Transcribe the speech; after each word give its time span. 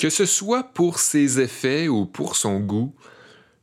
Que 0.00 0.08
ce 0.08 0.24
soit 0.24 0.62
pour 0.62 0.98
ses 0.98 1.40
effets 1.40 1.86
ou 1.86 2.06
pour 2.06 2.34
son 2.34 2.58
goût, 2.58 2.94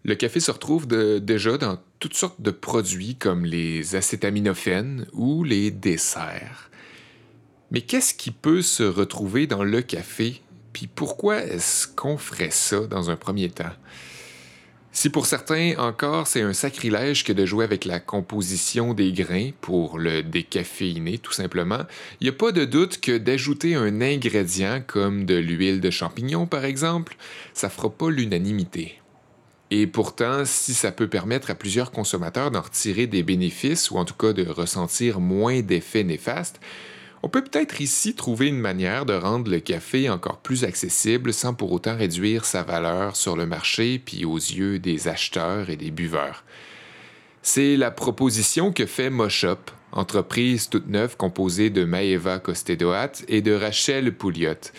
le 0.04 0.14
café 0.14 0.40
se 0.40 0.52
retrouve 0.52 0.86
déjà 0.86 1.58
dans 1.58 1.79
toutes 1.98 2.13
sortes 2.13 2.40
de 2.40 2.52
produits 2.52 3.16
comme 3.16 3.44
les 3.44 3.96
acétaminophènes 3.96 5.08
ou 5.13 5.43
les 5.43 5.71
desserts. 5.71 6.69
Mais 7.71 7.81
qu'est-ce 7.81 8.13
qui 8.13 8.29
peut 8.29 8.61
se 8.61 8.84
retrouver 8.84 9.47
dans 9.47 9.63
le 9.63 9.81
café? 9.81 10.43
Puis 10.73 10.86
pourquoi 10.86 11.43
est-ce 11.43 11.88
qu'on 11.88 12.20
ferait 12.20 12.51
ça 12.51 12.81
dans 12.81 13.09
un 13.09 13.15
premier 13.15 13.49
temps? 13.49 13.73
Si 15.00 15.11
pour 15.11 15.27
certains 15.27 15.75
encore 15.77 16.25
c'est 16.25 16.41
un 16.41 16.54
sacrilège 16.54 17.23
que 17.23 17.32
de 17.32 17.45
jouer 17.45 17.63
avec 17.63 17.86
la 17.86 18.00
composition 18.00 18.95
des 18.95 19.12
grains 19.12 19.52
pour 19.62 20.00
le 20.00 20.23
décaféiner 20.23 21.20
tout 21.20 21.34
simplement, 21.34 21.81
il 22.20 22.23
n'y 22.23 22.30
a 22.30 22.34
pas 22.34 22.52
de 22.52 22.66
doute 22.66 22.99
que 22.99 23.16
d'ajouter 23.16 23.75
un 23.75 24.02
ingrédient 24.02 24.81
comme 24.81 25.25
de 25.25 25.36
l'huile 25.36 25.81
de 25.81 25.91
champignon 25.91 26.48
par 26.48 26.66
exemple, 26.66 27.16
ça 27.54 27.70
fera 27.70 27.91
pas 27.91 28.09
l'unanimité. 28.09 28.99
Et 29.70 29.85
pourtant, 29.85 30.45
si 30.45 30.73
ça 30.73 30.91
peut 30.91 31.07
permettre 31.07 31.52
à 31.52 31.55
plusieurs 31.55 31.91
consommateurs 31.91 32.49
d'en 32.49 32.62
retirer 32.62 33.05
des 33.05 33.21
bénéfices 33.21 33.91
ou 33.91 33.98
en 33.98 34.05
tout 34.05 34.16
cas 34.16 34.34
de 34.34 34.48
ressentir 34.48 35.20
moins 35.20 35.62
d'effets 35.62 36.05
néfastes, 36.05 36.59
on 37.23 37.30
peut 37.30 37.44
peut-être 37.44 37.81
ici 37.81 38.13
trouver 38.13 38.48
une 38.48 38.59
manière 38.59 39.05
de 39.05 39.13
rendre 39.13 39.49
le 39.49 39.59
café 39.59 40.09
encore 40.09 40.38
plus 40.38 40.63
accessible 40.63 41.34
sans 41.34 41.53
pour 41.53 41.71
autant 41.71 41.98
réduire 41.98 42.45
sa 42.45 42.63
valeur 42.63 43.16
sur 43.16 43.35
le 43.35 43.45
marché 43.45 43.99
puis 43.99 44.26
aux 44.26 44.38
yeux 44.38 44.80
des 44.80 45.07
acheteurs 45.07 45.70
et 45.70 45.77
des 45.77 45.91
buveurs. 45.91 46.43
C'est 47.41 47.77
la 47.77 47.91
proposition 47.91 48.73
que 48.73 48.85
fait 48.85 49.09
Moshop, 49.09 49.71
entreprise 49.91 50.70
toute 50.70 50.88
neuve 50.88 51.16
composée 51.17 51.70
de 51.70 51.85
Maeva 51.85 52.40
Costedoat 52.40 53.23
et 53.27 53.41
de 53.41 53.54
Rachel 53.54 54.13
Pouliot. 54.13 54.71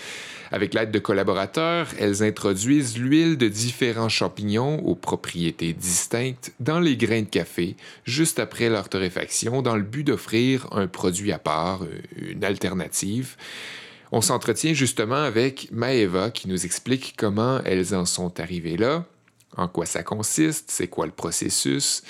Avec 0.51 0.73
l'aide 0.73 0.91
de 0.91 0.99
collaborateurs, 0.99 1.89
elles 1.99 2.23
introduisent 2.23 2.99
l'huile 2.99 3.37
de 3.37 3.49
différents 3.49 4.09
champignons 4.09 4.79
aux 4.81 4.95
propriétés 4.95 5.75
distinctes 5.75 6.53
dans 6.59 6.81
les 6.81 6.97
grains 6.97 7.23
de 7.23 7.29
café 7.29 7.77
juste 8.05 8.39
après 8.39 8.71
leur 8.71 8.89
torréfaction 8.89 9.61
dans 9.61 9.77
le 9.77 9.83
but 9.83 10.05
d'offrir 10.05 10.67
un 10.73 10.87
produit 10.87 11.33
à 11.33 11.39
part, 11.39 11.83
une 12.17 12.45
alternative. 12.45 13.37
On 14.11 14.23
s'entretient 14.23 14.73
justement 14.73 15.23
avec 15.23 15.69
Maeva 15.71 16.31
qui 16.31 16.49
nous 16.49 16.65
explique 16.65 17.15
comment 17.17 17.61
elles 17.65 17.95
en 17.95 18.07
sont 18.07 18.41
arrivées 18.41 18.79
là, 18.79 19.05
en 19.57 19.69
quoi 19.69 19.85
ça 19.85 20.03
consiste, 20.03 20.71
c'est 20.71 20.89
quoi 20.89 21.05
le 21.05 21.13
processus. 21.13 22.03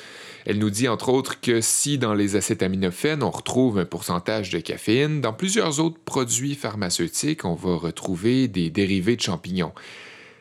Elle 0.48 0.60
nous 0.60 0.70
dit 0.70 0.88
entre 0.88 1.10
autres 1.10 1.42
que 1.42 1.60
si 1.60 1.98
dans 1.98 2.14
les 2.14 2.34
acétaminophènes 2.34 3.22
on 3.22 3.28
retrouve 3.28 3.78
un 3.78 3.84
pourcentage 3.84 4.48
de 4.48 4.60
caféine, 4.60 5.20
dans 5.20 5.34
plusieurs 5.34 5.78
autres 5.78 6.00
produits 6.02 6.54
pharmaceutiques 6.54 7.44
on 7.44 7.52
va 7.52 7.76
retrouver 7.76 8.48
des 8.48 8.70
dérivés 8.70 9.16
de 9.16 9.20
champignons. 9.20 9.74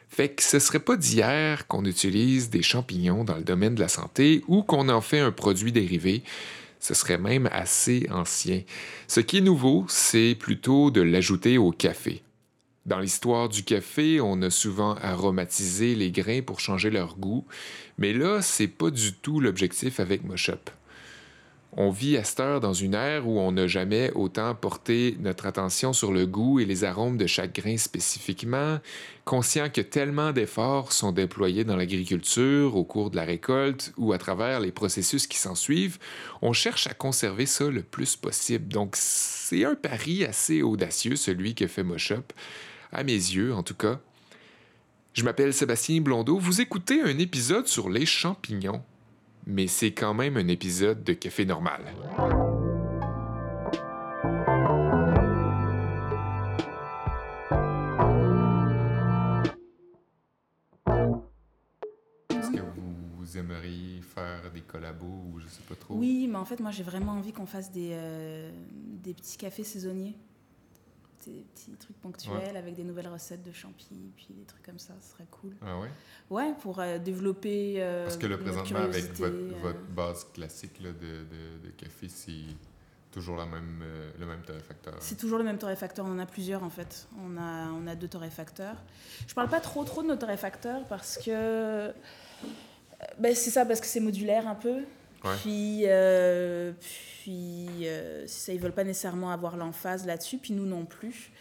Fait 0.08 0.30
que 0.30 0.44
ce 0.44 0.60
serait 0.60 0.80
pas 0.80 0.96
d'hier 0.96 1.68
qu'on 1.68 1.84
utilise 1.84 2.50
des 2.50 2.62
champignons 2.62 3.26
dans 3.26 3.36
le 3.36 3.44
domaine 3.44 3.76
de 3.76 3.82
la 3.82 3.90
santé 3.90 4.46
ou 4.48 4.64
qu'on 4.64 4.88
en 4.88 5.02
fait 5.02 5.20
un 5.20 5.34
produit 5.34 5.74
dérivé. 5.74 6.24
Ce 6.80 6.94
serait 6.94 7.18
même 7.18 7.50
assez 7.52 8.08
ancien. 8.10 8.62
Ce 9.10 9.20
qui 9.20 9.40
est 9.40 9.42
nouveau, 9.42 9.86
c'est 9.90 10.38
plutôt 10.40 10.90
de 10.90 11.02
l'ajouter 11.02 11.58
au 11.58 11.72
café. 11.72 12.24
Dans 12.88 13.00
l'histoire 13.00 13.50
du 13.50 13.64
café, 13.64 14.22
on 14.22 14.42
a 14.42 14.50
souvent 14.50 14.96
aromatisé 14.96 15.94
les 15.94 16.10
grains 16.10 16.42
pour 16.42 16.62
changer 16.62 16.90
leur 16.90 17.18
goût, 17.18 17.46
mais 17.98 18.14
là, 18.14 18.42
c'est 18.42 18.70
pas 18.70 18.92
du 18.92 19.14
tout 19.14 19.42
l'objectif 19.42 20.00
avec 20.00 20.24
Moshop. 20.24 20.72
On 21.74 21.92
vit 21.92 22.16
à 22.16 22.24
cette 22.24 22.40
heure 22.40 22.62
dans 22.62 22.74
une 22.74 22.94
ère 22.94 23.28
où 23.28 23.40
on 23.40 23.52
n'a 23.52 23.68
jamais 23.68 24.10
autant 24.16 24.56
porté 24.56 25.18
notre 25.20 25.48
attention 25.48 25.92
sur 25.92 26.14
le 26.14 26.26
goût 26.26 26.62
et 26.62 26.66
les 26.66 26.86
arômes 26.86 27.18
de 27.18 27.28
chaque 27.28 27.54
grain 27.54 27.76
spécifiquement, 27.76 28.80
conscient 29.26 29.70
que 29.70 29.82
tellement 29.82 30.32
d'efforts 30.32 30.94
sont 30.94 31.12
déployés 31.12 31.66
dans 31.66 31.76
l'agriculture 31.76 32.78
au 32.78 32.86
cours 32.86 33.12
de 33.12 33.18
la 33.18 33.26
récolte 33.26 33.92
ou 33.98 34.14
à 34.14 34.18
travers 34.18 34.62
les 34.62 34.72
processus 34.72 35.28
qui 35.28 35.38
s'ensuivent, 35.38 36.00
on 36.42 36.54
cherche 36.54 36.88
à 36.88 36.94
conserver 36.94 37.46
ça 37.46 37.70
le 37.70 37.84
plus 37.84 38.16
possible. 38.16 38.70
Donc 38.70 38.96
c'est 38.96 39.66
un 39.66 39.76
pari 39.76 40.24
assez 40.24 40.62
audacieux, 40.62 41.18
celui 41.18 41.54
que 41.54 41.68
fait 41.68 41.84
Moshop, 41.84 42.24
à 42.98 43.04
mes 43.04 43.14
yeux 43.14 43.54
en 43.54 43.64
tout 43.64 43.76
cas. 43.76 44.00
Je 45.14 45.24
m'appelle 45.24 45.54
Sébastien 45.54 46.02
Blondeau, 46.02 46.40
vous 46.40 46.62
écoutez 46.62 47.02
un 47.02 47.18
épisode 47.20 47.68
sur 47.68 47.90
les 47.90 48.06
champignons, 48.06 48.84
mais 49.46 49.68
c'est 49.68 49.92
quand 49.92 50.14
même 50.16 50.36
un 50.36 50.48
épisode 50.48 51.04
de 51.04 51.14
Café 51.14 51.46
Normal. 51.46 51.82
Est-ce 62.30 62.52
que 62.52 62.62
vous 63.18 63.38
aimeriez 63.38 64.02
faire 64.02 64.52
des 64.54 64.62
collabos 64.62 65.06
ou 65.06 65.40
je 65.40 65.48
sais 65.48 65.62
pas 65.70 65.76
trop? 65.76 65.96
Oui, 65.96 66.28
mais 66.28 66.38
en 66.38 66.46
fait, 66.46 66.60
moi 66.60 66.72
j'ai 66.72 66.84
vraiment 66.84 67.14
envie 67.14 67.32
qu'on 67.32 67.46
fasse 67.46 67.72
des, 67.72 67.92
euh, 67.92 68.52
des 69.04 69.14
petits 69.14 69.38
cafés 69.38 69.64
saisonniers 69.64 70.16
des 71.32 71.46
petits 71.54 71.72
trucs 71.72 72.00
ponctuels 72.00 72.58
avec 72.58 72.76
des 72.76 72.84
nouvelles 72.84 73.08
recettes 73.08 73.44
de 73.44 73.52
champi, 73.52 74.12
puis 74.16 74.28
des 74.30 74.46
trucs 74.46 74.64
comme 74.64 74.80
ça, 74.80 74.94
ce 75.02 75.12
serait 75.12 75.28
cool. 75.30 75.56
Ah 75.62 75.80
ouais? 75.80 75.90
Ouais, 76.30 76.54
pour 76.62 76.80
euh, 76.80 76.98
développer. 76.98 77.76
Euh, 77.78 78.06
Parce 78.06 78.18
que 78.18 78.28
le 78.28 78.38
présentement, 78.40 78.80
avec 78.80 79.14
votre, 79.14 79.34
euh, 79.34 79.52
votre, 79.62 79.80
base 79.96 80.26
classique 80.34 80.80
là, 80.82 80.92
de, 80.92 81.00
de, 81.00 81.68
de, 81.68 81.70
café, 81.72 82.08
c'est 82.10 82.32
toujours 83.12 83.38
la 83.38 83.46
même, 83.46 83.84
le 84.20 84.26
même 84.26 84.42
torréfacteur. 84.42 84.96
C'est 85.00 85.18
toujours 85.18 85.38
le 85.38 85.44
même 85.44 85.58
torréfacteur. 85.58 86.06
On 86.06 86.12
en 86.12 86.20
a 86.20 86.26
plusieurs 86.26 86.64
en 86.64 86.70
fait. 86.70 87.08
On 87.24 87.38
a, 87.38 87.72
on 87.72 87.88
a 87.88 87.96
deux 87.96 88.08
torréfacteurs. 88.08 88.78
Je 89.28 89.34
parle 89.34 89.50
pas 89.50 89.62
trop 89.62 89.84
trop 89.84 90.04
de 90.04 90.08
nos 90.08 90.18
torréfacteurs 90.18 90.86
parce 90.88 91.18
que. 91.18 91.92
Ben, 93.20 93.36
c'est 93.36 93.52
ça, 93.52 93.66
parce 93.66 93.80
que 93.80 93.86
c'est 93.86 94.00
modulaire 94.00 94.48
un 94.48 94.56
peu. 94.56 94.84
Puis, 95.42 95.84
euh, 95.86 96.72
puis 96.80 97.88
euh, 97.88 98.26
ça, 98.28 98.54
ils 98.54 98.60
veulent 98.60 98.74
pas 98.74 98.84
nécessairement 98.84 99.32
avoir 99.32 99.58
l'emphase 99.58 100.06
là-dessus, 100.06 100.38
puis 100.38 100.54
nous 100.54 100.66
non 100.66 100.86
plus. 100.86 101.32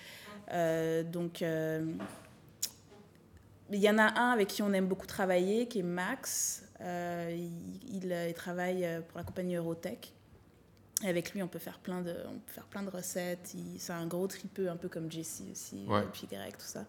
Euh, 0.53 1.03
donc, 1.03 1.41
il 1.43 1.97
y 3.71 3.91
en 3.91 3.99
a 3.99 4.19
un 4.19 4.31
avec 4.31 4.49
qui 4.49 4.63
on 4.63 4.73
aime 4.73 4.87
beaucoup 4.87 5.07
travailler, 5.07 5.67
qui 5.69 5.81
est 5.81 5.85
Max. 5.85 6.65
Il, 6.81 7.51
il, 7.89 8.35
travaille 8.35 8.87
pour 9.09 9.19
la 9.19 9.25
compagnie 9.25 9.57
Eurotech. 9.57 10.13
Et 11.05 11.09
avec 11.09 11.33
lui, 11.33 11.43
on 11.43 11.49
peut 11.49 11.59
faire 11.59 11.79
plein 11.79 12.01
de, 12.01 12.15
on 12.27 12.39
peut 12.39 12.53
faire 12.53 12.67
plein 12.67 12.83
de 12.83 12.91
recettes. 12.91 13.55
C'est 13.79 13.93
un 13.93 14.07
gros 14.07 14.27
tripeux, 14.27 14.71
un 14.71 14.77
peu 14.77 14.89
comme 14.89 15.11
Jessie 15.11 15.49
aussi, 15.53 15.85
et 15.85 16.07
puis 16.13 16.27
Greg, 16.31 16.53
tout 16.53 16.65
ça 16.65 16.85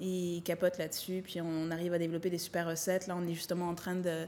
il 0.00 0.42
capote 0.42 0.78
là-dessus, 0.78 1.22
puis 1.22 1.40
on 1.40 1.70
arrive 1.70 1.92
à 1.92 1.98
développer 1.98 2.30
des 2.30 2.38
super 2.38 2.66
recettes. 2.66 3.06
Là, 3.06 3.16
on 3.16 3.26
est 3.26 3.34
justement 3.34 3.68
en 3.68 3.74
train 3.74 3.94
de, 3.94 4.26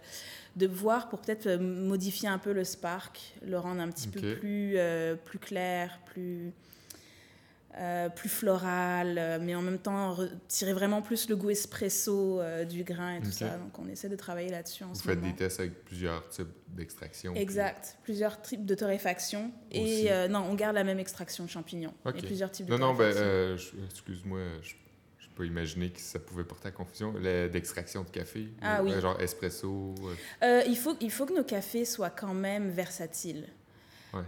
de 0.57 0.67
voir 0.67 1.09
pour 1.09 1.21
peut-être 1.21 1.47
euh, 1.47 1.59
modifier 1.59 2.29
un 2.29 2.39
peu 2.39 2.53
le 2.53 2.65
Spark, 2.65 3.19
le 3.45 3.59
rendre 3.59 3.81
un 3.81 3.89
petit 3.89 4.09
peu 4.09 4.21
plus, 4.37 4.75
euh, 4.77 5.15
plus 5.17 5.39
clair, 5.39 5.99
plus, 6.05 6.53
euh, 7.79 8.11
plus 8.11 8.29
floral, 8.29 9.41
mais 9.41 9.55
en 9.55 9.63
même 9.63 9.79
temps 9.79 10.19
tirer 10.47 10.75
vraiment 10.75 11.01
plus 11.01 11.31
le 11.31 11.37
goût 11.37 11.49
espresso 11.49 12.43
du 12.69 12.85
grain 12.85 13.17
et 13.17 13.21
tout 13.21 13.31
ça. 13.31 13.57
Donc 13.57 13.79
on 13.79 13.89
essaie 13.89 14.11
de 14.11 14.17
travailler 14.17 14.51
là-dessus 14.51 14.85
en 14.85 14.89
Vous 14.93 15.01
faites 15.01 15.23
des 15.23 15.35
tests 15.35 15.61
avec 15.61 15.85
plusieurs 15.85 16.29
types 16.29 16.49
d'extraction. 16.69 17.35
Exact, 17.35 17.97
plusieurs 18.03 18.43
types 18.43 18.67
de 18.67 18.75
torréfaction. 18.75 19.51
Et 19.71 20.11
non, 20.29 20.45
on 20.51 20.55
garde 20.55 20.75
la 20.75 20.85
même 20.85 20.99
extraction 20.99 21.45
de 21.45 21.51
champignons. 21.51 21.95
A 22.05 22.13
plusieurs 22.13 22.51
types 22.51 22.67
de 22.67 22.73
Non, 22.73 22.93
non, 22.93 22.95
ben, 22.95 23.57
excuse-moi, 23.87 24.41
je 24.61 24.75
peux 25.43 25.47
imaginer 25.47 25.91
que 25.91 26.01
ça 26.01 26.19
pouvait 26.19 26.45
porter 26.45 26.69
à 26.69 26.71
confusion. 26.71 27.13
D'extraction 27.13 28.03
de 28.03 28.11
café, 28.11 28.49
ah, 28.63 28.83
oui. 28.83 28.93
genre 29.01 29.21
espresso. 29.21 29.95
Euh. 30.03 30.15
Euh, 30.43 30.63
il, 30.67 30.77
faut, 30.77 30.97
il 31.01 31.11
faut 31.11 31.27
que 31.27 31.35
nos 31.35 31.45
cafés 31.45 31.85
soient 31.85 32.11
quand 32.11 32.35
même 32.35 32.71
versatiles. 32.71 33.49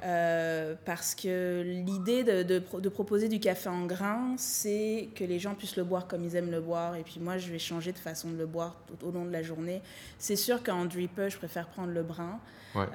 Euh, 0.02 0.74
parce 0.86 1.14
que 1.14 1.62
l'idée 1.62 2.24
de, 2.24 2.42
de, 2.42 2.88
proposer 2.88 3.28
du 3.28 3.38
café 3.38 3.68
en 3.68 3.84
grains, 3.84 4.34
c'est 4.38 5.10
que 5.14 5.24
les 5.24 5.38
gens 5.38 5.54
puissent 5.54 5.76
le 5.76 5.84
boire 5.84 6.08
comme 6.08 6.24
ils 6.24 6.36
aiment 6.36 6.50
le 6.50 6.62
boire. 6.62 6.96
Et 6.96 7.02
puis 7.02 7.20
moi, 7.20 7.36
je 7.36 7.50
vais 7.50 7.58
changer 7.58 7.92
de 7.92 7.98
façon 7.98 8.30
de 8.30 8.38
le 8.38 8.46
boire 8.46 8.80
tout 8.86 9.06
au 9.06 9.10
long 9.10 9.26
de 9.26 9.30
la 9.30 9.42
journée. 9.42 9.82
C'est 10.18 10.36
sûr 10.36 10.62
qu'en 10.62 10.86
dripper, 10.86 11.28
je 11.28 11.36
préfère 11.36 11.68
prendre 11.68 11.92
le 11.92 12.02
brun. 12.02 12.40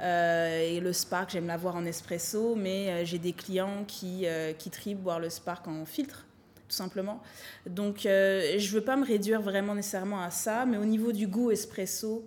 et 0.02 0.80
le 0.80 0.92
Spark, 0.92 1.30
j'aime 1.30 1.46
l'avoir 1.46 1.76
en 1.76 1.86
espresso, 1.86 2.56
mais 2.56 3.06
j'ai 3.06 3.20
des 3.20 3.34
clients 3.34 3.84
qui, 3.88 4.26
qui 4.58 4.72
tripent 4.72 5.04
boire 5.04 5.20
le 5.20 5.30
Spark 5.30 5.68
en 5.68 5.86
filtre 5.86 6.26
tout 6.70 6.76
simplement. 6.76 7.22
Donc, 7.66 8.06
euh, 8.06 8.58
je 8.58 8.72
veux 8.72 8.84
pas 8.84 8.96
me 8.96 9.06
réduire 9.06 9.42
vraiment 9.42 9.76
nécessairement 9.76 10.22
à 10.22 10.30
ça, 10.30 10.66
mais 10.66 10.78
au 10.78 10.86
niveau 10.86 11.12
du 11.12 11.28
goût 11.28 11.52
espresso, 11.52 12.26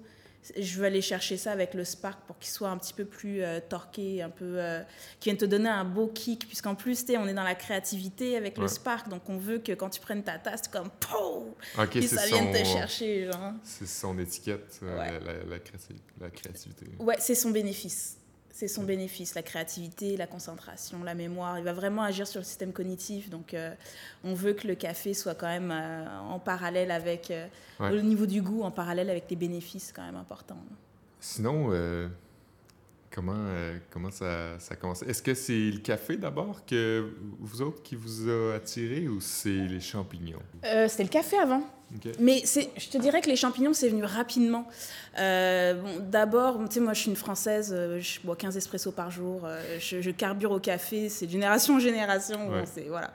je 0.59 0.79
veux 0.79 0.85
aller 0.85 1.01
chercher 1.01 1.37
ça 1.37 1.53
avec 1.53 1.73
le 1.73 1.85
Spark 1.85 2.19
pour 2.27 2.37
qu'il 2.37 2.51
soit 2.51 2.69
un 2.69 2.77
petit 2.77 2.93
peu 2.93 3.05
plus 3.05 3.43
euh, 3.43 3.61
torqué, 3.61 4.23
un 4.23 4.31
peu, 4.31 4.57
euh, 4.59 4.83
qui 5.21 5.29
vienne 5.29 5.37
te 5.37 5.45
donner 5.45 5.69
un 5.69 5.85
beau 5.85 6.09
kick, 6.09 6.49
puisqu'en 6.49 6.75
plus, 6.75 7.05
on 7.17 7.29
est 7.29 7.35
dans 7.35 7.45
la 7.45 7.55
créativité 7.55 8.37
avec 8.37 8.59
le 8.59 8.67
Spark, 8.67 9.09
donc 9.09 9.29
on 9.29 9.39
veut 9.39 9.59
que 9.59 9.73
quand 9.73 9.91
tu 9.91 10.01
prennes 10.01 10.25
ta 10.25 10.39
tasse, 10.39 10.67
comme 10.67 10.91
POU 10.99 11.55
okay, 11.79 12.03
ça 12.03 12.27
vienne 12.27 12.53
te 12.53 12.65
chercher. 12.65 13.31
C'est 13.63 13.87
son 13.87 14.19
étiquette, 14.19 14.81
la, 14.83 15.21
la, 15.21 16.31
créativité. 16.31 16.87
Ouais, 16.99 17.17
c'est 17.21 17.37
son 17.37 17.51
bénéfice 17.51 18.19
c'est 18.53 18.69
son 18.69 18.85
bénéfice, 18.85 19.35
la 19.35 19.43
créativité, 19.43 20.17
la 20.17 20.27
concentration, 20.27 21.03
la 21.03 21.15
mémoire. 21.15 21.59
Il 21.59 21.65
va 21.65 21.73
vraiment 21.73 22.03
agir 22.03 22.27
sur 22.27 22.39
le 22.39 22.45
système 22.45 22.73
cognitif. 22.73 23.31
Donc, 23.31 23.55
euh, 23.55 23.75
on 24.23 24.35
veut 24.35 24.53
que 24.53 24.69
le 24.69 24.75
café 24.75 25.15
soit 25.15 25.35
quand 25.35 25.49
même 25.49 25.71
euh, 25.71 26.07
en 26.21 26.39
parallèle 26.39 26.91
avec, 26.91 27.31
euh, 27.31 27.49
au 27.81 28.03
niveau 28.03 28.27
du 28.27 28.43
goût, 28.43 28.63
en 28.63 28.71
parallèle 28.71 29.09
avec 29.09 29.25
les 29.31 29.37
bénéfices 29.37 29.93
quand 29.97 30.05
même 30.05 30.17
importants. 30.17 30.59
Sinon, 31.19 31.71
comment, 33.11 33.47
comment 33.91 34.11
ça, 34.11 34.59
ça 34.59 34.75
commence? 34.75 35.03
Est-ce 35.03 35.23
que 35.23 35.35
c'est 35.35 35.71
le 35.71 35.79
café 35.79 36.17
d'abord 36.17 36.67
que 36.67 37.15
vous 37.39 37.63
autres 37.63 37.81
qui 37.83 37.95
vous 37.95 38.29
a 38.29 38.55
attiré 38.57 39.07
ou 39.07 39.21
c'est 39.21 39.51
les 39.51 39.81
champignons? 39.81 40.43
C'était 40.89 41.05
le 41.05 41.09
café 41.09 41.39
avant. 41.39 41.63
Mais 42.19 42.43
je 42.45 42.89
te 42.89 42.99
dirais 42.99 43.21
que 43.21 43.29
les 43.29 43.37
champignons, 43.37 43.73
c'est 43.73 43.89
venu 43.89 44.05
rapidement. 44.05 44.67
Euh, 45.19 45.75
bon, 45.75 45.99
D'abord, 46.01 46.59
tu 46.69 46.75
sais, 46.75 46.81
moi, 46.81 46.95
je 46.95 47.01
suis 47.01 47.11
une 47.11 47.17
Française, 47.17 47.73
euh, 47.75 48.01
je 48.01 48.21
bois 48.21 48.37
15 48.37 48.57
espressos 48.57 48.93
par 48.93 49.11
jour, 49.11 49.43
euh, 49.45 49.79
je, 49.79 50.11
carbure 50.11 50.53
au 50.53 50.59
café, 50.59 51.09
c'est 51.09 51.29
génération 51.29 51.77
en 51.77 51.81
génération. 51.81 52.51
c'est 52.65 52.87
voilà. 52.89 53.13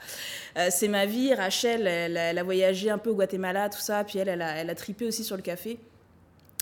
c'est 0.70 0.88
ma 0.88 1.06
vie. 1.06 1.34
Rachel, 1.34 1.88
elle, 1.88 2.38
a 2.38 2.44
voyagé 2.44 2.90
un 2.90 2.98
peu 2.98 3.10
au 3.10 3.16
Guatemala, 3.16 3.70
tout 3.70 3.80
ça, 3.80 4.04
puis 4.04 4.20
elle, 4.20 4.30
elle 4.30 4.42
a, 4.42 4.56
elle 4.58 4.70
a 4.70 4.76
tripé 4.76 5.06
aussi 5.06 5.24
sur 5.24 5.36
le 5.36 5.42
café. 5.42 5.80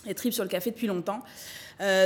Elle 0.06 0.14
tripe 0.14 0.32
sur 0.32 0.44
le 0.44 0.48
café 0.48 0.70
depuis 0.70 0.86
longtemps. 0.86 1.20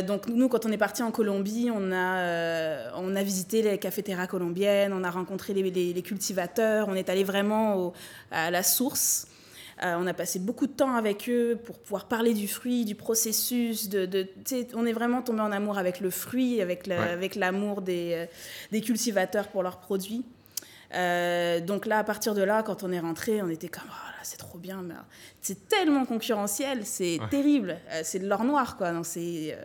donc 0.06 0.26
nous, 0.28 0.48
quand 0.48 0.64
on 0.64 0.72
est 0.72 0.78
parti 0.78 1.02
en 1.02 1.10
Colombie, 1.10 1.70
on 1.72 1.92
a, 1.92 2.94
on 2.96 3.14
a 3.14 3.22
visité 3.22 3.62
les 3.62 3.78
cafétéras 3.78 4.26
colombiennes, 4.26 4.92
on 4.92 5.04
a 5.04 5.10
rencontré 5.10 5.52
les, 5.52 5.70
les, 5.70 6.02
cultivateurs, 6.02 6.88
on 6.88 6.94
est 6.94 7.10
allé 7.10 7.24
vraiment 7.24 7.76
au, 7.76 7.92
à 8.30 8.50
la 8.50 8.62
source. 8.62 9.26
Euh, 9.82 9.96
on 9.98 10.06
a 10.06 10.12
passé 10.12 10.38
beaucoup 10.38 10.66
de 10.66 10.72
temps 10.72 10.94
avec 10.94 11.28
eux 11.28 11.58
pour 11.64 11.78
pouvoir 11.78 12.06
parler 12.06 12.34
du 12.34 12.48
fruit, 12.48 12.84
du 12.84 12.94
processus. 12.94 13.88
De, 13.88 14.28
on 14.74 14.84
est 14.84 14.92
vraiment 14.92 15.22
tombé 15.22 15.40
en 15.40 15.52
amour 15.52 15.78
avec 15.78 16.00
le 16.00 16.10
fruit, 16.10 16.60
avec 16.60 16.86
l'amour 17.36 17.80
des, 17.80 18.12
euh, 18.12 18.26
des, 18.72 18.82
cultivateurs 18.82 19.48
pour 19.48 19.62
leurs 19.62 19.78
produits. 19.78 20.24
Euh, 20.94 21.60
donc 21.60 21.86
là, 21.86 21.98
à 21.98 22.04
partir 22.04 22.34
de 22.34 22.42
là, 22.42 22.62
quand 22.62 22.82
on 22.82 22.92
est 22.92 23.00
rentré, 23.00 23.40
on 23.40 23.48
était 23.48 23.68
comme 23.68 23.84
oh 23.86 24.06
là, 24.08 24.22
c'est 24.22 24.36
trop 24.36 24.58
bien, 24.58 24.82
mais 24.82 24.94
c'est 25.40 25.68
tellement 25.68 26.04
concurrentiel, 26.04 26.84
c'est 26.84 27.18
terrible, 27.30 27.78
c'est 28.02 28.18
de 28.18 28.26
l'or 28.26 28.44
noir 28.44 28.76
quoi. 28.76 28.92
Donc 28.92 29.06
c'est 29.06 29.56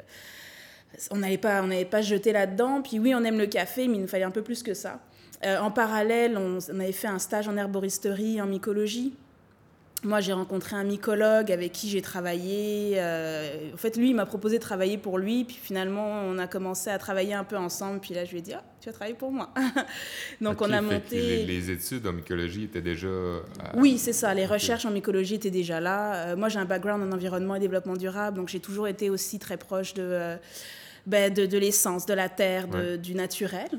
on 1.11 1.17
n'allait 1.17 1.39
pas, 1.39 1.61
on 1.61 1.67
n'allait 1.67 1.83
pas 1.83 2.01
jeter 2.01 2.31
là-dedans. 2.31 2.81
Puis 2.81 2.99
oui, 2.99 3.13
on 3.15 3.23
aime 3.25 3.39
le 3.39 3.47
café, 3.47 3.87
mais 3.89 3.95
il 3.95 4.01
nous 4.01 4.07
fallait 4.07 4.23
un 4.23 4.31
peu 4.31 4.43
plus 4.43 4.63
que 4.63 4.75
ça. 4.75 5.01
en 5.43 5.71
parallèle, 5.71 6.37
on, 6.37 6.59
on, 6.71 6.79
avait 6.79 6.91
fait 6.93 7.07
un 7.07 7.19
stage 7.19 7.49
en 7.49 7.57
herboristerie, 7.57 8.39
en 8.39 8.45
mycologie. 8.45 9.13
Moi, 10.05 10.21
j'ai 10.21 10.33
rencontré 10.33 10.75
un 10.75 10.83
mycologue 10.83 11.51
avec 11.51 11.71
qui 11.71 11.89
j'ai 11.89 12.01
travaillé. 12.01 12.93
Euh, 12.97 13.73
en 13.73 13.77
fait, 13.77 13.97
lui, 13.97 14.09
il 14.09 14.15
m'a 14.15 14.27
proposé 14.27 14.57
de 14.57 14.61
travailler 14.61 14.99
pour 14.99 15.17
lui. 15.17 15.45
Puis 15.45 15.57
finalement, 15.59 16.21
on 16.27 16.37
a 16.37 16.45
commencé 16.45 16.91
à 16.91 16.99
travailler 16.99 17.33
un 17.33 17.43
peu 17.43 17.57
ensemble. 17.57 17.99
Puis 17.99 18.13
là, 18.13 18.23
je 18.23 18.31
lui 18.31 18.37
ai 18.37 18.41
dit, 18.41 18.53
ah, 18.53 18.63
tu 18.79 18.87
vas 18.87 18.93
travailler 18.93 19.15
pour 19.15 19.31
moi. 19.31 19.51
Donc, 20.41 20.61
on 20.61 20.71
a 20.71 20.79
monté. 20.79 21.45
Les, 21.45 21.71
études 21.71 22.05
en 22.05 22.13
mycologie 22.13 22.65
étaient 22.65 22.83
déjà. 22.83 23.07
Oui, 23.75 23.97
c'est 23.97 24.13
ça. 24.13 24.31
Les 24.35 24.45
recherches 24.45 24.85
en 24.85 24.91
mycologie 24.91 25.35
étaient 25.35 25.49
déjà 25.49 25.79
là. 25.79 26.13
Euh, 26.13 26.35
moi, 26.35 26.49
j'ai 26.49 26.59
un 26.59 26.65
background 26.65 27.01
en 27.01 27.15
environnement 27.15 27.55
et 27.55 27.59
développement 27.59 27.97
durable. 27.97 28.37
Donc, 28.37 28.49
j'ai 28.49 28.59
toujours 28.59 28.87
été 28.87 29.09
aussi 29.09 29.39
très 29.39 29.57
proche 29.57 29.95
de, 29.95 30.03
euh, 30.03 30.35
ben, 31.07 31.33
de, 31.33 31.57
l'essence, 31.57 32.05
de 32.05 32.13
la 32.13 32.29
terre, 32.29 32.67
du 32.99 33.15
naturel. 33.15 33.69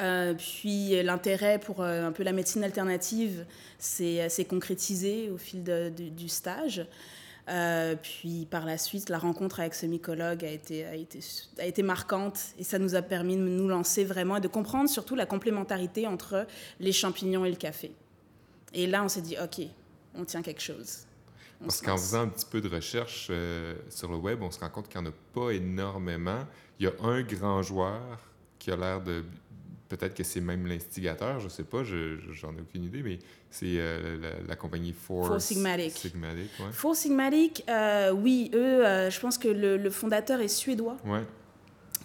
Euh, 0.00 0.34
puis 0.34 1.00
l'intérêt 1.02 1.58
pour 1.60 1.80
euh, 1.80 2.08
un 2.08 2.10
peu 2.10 2.24
la 2.24 2.32
médecine 2.32 2.64
alternative 2.64 3.46
s'est 3.78 4.22
euh, 4.22 4.44
concrétisé 4.44 5.30
au 5.30 5.38
fil 5.38 5.62
du 5.62 6.28
stage. 6.28 6.84
puis 8.02 8.46
par 8.50 8.64
la 8.64 8.76
suite, 8.76 9.08
la 9.08 9.18
rencontre 9.18 9.60
avec 9.60 9.74
ce 9.74 9.86
mycologue 9.86 10.44
a 10.44 10.50
été, 10.50 10.84
a, 10.84 10.96
été, 10.96 11.20
a 11.58 11.66
été 11.66 11.82
marquante 11.82 12.40
et 12.58 12.64
ça 12.64 12.78
nous 12.78 12.96
a 12.96 13.02
permis 13.02 13.36
de 13.36 13.42
nous 13.42 13.68
lancer 13.68 14.04
vraiment 14.04 14.38
et 14.38 14.40
de 14.40 14.48
comprendre 14.48 14.88
surtout 14.88 15.14
la 15.14 15.26
complémentarité 15.26 16.08
entre 16.08 16.46
les 16.80 16.92
champignons 16.92 17.44
et 17.44 17.50
le 17.50 17.56
café. 17.56 17.92
Et 18.72 18.88
là, 18.88 19.04
on 19.04 19.08
s'est 19.08 19.22
dit, 19.22 19.36
OK, 19.40 19.64
on 20.16 20.24
tient 20.24 20.42
quelque 20.42 20.62
chose. 20.62 21.06
Parce 21.60 21.80
qu'en 21.80 21.96
faisant 21.96 22.22
un 22.22 22.28
petit 22.28 22.46
peu 22.50 22.60
de 22.60 22.68
recherche 22.68 23.30
sur 23.88 24.10
le 24.10 24.16
web, 24.16 24.42
on 24.42 24.50
se 24.50 24.58
rend 24.58 24.68
compte 24.68 24.88
qu'il 24.88 25.00
n'y 25.00 25.06
en 25.06 25.10
a 25.10 25.14
pas 25.32 25.50
énormément. 25.52 26.40
Il 26.80 26.86
y 26.86 26.88
a 26.88 26.92
un 27.04 27.22
grand 27.22 27.62
joueur 27.62 28.18
qui 28.58 28.70
a 28.70 28.76
l'air 28.76 29.00
de 29.00 29.22
peut-être 29.96 30.14
que 30.14 30.24
c'est 30.24 30.40
même 30.40 30.66
l'instigateur, 30.66 31.38
je 31.38 31.44
ne 31.44 31.50
sais 31.50 31.62
pas, 31.62 31.82
j'en 31.84 32.56
ai 32.56 32.60
aucune 32.60 32.84
idée, 32.84 33.02
mais 33.02 33.18
c'est 33.50 33.76
euh, 33.76 34.18
la, 34.46 34.56
compagnie 34.56 34.92
Four, 34.92 35.26
Four 35.26 35.40
Sigmatic. 35.40 35.92
Sigmatic 35.92 36.50
ouais. 36.58 36.72
Four 36.72 36.96
Sigmatic, 36.96 37.64
euh, 37.68 38.10
oui, 38.12 38.50
eux, 38.54 38.84
euh, 38.84 39.10
je 39.10 39.20
pense 39.20 39.38
que 39.38 39.48
le, 39.48 39.90
fondateur 39.90 40.40
est 40.40 40.48
suédois. 40.48 40.96
Ouais. 41.04 41.22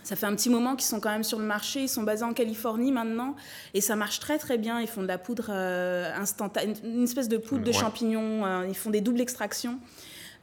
Ça 0.04 0.16
fait 0.16 0.26
un 0.26 0.36
petit 0.36 0.50
moment 0.50 0.76
qu'ils 0.76 0.88
sont 0.88 1.00
quand 1.00 1.12
même 1.12 1.24
sur 1.24 1.40
le 1.40 1.46
marché. 1.46 1.82
Ils 1.82 1.90
sont 1.90 2.04
basés 2.04 2.24
en 2.24 2.34
Californie 2.34 2.92
maintenant 2.92 3.36
et 3.74 3.82
ça 3.82 3.96
marche 3.96 4.20
très 4.20 4.40
très 4.40 4.58
bien. 4.58 4.80
Ils 4.80 4.88
font 4.88 5.04
de 5.04 5.08
la 5.08 5.20
poudre 5.20 5.52
instantanée, 5.52 6.74
une 6.84 7.04
espèce 7.04 7.28
de 7.28 7.38
poudre 7.38 7.64
de 7.64 7.72
champignons. 7.72 8.64
ils 8.64 8.76
font 8.76 8.90
des 8.90 9.02
doubles 9.02 9.22
extractions. 9.22 9.78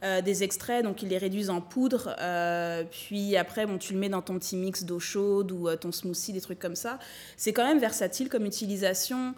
Euh, 0.03 0.21
des 0.21 0.43
extraits, 0.43 0.83
donc 0.83 1.01
ils 1.01 1.09
les 1.09 1.17
réduisent 1.17 1.49
en 1.49 1.59
poudre, 1.59 2.15
euh, 2.19 2.83
puis 2.83 3.35
après, 3.35 3.65
bon, 3.65 3.79
tu 3.79 3.93
le 3.93 3.99
mets 3.99 4.09
dans 4.09 4.21
ton 4.21 4.37
petit 4.37 4.55
mix 4.55 4.83
d'eau 4.83 4.99
chaude 4.99 5.51
ou 5.51 5.67
euh, 5.67 5.75
ton 5.75 5.91
smoothie, 5.91 6.33
des 6.33 6.41
trucs 6.41 6.59
comme 6.59 6.75
ça. 6.75 6.99
C'est 7.35 7.51
quand 7.51 7.65
même 7.65 7.79
versatile 7.79 8.29
comme 8.29 8.45
utilisation. 8.45 9.33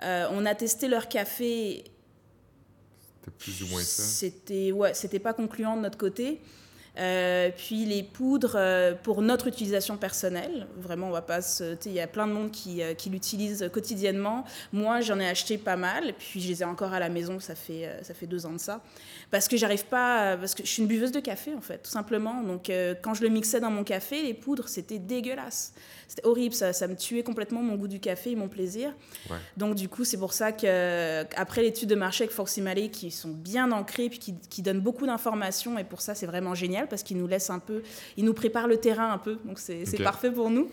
on 0.00 0.46
a 0.46 0.54
testé 0.54 0.86
leur 0.86 1.08
café. 1.08 1.82
C'était 3.00 3.36
plus 3.36 3.62
ou 3.64 3.66
moins 3.66 3.82
ça. 3.82 4.04
C'était 4.04 4.70
ouais, 4.70 4.94
c'était 4.94 5.18
pas 5.18 5.32
concluant 5.32 5.76
de 5.76 5.82
notre 5.82 5.98
côté. 5.98 6.40
Euh, 6.96 7.50
puis 7.56 7.84
les 7.84 8.04
poudres 8.04 8.54
euh, 8.54 8.94
pour 8.94 9.20
notre 9.20 9.48
utilisation 9.48 9.96
personnelle. 9.96 10.66
Vraiment, 10.76 11.08
on 11.08 11.10
va 11.10 11.22
pas 11.22 11.40
Il 11.86 11.92
y 11.92 12.00
a 12.00 12.06
plein 12.06 12.26
de 12.26 12.32
monde 12.32 12.52
qui, 12.52 12.82
euh, 12.82 12.94
qui 12.94 13.10
l'utilise 13.10 13.68
quotidiennement. 13.72 14.44
Moi, 14.72 15.00
j'en 15.00 15.18
ai 15.18 15.28
acheté 15.28 15.58
pas 15.58 15.76
mal. 15.76 16.14
Puis 16.18 16.40
je 16.40 16.48
les 16.48 16.62
ai 16.62 16.64
encore 16.64 16.92
à 16.92 17.00
la 17.00 17.08
maison. 17.08 17.40
Ça 17.40 17.54
fait, 17.54 17.90
ça 18.02 18.14
fait 18.14 18.26
deux 18.26 18.46
ans 18.46 18.52
de 18.52 18.58
ça. 18.58 18.80
Parce 19.30 19.48
que 19.48 19.56
j'arrive 19.56 19.86
pas. 19.86 20.36
Parce 20.36 20.54
que 20.54 20.64
je 20.64 20.70
suis 20.70 20.82
une 20.82 20.88
buveuse 20.88 21.12
de 21.12 21.20
café, 21.20 21.52
en 21.54 21.60
fait, 21.60 21.78
tout 21.78 21.90
simplement. 21.90 22.42
Donc, 22.42 22.70
quand 23.02 23.14
je 23.14 23.22
le 23.22 23.28
mixais 23.28 23.60
dans 23.60 23.70
mon 23.70 23.84
café, 23.84 24.22
les 24.22 24.34
poudres, 24.34 24.68
c'était 24.68 24.98
dégueulasse. 24.98 25.72
C'était 26.08 26.26
horrible. 26.26 26.54
Ça, 26.54 26.72
ça 26.72 26.88
me 26.88 26.96
tuait 26.96 27.22
complètement 27.22 27.62
mon 27.62 27.76
goût 27.76 27.88
du 27.88 28.00
café 28.00 28.32
et 28.32 28.36
mon 28.36 28.48
plaisir. 28.48 28.92
Donc, 29.56 29.74
du 29.74 29.88
coup, 29.88 30.04
c'est 30.04 30.18
pour 30.18 30.32
ça 30.32 30.52
qu'après 30.52 31.62
l'étude 31.62 31.88
de 31.88 31.94
marché 31.94 32.24
avec 32.24 32.34
Forcimale, 32.34 32.90
qui 32.90 33.10
sont 33.10 33.30
bien 33.30 33.70
ancrés, 33.72 34.08
puis 34.08 34.18
qui, 34.18 34.34
qui 34.50 34.62
donnent 34.62 34.80
beaucoup 34.80 35.06
d'informations, 35.06 35.78
et 35.78 35.84
pour 35.84 36.00
ça, 36.00 36.14
c'est 36.14 36.26
vraiment 36.26 36.54
génial 36.54 36.88
parce 36.88 37.02
qu'il 37.02 37.16
nous 37.16 37.26
laisse 37.26 37.50
un 37.50 37.58
peu, 37.58 37.82
il 38.16 38.24
nous 38.24 38.34
prépare 38.34 38.66
le 38.66 38.76
terrain 38.78 39.12
un 39.12 39.18
peu, 39.18 39.38
donc 39.44 39.58
c'est 39.58 40.02
parfait 40.02 40.30
pour 40.30 40.50
nous. 40.50 40.70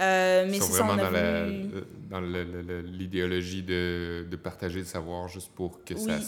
Euh, 0.00 0.46
mais 0.48 0.60
c'est 0.60 0.72
vraiment 0.72 0.96
dans, 0.96 2.20
l'idéologie 2.20 3.62
de, 3.62 4.26
de, 4.30 4.36
partager 4.36 4.78
le 4.78 4.86
savoir 4.86 5.28
juste 5.28 5.52
pour 5.52 5.84
que 5.84 5.96
ça. 5.96 6.18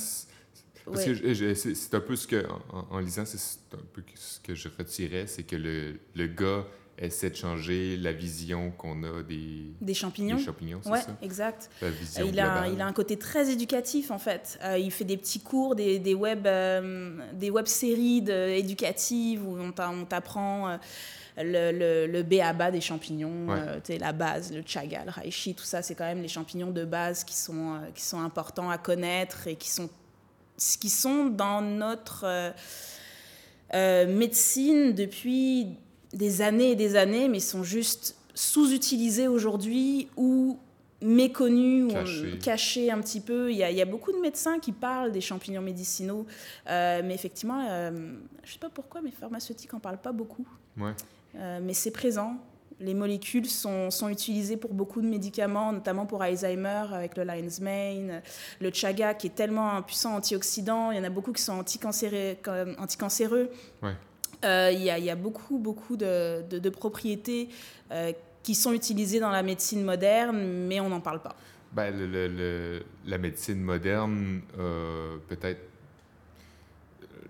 Parce 0.84 1.04
que 1.04 1.54
c'est 1.54 1.94
un 1.94 2.00
peu 2.00 2.16
ce 2.16 2.26
que, 2.26 2.44
en, 2.90 2.98
lisant, 2.98 3.24
c'est 3.24 3.74
un 3.74 3.86
peu 3.92 4.02
ce 4.14 4.40
que 4.40 4.54
je 4.54 4.68
retirais, 4.76 5.26
c'est 5.26 5.44
que 5.44 5.56
le, 5.56 6.00
le 6.14 6.26
gars 6.26 6.66
essaie 7.06 7.30
de 7.30 7.36
changer 7.36 7.96
la 7.96 8.12
vision 8.12 8.70
qu'on 8.70 9.02
a 9.02 9.22
des, 9.22 9.72
des 9.80 9.94
champignons. 9.94 10.36
Des 10.36 10.44
champignons, 10.44 10.80
ouais, 10.86 11.00
ça? 11.00 11.16
exact. 11.22 11.70
Euh, 11.82 11.90
il, 12.24 12.38
a, 12.38 12.68
il 12.68 12.80
a 12.80 12.86
un 12.86 12.92
côté 12.92 13.18
très 13.18 13.50
éducatif, 13.50 14.10
en 14.10 14.18
fait. 14.18 14.58
Euh, 14.62 14.78
il 14.78 14.90
fait 14.90 15.04
des 15.04 15.16
petits 15.16 15.40
cours, 15.40 15.74
des, 15.74 15.98
des 15.98 16.14
web, 16.14 16.46
euh, 16.46 17.18
des 17.32 17.50
web 17.50 17.66
séries 17.66 18.24
éducatives 18.28 19.46
où 19.46 19.58
on 19.58 20.04
t'apprend 20.04 20.78
le, 21.36 21.72
le, 21.72 22.06
le 22.06 22.22
B.A.B.A. 22.22 22.70
des 22.70 22.80
champignons, 22.80 23.46
la 23.88 24.12
base, 24.12 24.52
le 24.52 24.62
chaga, 24.64 25.04
le 25.04 25.10
reishi, 25.10 25.54
tout 25.54 25.64
ça, 25.64 25.82
c'est 25.82 25.94
quand 25.94 26.04
même 26.04 26.22
les 26.22 26.28
champignons 26.28 26.70
de 26.70 26.84
base 26.84 27.24
qui 27.24 27.34
sont, 27.36 27.80
qui 27.94 28.02
sont 28.02 28.20
importants 28.20 28.70
à 28.70 28.78
connaître 28.78 29.46
et 29.46 29.56
qui 29.56 29.70
sont, 29.70 29.88
qui 30.56 30.90
sont 30.90 31.26
dans 31.26 31.62
notre 31.62 32.52
médecine 33.72 34.92
depuis 34.92 35.78
des 36.12 36.42
années 36.42 36.72
et 36.72 36.76
des 36.76 36.96
années, 36.96 37.28
mais 37.28 37.40
sont 37.40 37.62
juste 37.62 38.16
sous-utilisés 38.34 39.28
aujourd'hui 39.28 40.08
ou 40.16 40.58
méconnus 41.02 41.92
ou 41.92 42.38
cachés 42.38 42.90
un 42.90 43.00
petit 43.00 43.20
peu. 43.20 43.50
Il 43.50 43.56
y, 43.56 43.82
a, 43.82 43.84
beaucoup 43.84 44.12
de 44.12 44.18
médecins 44.18 44.58
qui 44.58 44.72
parlent 44.72 45.12
des 45.12 45.20
champignons 45.20 45.62
médicinaux, 45.62 46.26
euh, 46.68 47.02
mais 47.04 47.14
effectivement, 47.14 47.66
euh, 47.68 47.90
je 48.42 48.48
ne 48.48 48.52
sais 48.52 48.58
pas 48.58 48.70
pourquoi, 48.70 49.02
mais 49.02 49.10
pharmaceutiques 49.10 49.72
n'en 49.72 49.80
parlent 49.80 50.00
pas 50.00 50.12
beaucoup. 50.12 50.46
Euh, 50.78 51.60
mais 51.62 51.74
c'est 51.74 51.90
présent. 51.90 52.36
Les 52.80 52.94
molécules 52.94 53.46
sont, 53.46 53.90
sont, 53.90 54.08
utilisées 54.08 54.56
pour 54.56 54.74
beaucoup 54.74 55.00
de 55.02 55.06
médicaments, 55.06 55.72
notamment 55.72 56.04
pour 56.04 56.22
Alzheimer 56.22 56.86
avec 56.92 57.16
le 57.16 57.22
Lion's 57.22 57.60
Mane, 57.60 58.22
le 58.60 58.72
chaga 58.72 59.14
qui 59.14 59.28
est 59.28 59.34
tellement 59.34 59.72
un 59.72 59.82
puissant 59.82 60.16
antioxydant. 60.16 60.90
Il 60.90 60.96
y 60.96 61.00
en 61.00 61.04
a 61.04 61.10
beaucoup 61.10 61.32
qui 61.32 61.42
sont 61.42 61.52
anticancéreux. 61.52 62.36
anticancéreux. 62.78 63.50
Ouais. 63.82 63.94
Euh, 64.44 64.70
il 64.72 64.80
y, 64.80 64.84
y, 64.84 65.10
a 65.10 65.16
beaucoup, 65.16 65.58
beaucoup 65.58 65.96
de, 65.96 66.42
de, 66.42 66.68
propriétés 66.68 67.48
euh, 67.92 68.12
qui 68.42 68.54
sont 68.54 68.72
utilisées 68.72 69.20
dans 69.20 69.30
la 69.30 69.42
médecine 69.42 69.84
moderne, 69.84 70.66
mais 70.66 70.80
on 70.80 70.88
n'en 70.88 71.00
parle 71.00 71.22
pas. 71.22 71.36
Ben, 71.72 71.96
le, 71.96 72.26
le, 72.26 72.82
la 73.06 73.18
médecine 73.18 73.60
moderne, 73.60 74.42
peut-être 75.28 75.60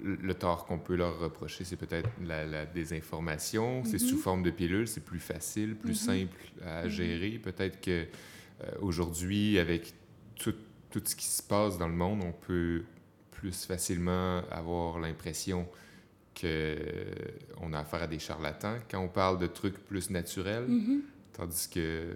le 0.02 0.34
tort 0.34 0.66
qu'on 0.66 0.78
peut 0.78 0.96
leur 0.96 1.18
reprocher, 1.18 1.64
c'est 1.64 1.76
peut-être 1.76 2.08
la, 2.24 2.66
désinformation. 2.66 3.84
C'est 3.84 3.98
sous 3.98 4.16
mhm. 4.16 4.22
forme 4.22 4.42
de 4.42 4.50
pilule, 4.50 4.88
c'est 4.88 5.04
plus 5.04 5.20
facile, 5.20 5.76
plus 5.76 6.00
mhm. 6.00 6.28
simple 6.28 6.38
à 6.64 6.84
mhm. 6.84 6.88
gérer. 6.88 7.30
Peut-être 7.42 7.80
que 7.80 7.90
euh, 8.00 8.70
aujourd'hui, 8.80 9.58
avec 9.58 9.94
tout, 10.36 10.54
tout, 10.90 11.02
ce 11.04 11.16
qui 11.16 11.26
se 11.26 11.42
passe 11.42 11.78
dans 11.78 11.88
le 11.88 11.94
monde, 11.94 12.22
on 12.24 12.32
peut 12.32 12.82
plus 13.30 13.64
facilement 13.66 14.42
avoir 14.50 14.98
l'impression 14.98 15.66
qu'on 16.38 17.72
a 17.72 17.78
affaire 17.78 18.02
à 18.02 18.06
des 18.06 18.18
charlatans 18.18 18.78
quand 18.90 19.00
on 19.00 19.08
parle 19.08 19.38
de 19.38 19.46
trucs 19.46 19.78
plus 19.86 20.10
naturels, 20.10 20.66
tandis 21.32 21.68
que 21.68 22.14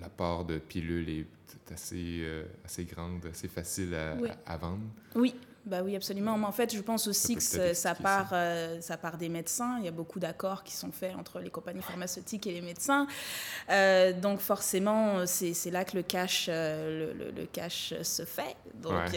la, 0.00 0.08
part 0.08 0.44
de 0.44 0.58
pilules 0.58 1.08
est 1.08 1.72
assez, 1.72 2.20
euh, 2.22 2.44
assez 2.64 2.84
grande, 2.84 3.24
assez 3.26 3.48
facile 3.48 3.94
à, 3.94 4.16
à 4.46 4.56
vendre. 4.56 4.82
Oui, 5.14 5.34
bah 5.66 5.80
oui, 5.82 5.96
absolument. 5.96 6.36
Mais 6.36 6.44
en 6.44 6.52
fait, 6.52 6.74
je 6.74 6.80
pense 6.80 7.06
aussi 7.06 7.36
que 7.36 7.72
ça 7.72 7.94
part, 7.94 8.30
euh, 8.32 8.80
ça 8.82 8.98
part 8.98 9.16
des 9.16 9.30
médecins. 9.30 9.78
Il 9.78 9.84
y 9.86 9.88
a 9.88 9.92
beaucoup 9.92 10.20
d'accords 10.20 10.62
qui 10.62 10.74
sont 10.74 10.92
faits 10.92 11.14
entre 11.16 11.40
les 11.40 11.48
compagnies 11.48 11.82
pharmaceutiques 11.82 12.46
et 12.46 12.52
les 12.52 12.60
médecins. 12.60 13.06
Euh, 13.70 14.12
donc 14.12 14.40
forcément, 14.40 15.26
c'est 15.26 15.70
là 15.70 15.84
que 15.84 15.96
le 15.96 16.02
cash, 16.02 16.46
euh, 16.48 17.14
le, 17.14 17.30
le, 17.30 17.46
cash 17.46 17.94
se 18.02 18.24
fait. 18.24 18.56
Donc 18.74 19.14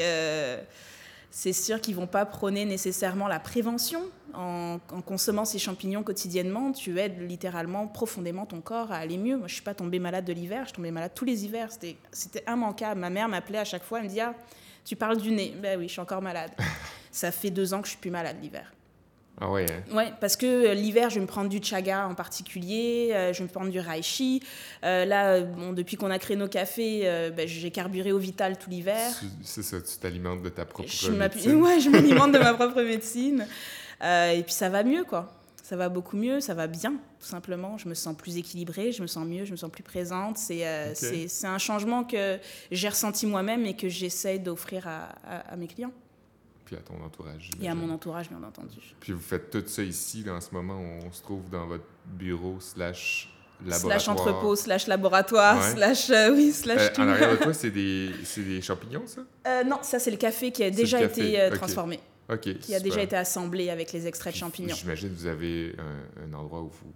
c'est 1.37 1.53
sûr 1.53 1.79
qu'ils 1.79 1.93
vont 1.93 2.07
pas 2.07 2.25
prôner 2.25 2.65
nécessairement 2.65 3.27
la 3.27 3.39
prévention. 3.39 4.01
En, 4.33 4.79
en, 4.91 5.01
consommant 5.03 5.45
ces 5.45 5.59
champignons 5.59 6.01
quotidiennement, 6.01 6.71
tu 6.71 6.99
aides 6.99 7.21
littéralement 7.21 7.85
profondément 7.87 8.47
ton 8.47 8.59
corps 8.59 8.91
à 8.91 8.95
aller 8.95 9.19
mieux. 9.19 9.37
Moi, 9.37 9.47
je 9.47 9.53
suis 9.53 9.61
pas 9.61 9.75
tombée 9.75 9.99
malade 9.99 10.25
de 10.25 10.33
l'hiver, 10.33 10.65
je 10.67 10.73
tombais 10.73 10.89
malade 10.89 11.11
tous 11.13 11.25
les 11.25 11.45
hivers. 11.45 11.69
C'était 12.11 12.43
immanquable. 12.47 12.99
Ma 12.99 13.11
mère 13.11 13.29
m'appelait 13.29 13.59
à 13.59 13.65
chaque 13.65 13.83
fois, 13.83 13.99
elle 13.99 14.05
me 14.05 14.09
dit 14.09 14.19
ah, 14.19 14.33
tu 14.83 14.95
parles 14.95 15.17
du 15.17 15.29
nez. 15.29 15.53
Ben 15.61 15.77
oui, 15.77 15.87
je 15.87 15.91
suis 15.91 16.01
encore 16.01 16.23
malade. 16.23 16.49
ça 17.11 17.31
fait 17.31 17.51
deux 17.51 17.71
ans 17.71 17.81
que 17.81 17.85
je 17.85 17.91
suis 17.91 18.01
plus 18.01 18.09
malade 18.09 18.37
l'hiver. 18.41 18.73
Ah 19.39 19.51
ouais. 19.51 19.65
Ouais, 19.93 20.11
parce 20.19 20.35
que 20.35 20.45
euh, 20.45 20.73
l'hiver, 20.73 21.09
je 21.09 21.15
vais 21.15 21.21
me 21.21 21.27
prendre 21.27 21.49
du 21.49 21.61
chaga 21.61 22.07
en 22.07 22.15
particulier, 22.15 23.11
euh, 23.11 23.33
je 23.33 23.39
vais 23.39 23.43
me 23.43 23.49
prendre 23.49 23.69
du 23.69 23.79
reishi. 23.79 24.41
Euh, 24.83 25.05
là, 25.05 25.41
bon, 25.41 25.73
depuis 25.73 25.95
qu'on 25.95 26.09
a 26.09 26.17
créé 26.17 26.35
nos 26.35 26.47
cafés, 26.47 27.01
ben, 27.35 27.47
j'ai 27.47 27.71
carburé 27.71 28.11
au 28.11 28.17
vital 28.17 28.57
tout 28.57 28.69
l'hiver. 28.69 29.11
C'est 29.43 29.63
ça, 29.63 29.79
tu 29.79 29.97
t'alimentes 29.97 30.41
de 30.41 30.49
ta 30.49 30.65
propre 30.65 30.89
je 30.89 31.11
médecine. 31.11 31.61
Ouais, 31.61 31.79
je 31.79 31.89
m'alimente 31.89 32.31
de 32.31 32.39
ma 32.39 32.53
propre 32.55 32.81
médecine. 32.81 33.45
et 34.01 34.43
puis 34.43 34.53
ça 34.53 34.69
va 34.69 34.83
mieux, 34.83 35.03
quoi 35.03 35.31
ça 35.67 35.75
va 35.75 35.89
beaucoup 35.89 36.15
mieux, 36.15 36.39
ça 36.39 36.53
va 36.53 36.67
bien, 36.67 36.93
tout 37.19 37.27
simplement. 37.27 37.77
Je 37.77 37.89
me 37.89 37.93
sens 37.93 38.15
plus 38.15 38.37
équilibrée, 38.37 38.93
je 38.93 39.01
me 39.01 39.07
sens 39.07 39.27
mieux, 39.27 39.43
je 39.43 39.51
me 39.51 39.57
sens 39.57 39.69
plus 39.69 39.83
présente. 39.83 40.37
C'est 40.37 40.65
euh, 40.65 40.93
c'est 40.95 41.45
un 41.45 41.57
changement 41.57 42.05
que 42.05 42.37
j'ai 42.71 42.87
ressenti 42.87 43.25
moi-même 43.25 43.65
et 43.65 43.75
que 43.75 43.89
j'essaie 43.89 44.39
d'offrir 44.39 44.87
à, 44.87 45.09
à, 45.29 45.57
mes 45.57 45.67
clients. 45.67 45.91
Puis 46.67 46.75
à 46.75 46.79
ton 46.79 47.01
entourage. 47.01 47.49
Et 47.61 47.69
à 47.69 47.73
mon 47.73 47.89
entourage, 47.89 48.29
bien 48.29 48.43
entendu. 48.45 48.77
Puis 48.99 49.13
vous 49.13 49.21
faites 49.21 49.49
tout 49.49 49.63
ça 49.65 49.81
ici, 49.81 50.25
en 50.29 50.41
ce 50.41 50.49
moment, 50.51 50.77
on 50.77 51.11
se 51.13 51.21
trouve 51.21 51.49
dans 51.49 51.65
votre 51.65 51.85
bureau 52.05 52.57
slash 52.59 53.33
laboratoire. 53.61 54.01
Slash 54.01 54.07
entrepôt, 54.09 54.55
slash 54.57 54.87
laboratoire, 54.87 55.63
slash, 55.63 56.09
euh, 56.09 56.35
oui, 56.35 56.51
slash 56.51 56.81
euh, 56.81 56.93
tout. 56.93 57.01
En 57.01 57.07
arrière 57.07 57.31
de 57.31 57.37
toi, 57.37 57.53
c'est 57.53 57.71
des, 57.71 58.11
des, 58.35 58.61
champignons, 58.61 59.07
ça? 59.07 59.63
non, 59.63 59.79
ça, 59.81 59.97
c'est 59.97 60.11
le 60.11 60.17
café 60.17 60.51
qui 60.51 60.61
a 60.61 60.69
déjà 60.69 61.01
été 61.01 61.49
transformé 61.53 62.01
qui 62.35 62.75
a 62.75 62.79
déjà 62.79 63.01
été 63.01 63.15
assemblé 63.15 63.69
avec 63.69 63.93
les 63.93 64.05
extraits 64.07 64.33
de 64.33 64.39
champignons. 64.39 64.75
J'imagine 64.75 65.09
que 65.09 65.15
vous 65.15 65.27
avez 65.27 65.75
un, 66.21 66.33
endroit 66.33 66.61
où 66.61 66.69
vous 66.69 66.93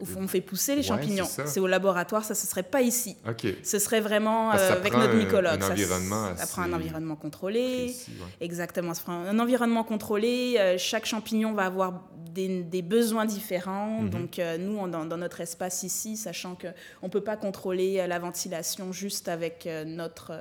où 0.00 0.06
on 0.16 0.28
fait 0.28 0.40
pousser 0.40 0.76
les 0.76 0.82
champignons. 0.82 1.26
c'est 1.46 1.60
au 1.60 1.66
laboratoire, 1.66 2.24
ça 2.24 2.34
ne 2.34 2.38
serait 2.38 2.62
pas 2.62 2.82
ici. 2.82 3.16
Ce 3.62 3.78
serait 3.78 4.00
vraiment 4.00 4.52
euh, 4.52 4.72
avec 4.72 4.92
notre 4.92 5.14
mycologue. 5.14 5.62
Un, 5.62 5.70
environnement 5.70 6.36
ça, 6.36 6.46
prend 6.46 6.62
un 6.62 6.72
environnement 6.72 7.16
contrôlé. 7.16 7.94
Exactement, 8.40 8.94
ça 8.94 9.02
prend 9.02 9.12
un 9.12 9.38
environnement 9.38 9.84
contrôlé. 9.84 10.56
Euh, 10.58 10.76
chaque 10.78 11.06
champignon 11.06 11.52
va 11.52 11.66
avoir 11.66 12.02
des, 12.16 12.62
des 12.62 12.82
besoins 12.82 13.24
différents. 13.24 14.02
Mhm. 14.02 14.10
Donc 14.10 14.38
euh, 14.38 14.58
nous, 14.58 14.88
dans, 14.88 15.04
dans, 15.04 15.16
notre 15.16 15.40
espace 15.40 15.82
ici, 15.82 16.16
sachant 16.16 16.56
qu'on 16.56 17.06
ne 17.06 17.10
peut 17.10 17.20
pas 17.20 17.36
contrôler 17.36 18.04
la 18.06 18.18
ventilation 18.18 18.92
juste 18.92 19.28
avec 19.28 19.68
notre 19.86 20.32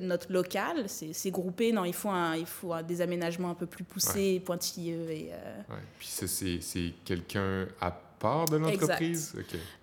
notre 0.00 0.32
local, 0.32 0.86
c'est 0.88 1.30
groupé. 1.30 1.72
Non, 1.72 1.84
il 1.84 1.94
faut, 1.94 2.10
un, 2.10 2.36
il 2.36 2.46
faut 2.46 2.74
des 2.82 3.00
aménagements 3.00 3.50
un 3.50 3.54
peu 3.54 3.66
plus 3.66 3.84
poussés, 3.84 4.40
pointilleux. 4.44 5.10
Et, 5.10 5.30
euh, 5.32 5.76
Puis 5.98 6.08
ça, 6.08 6.26
c'est 6.26 6.94
quelqu'un 7.04 7.66
à 7.80 7.90
part 8.18 8.46
de 8.46 8.56
l'entreprise? 8.56 9.34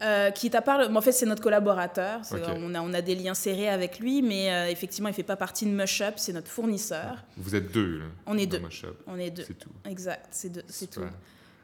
Euh, 0.01 0.31
Qui 0.31 0.47
est 0.47 0.55
à 0.55 0.61
part, 0.61 0.89
en 0.89 1.01
fait, 1.01 1.11
c'est 1.11 1.25
notre 1.25 1.41
collaborateur. 1.41 2.21
On, 2.31 2.75
a, 2.75 2.81
on 2.81 2.93
a 2.93 3.01
des 3.01 3.15
liens 3.15 3.33
serrés 3.33 3.69
avec 3.69 3.99
lui, 3.99 4.21
mais 4.21 4.71
effectivement, 4.71 5.09
il 5.09 5.13
ne 5.13 5.15
fait 5.15 5.23
pas 5.23 5.35
partie 5.35 5.65
de 5.65 5.71
Mushup, 5.71 6.13
c'est 6.17 6.33
notre 6.33 6.49
fournisseur. 6.49 7.23
Vous 7.37 7.55
êtes 7.55 7.71
deux, 7.71 7.99
là, 7.99 8.05
On 8.25 8.37
est 8.37 8.45
deux. 8.45 8.61
On 9.07 9.17
est 9.17 9.31
deux. 9.31 9.43
C'est 9.47 9.59
tout. 9.59 9.71
Exact, 9.85 10.27
c'est 10.31 10.89
tout. 10.89 11.01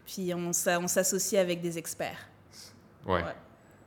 Puis 0.06 0.34
on, 0.34 0.50
on 0.50 0.88
s'associe 0.88 1.40
avec 1.42 1.62
des 1.62 1.78
experts. 1.78 2.28
Ouais. 3.06 3.22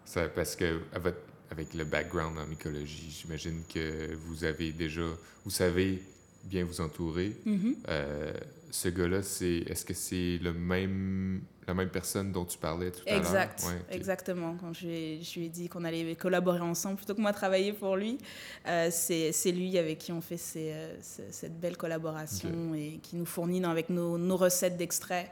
Ça, 0.05 0.29
parce 0.29 0.57
que 0.57 0.81
votre 1.01 1.19
avec 1.53 1.75
le 1.75 1.85
background 1.85 2.39
en 2.39 2.47
mycologie, 2.47 3.11
j'imagine 3.11 3.63
que 3.73 4.15
vous 4.15 4.43
avez 4.43 4.73
déjà, 4.73 5.03
vous 5.45 5.51
savez 5.51 6.03
bien 6.45 6.65
vous 6.65 6.81
entourer. 6.81 7.37
Mm-hmm. 7.47 7.75
Euh, 7.89 8.33
ce 8.71 8.89
gars-là, 8.89 9.23
c'est, 9.23 9.59
est-ce 9.67 9.85
que 9.85 9.93
c'est 9.93 10.39
le 10.43 10.55
même, 10.55 11.43
la 11.67 11.75
même 11.75 11.89
personne 11.89 12.33
dont 12.33 12.45
tu 12.45 12.59
parlais 12.59 12.91
tout 12.91 13.03
à 13.07 13.11
l'heure? 13.11 13.21
Exact, 13.21 13.65
exactement. 13.91 14.57
Quand 14.61 14.73
je, 14.73 14.87
lui 14.87 15.47
ai 15.47 15.49
dit 15.49 15.69
qu'on 15.69 15.85
allait 15.85 16.15
collaborer 16.17 16.61
ensemble 16.61 16.97
plutôt 16.97 17.15
que 17.15 17.21
moi 17.21 17.33
travailler 17.33 17.73
pour 17.73 17.97
lui, 17.97 18.19
euh, 18.67 18.89
c'est, 18.91 19.33
lui 19.53 19.79
avec 19.79 19.99
qui 19.99 20.13
on 20.13 20.21
fait 20.21 20.41
euh, 20.57 20.95
cette 21.01 21.59
belle 21.61 21.77
collaboration 21.77 22.75
et 22.75 22.99
qui 23.03 23.17
nous 23.17 23.27
fournit 23.27 23.65
avec 23.65 23.91
nos, 23.91 24.19
nos 24.19 24.37
recettes 24.37 24.77
d'extraits 24.77 25.31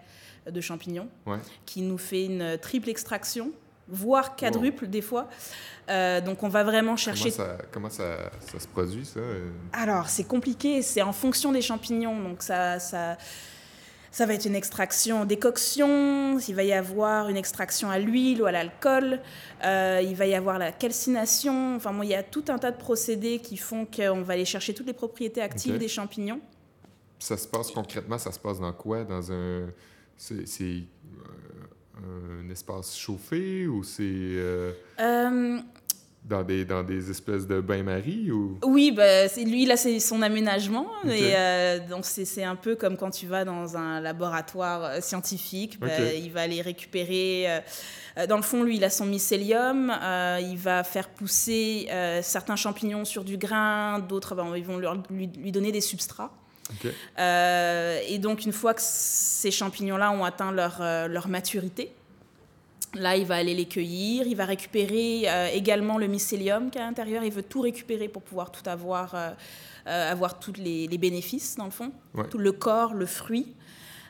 de 0.51 0.61
champignons, 0.61 1.09
qui 1.67 1.83
nous 1.83 1.99
fait 1.99 2.25
une 2.25 2.59
triple 2.59 2.89
extraction 2.89 3.53
voire 3.91 4.37
quadruple 4.37 4.87
des 4.87 5.03
fois. 5.03 5.29
Euh, 5.89 6.21
donc 6.21 6.43
on 6.43 6.49
va 6.49 6.63
vraiment 6.63 6.97
chercher. 6.97 7.33
Comment 7.73 7.91
ça, 7.91 8.31
ça, 8.41 8.59
se 8.61 8.69
produit 8.69 9.05
ça 9.05 9.21
Alors 9.73 10.09
c'est 10.09 10.25
compliqué, 10.25 10.83
c'est 10.83 11.03
en 11.03 11.13
fonction 11.13 11.53
des 11.53 11.63
champignons. 11.63 12.21
Donc 12.21 12.43
ça, 12.43 12.79
ça, 12.79 13.17
ça 14.11 14.26
va 14.26 14.35
être 14.35 14.45
une 14.45 14.55
extraction 14.55 15.25
décoction, 15.25 16.38
il 16.38 16.55
va 16.55 16.62
y 16.64 16.73
avoir 16.73 17.29
une 17.29 17.37
extraction 17.37 17.90
à 17.90 17.99
l'huile 17.99 18.43
ou 18.43 18.47
à 18.47 18.52
l'alcool, 18.52 19.21
euh, 19.64 20.00
il 20.02 20.17
va 20.17 20.26
y 20.26 20.35
avoir 20.35 20.59
la 20.59 20.73
calcination. 20.73 21.76
Enfin 21.76 21.97
il 22.02 22.09
y 22.09 22.14
a 22.14 22.23
tout 22.23 22.45
un 22.49 22.59
tas 22.59 22.71
de 22.71 22.79
procédés 22.79 23.38
qui 23.38 23.57
font 23.57 23.87
qu'on 23.87 24.23
va 24.23 24.35
aller 24.35 24.45
chercher 24.45 24.75
toutes 24.75 24.87
les 24.87 24.93
propriétés 24.93 25.43
actives 25.43 25.79
des 25.79 25.88
champignons. 25.88 26.40
Ça 27.19 27.37
se 27.37 27.47
passe 27.47 27.71
concrètement, 27.71 28.19
ça 28.19 28.33
se 28.33 28.38
passe 28.38 28.59
dans 28.61 28.73
quoi? 28.73 29.05
Dans 29.05 29.31
un. 29.33 29.69
C'est 30.17 30.85
un 31.97 32.50
espace 32.50 32.97
chauffé 32.97 33.67
ou 33.67 33.83
c'est 33.83 34.02
euh, 34.02 34.73
euh, 35.00 35.59
dans, 36.25 36.43
des, 36.43 36.65
dans 36.65 36.83
des 36.83 37.11
espèces 37.11 37.47
de 37.47 37.61
bains-maries 37.61 38.31
ou... 38.31 38.59
Oui, 38.65 38.93
bah, 38.93 39.27
lui, 39.37 39.67
là, 39.67 39.77
c'est 39.77 39.99
son 40.00 40.23
aménagement. 40.23 40.87
Et, 41.05 41.33
euh, 41.35 41.79
donc, 41.89 42.05
c'est 42.05 42.45
un 42.45 42.57
peu 42.57 42.77
comme 42.77 42.97
quand 42.97 43.11
tu 43.11 43.27
vas 43.27 43.45
dans 43.45 43.77
un 43.77 44.00
laboratoire 44.00 45.03
scientifique. 45.03 45.79
Bah, 45.81 45.89
il 46.15 46.31
va 46.31 46.43
aller 46.43 46.62
récupérer... 46.62 47.62
dans 48.29 48.37
le 48.37 48.43
fond, 48.43 48.62
lui, 48.62 48.77
il 48.77 48.85
a 48.85 48.91
son 48.91 49.07
mycélium. 49.07 49.93
il 50.41 50.57
va 50.57 50.85
faire 50.85 51.09
pousser 51.09 51.89
certains 52.23 52.57
champignons 52.57 53.05
sur 53.05 53.25
du 53.25 53.37
grain. 53.37 53.99
D'autres, 53.99 54.35
bah, 54.35 54.47
ils 54.57 54.65
vont 54.65 54.79
lui, 55.11 55.31
lui, 55.37 55.53
donner 55.53 55.73
des 55.73 55.81
substrats. 55.81 56.33
Euh, 57.19 58.00
et 58.07 58.19
donc, 58.19 58.45
une 58.45 58.53
fois 58.53 58.75
que 58.75 58.83
ces 58.83 59.50
champignons-là 59.50 60.12
ont 60.12 60.25
atteint 60.25 60.53
leur, 60.53 60.79
euh, 60.81 61.09
leur, 61.09 61.29
maturité, 61.29 61.93
là, 62.94 63.16
il 63.16 63.26
va 63.26 63.37
aller 63.37 63.54
les 63.54 63.66
cueillir. 63.66 64.26
Il 64.26 64.37
va 64.37 64.44
récupérer 64.44 65.25
euh, 65.26 65.49
également 65.52 65.99
le 65.99 66.06
mycélium 66.06 66.70
qui 66.70 66.78
est 66.78 66.80
à 66.80 66.85
l'intérieur. 66.85 67.25
Il 67.25 67.32
veut 67.32 67.42
tout 67.42 67.61
récupérer 67.61 68.09
pour 68.09 68.23
pouvoir 68.23 68.50
tout 68.50 68.68
avoir, 68.68 69.14
avoir 69.87 70.38
tous 70.38 70.54
les, 70.54 70.87
les, 70.87 70.99
bénéfices, 70.99 71.56
dans 71.56 71.64
le 71.64 71.70
fond. 71.70 71.92
Tout 72.30 72.38
le 72.38 72.52
corps, 72.52 72.94
le 72.94 73.06
fruit. 73.06 73.54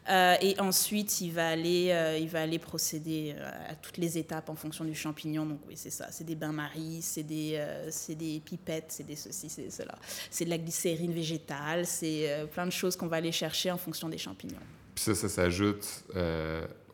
Euh, 0.09 0.35
et 0.41 0.59
ensuite, 0.61 1.21
il 1.21 1.33
va 1.33 1.49
aller, 1.49 1.91
euh, 1.91 2.19
il 2.19 2.29
va 2.29 2.43
aller 2.43 2.59
procéder 2.59 3.35
euh, 3.37 3.49
à 3.71 3.75
toutes 3.75 3.99
les 3.99 4.19
étapes 4.19 4.49
en 4.49 4.57
fonction 4.57 4.85
du 4.85 4.95
champignon. 4.95 5.47
Donc 5.47 5.61
oui, 5.69 5.75
c'est 5.77 5.91
ça. 5.91 6.09
C'est 6.11 6.25
des 6.25 6.35
bains-maries, 6.35 7.01
c'est 7.03 7.23
des, 7.23 7.65
c'est 7.91 8.15
des 8.15 8.41
pipettes, 8.41 8.87
c'est 8.89 9.07
des 9.07 9.17
ceci, 9.17 9.49
c'est 9.49 9.71
cela. 9.71 9.95
C'est 10.31 10.45
de 10.45 10.51
la 10.51 10.59
glycérine 10.59 11.13
végétale, 11.13 11.87
c'est 11.87 12.49
plein 12.53 12.67
de 12.67 12.73
choses 12.73 12.97
qu'on 12.97 13.07
va 13.07 13.17
aller 13.17 13.33
chercher 13.33 13.71
en 13.71 13.79
fonction 13.79 14.09
des 14.09 14.19
champignons. 14.19 14.57
Puis 14.95 15.05
ça, 15.05 15.15
ça 15.15 15.29
s'ajoute 15.29 16.05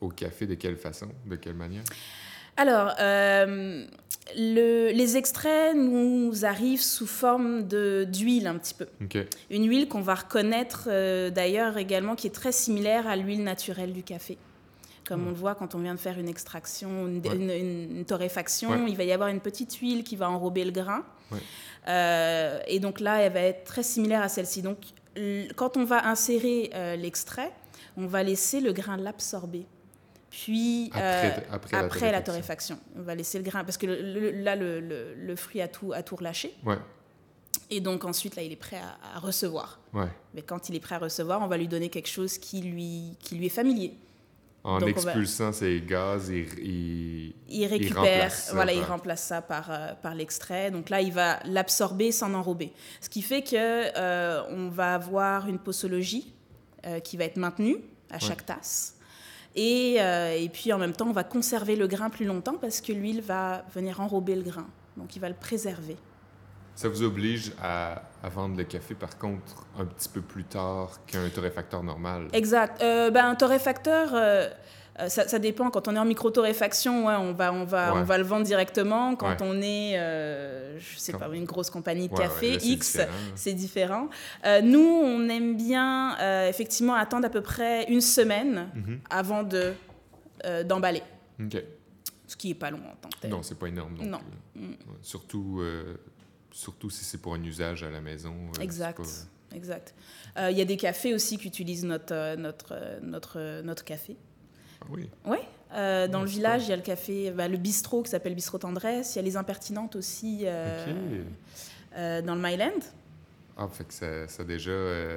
au 0.00 0.08
café 0.08 0.46
de 0.46 0.54
quelle 0.54 0.76
façon, 0.76 1.08
de 1.26 1.36
quelle 1.36 1.54
manière? 1.54 1.84
Alors, 2.56 2.92
euh, 3.00 3.84
les 4.34 5.16
extraits 5.16 5.76
nous 5.76 6.44
arrivent 6.44 6.82
sous 6.82 7.06
forme 7.06 7.64
d'huile 7.64 8.46
un 8.46 8.56
petit 8.56 8.74
peu. 8.74 8.86
Une 9.50 9.68
huile 9.68 9.88
qu'on 9.88 10.00
va 10.00 10.14
reconnaître 10.14 10.88
euh, 10.88 11.30
d'ailleurs 11.30 11.76
également 11.76 12.14
qui 12.16 12.26
est 12.26 12.34
très 12.34 12.52
similaire 12.52 13.06
à 13.06 13.16
l'huile 13.16 13.44
naturelle 13.44 13.92
du 13.92 14.02
café. 14.02 14.38
Comme 15.06 15.22
hmm. 15.22 15.26
on 15.28 15.30
le 15.30 15.36
voit 15.36 15.54
quand 15.54 15.74
on 15.74 15.78
vient 15.78 15.94
de 15.94 16.00
faire 16.00 16.18
une 16.18 16.28
extraction, 16.28 17.06
une, 17.06 18.04
torréfaction, 18.06 18.86
il 18.86 18.96
va 18.96 19.04
y 19.04 19.12
avoir 19.12 19.28
une 19.28 19.40
petite 19.40 19.74
huile 19.76 20.02
qui 20.02 20.16
va 20.16 20.28
enrober 20.30 20.64
le 20.64 20.72
grain. 20.72 21.04
Euh, 21.88 22.58
et 22.66 22.80
donc 22.80 23.00
là, 23.00 23.20
elle 23.20 23.32
va 23.32 23.40
être 23.40 23.64
très 23.64 23.82
similaire 23.82 24.22
à 24.22 24.28
celle-ci. 24.28 24.62
Donc 24.62 24.78
quand 25.54 25.76
on 25.76 25.84
va 25.84 26.08
insérer 26.08 26.70
l'extrait, 26.98 27.52
on 27.96 28.06
va 28.06 28.22
laisser 28.22 28.60
le 28.60 28.72
grain 28.72 28.96
l'absorber. 28.96 29.66
Puis, 30.44 30.90
après, 30.92 32.12
la, 32.12 32.20
torréfaction. 32.20 32.78
on 32.94 33.02
va 33.02 33.14
laisser 33.14 33.38
le 33.38 33.44
grain, 33.44 33.64
parce 33.64 33.78
que 33.78 33.86
là, 33.86 34.54
le, 34.54 35.34
fruit 35.36 35.62
a 35.62 35.68
tout, 35.68 35.94
a 35.94 36.02
tout 36.02 36.16
relâché. 36.16 36.54
Ouais. 36.64 36.76
Et 37.70 37.80
donc 37.80 38.04
ensuite, 38.04 38.36
là, 38.36 38.42
il 38.42 38.52
est 38.52 38.56
prêt 38.56 38.76
à, 38.76 39.18
recevoir. 39.18 39.80
Mais 40.34 40.42
quand 40.42 40.68
il 40.68 40.74
est 40.74 40.80
prêt 40.80 40.96
à 40.96 40.98
recevoir, 40.98 41.40
on 41.40 41.46
va 41.46 41.56
lui 41.56 41.68
donner 41.68 41.88
quelque 41.88 42.08
chose 42.08 42.36
qui 42.36 42.60
lui, 42.60 43.16
qui 43.18 43.36
lui 43.36 43.46
est 43.46 43.50
familier. 43.50 43.94
En 44.62 44.80
expulsant 44.80 45.52
ces 45.52 45.80
gaz, 45.80 46.28
il, 46.28 47.32
il, 47.48 47.66
récupère, 47.66 48.32
il 48.48 48.54
voilà, 48.54 48.72
il 48.72 48.82
remplace 48.82 49.22
ça 49.22 49.40
par, 49.40 49.70
euh, 49.70 49.92
par 50.02 50.14
l'extrait. 50.14 50.72
Donc 50.72 50.90
là, 50.90 51.00
il 51.00 51.12
va 51.12 51.38
l'absorber 51.44 52.10
sans 52.10 52.34
enrober. 52.34 52.72
Ce 53.00 53.08
qui 53.08 53.22
fait 53.22 53.42
que 53.42 53.54
euh, 53.54 54.42
on 54.50 54.68
va 54.68 54.94
avoir 54.94 55.48
une 55.48 55.60
posologie 55.60 56.34
euh, 56.84 56.98
qui 56.98 57.16
va 57.16 57.24
être 57.24 57.36
maintenue 57.36 57.76
à 58.10 58.18
chaque 58.18 58.44
tasse. 58.44 58.95
Et, 59.56 59.94
et, 59.94 60.48
puis 60.52 60.72
en 60.72 60.78
même 60.78 60.92
temps, 60.92 61.08
on 61.08 61.12
va 61.12 61.24
conserver 61.24 61.76
le 61.76 61.86
grain 61.86 62.10
plus 62.10 62.26
longtemps 62.26 62.56
parce 62.60 62.80
que 62.80 62.92
l'huile 62.92 63.22
va 63.22 63.64
venir 63.74 64.00
enrober 64.00 64.36
le 64.36 64.42
grain. 64.42 64.66
Donc 64.96 65.16
il 65.16 65.20
va 65.20 65.28
le 65.28 65.34
préserver. 65.34 65.96
Ça 66.76 66.90
vous 66.90 67.02
oblige 67.02 67.52
à, 67.62 68.02
vendre 68.24 68.54
le 68.58 68.64
café, 68.64 68.94
par 68.94 69.16
contre, 69.16 69.64
un 69.78 69.86
petit 69.86 70.10
peu 70.10 70.20
plus 70.20 70.44
tard 70.44 71.00
qu'un 71.06 71.26
torréfacteur 71.30 71.82
normal? 71.82 72.28
Exact. 72.34 72.82
Euh, 72.82 73.10
ben, 73.10 73.24
un 73.24 73.34
torréfacteur, 73.34 74.10
euh, 74.12 74.50
euh, 74.98 75.08
ça, 75.08 75.38
dépend. 75.38 75.70
Quand 75.70 75.88
on 75.88 75.96
est 75.96 75.98
en 75.98 76.04
micro-torréfaction, 76.04 77.06
ouais, 77.06 77.14
on, 77.14 77.32
va, 77.32 77.52
on, 77.52 77.64
va, 77.64 77.94
on 77.94 78.04
va 78.04 78.18
le 78.18 78.24
vendre 78.24 78.44
directement. 78.44 79.16
Quand 79.16 79.40
on 79.40 79.60
est, 79.60 79.96
je 80.78 80.98
sais 80.98 81.12
pas, 81.12 81.28
une 81.32 81.44
grosse 81.44 81.70
compagnie 81.70 82.08
de 82.08 82.14
café, 82.14 82.58
X, 82.62 82.98
c'est 83.34 83.54
différent. 83.54 84.08
nous, 84.62 84.78
on 85.02 85.28
aime 85.28 85.56
bien, 85.56 86.16
effectivement, 86.48 86.94
attendre 86.94 87.26
à 87.26 87.30
peu 87.30 87.42
près 87.42 87.84
une 87.90 88.00
semaine 88.00 88.68
mhm. 88.74 89.00
avant 89.10 89.42
de 89.42 89.72
d'emballer. 90.64 91.02
Ce 92.28 92.36
qui 92.36 92.50
est 92.50 92.54
pas 92.54 92.70
long 92.70 92.78
en 92.78 92.96
tant 93.00 93.08
que 93.08 93.20
tel. 93.20 93.30
Non, 93.30 93.42
c'est 93.42 93.56
pas 93.56 93.68
énorme 93.68 93.96
non, 93.98 94.18
non. 94.56 94.70
Surtout 95.00 95.62
surtout 96.56 96.90
si 96.90 97.04
c'est 97.04 97.18
pour 97.18 97.34
un 97.34 97.42
usage 97.42 97.82
à 97.82 97.90
la 97.90 98.00
maison. 98.00 98.34
Euh, 98.58 98.62
exact. 98.62 99.00
Exact. 99.54 99.94
Euh, 100.36 100.50
il 100.50 100.58
y 100.58 100.60
a 100.60 100.64
des 100.64 100.76
cafés 100.76 101.14
aussi 101.14 101.38
qui 101.38 101.46
utilisent 101.46 101.84
notre, 101.84 102.14
euh, 102.14 102.36
notre, 102.36 103.00
notre, 103.02 103.62
notre 103.62 103.84
café. 103.84 104.16
Oui. 104.90 105.08
Oui. 105.26 105.38
dans 105.72 106.20
le 106.20 106.26
village, 106.28 106.66
il 106.66 106.70
y 106.70 106.72
a 106.72 106.76
le 106.76 106.82
café, 106.82 107.30
bah, 107.30 107.48
le 107.48 107.56
bistrot 107.56 108.02
qui 108.02 108.10
s'appelle 108.10 108.34
Bistrot 108.34 108.58
Tendresse. 108.58 109.14
Il 109.14 109.18
y 109.18 109.20
a 109.20 109.24
les 109.24 109.36
impertinentes 109.36 109.96
aussi 109.96 110.44
dans 110.44 112.34
le 112.34 112.40
Myland. 112.40 112.80
Ah, 113.58 113.68
fait 113.68 113.84
que 113.84 113.94
ça, 113.94 114.28
ça 114.28 114.42
a 114.42 114.44
déjà 114.44 114.72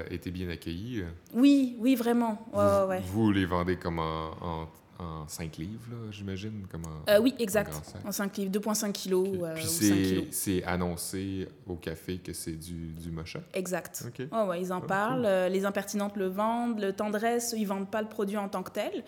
été 0.09 0.31
bien 0.31 0.49
accueilli. 0.49 1.03
Oui, 1.33 1.75
oui, 1.79 1.95
vraiment. 1.95 2.41
Ouais, 2.53 2.63
vous, 2.63 2.87
ouais. 2.87 3.01
vous, 3.05 3.31
les 3.33 3.45
vendez 3.45 3.75
comme 3.75 3.99
en, 3.99 4.31
en 4.41 4.67
en 4.99 5.27
5 5.27 5.57
livres, 5.57 6.11
j'imagine? 6.11 6.67
Comme 6.69 6.83
euh, 7.07 7.19
oui, 7.19 7.33
exact. 7.39 7.73
En 8.05 8.11
5 8.11 8.37
livres, 8.37 8.51
2,5 8.51 8.91
kilos. 8.91 9.29
Euh, 9.41 9.55
Puis 9.55 10.27
c'est 10.31 10.63
annoncé 10.63 11.47
au 11.65 11.75
café 11.75 12.17
que 12.17 12.33
c'est 12.33 12.57
du, 12.57 12.91
du 12.91 13.09
mocha? 13.09 13.39
Exact. 13.53 14.05
ouais, 14.19 14.61
ils 14.61 14.73
en 14.73 14.81
ah, 14.83 14.87
parlent. 14.87 15.25
Euh, 15.25 15.47
les 15.47 15.65
impertinentes 15.65 16.17
le 16.17 16.27
vendent. 16.27 16.79
Le 16.81 16.93
tendresse, 16.93 17.53
ils 17.55 17.63
ne 17.63 17.67
vendent 17.67 17.89
pas 17.89 18.01
le 18.01 18.09
produit 18.09 18.37
en 18.37 18.49
tant 18.49 18.61
que 18.61 18.71
tel. 18.71 19.03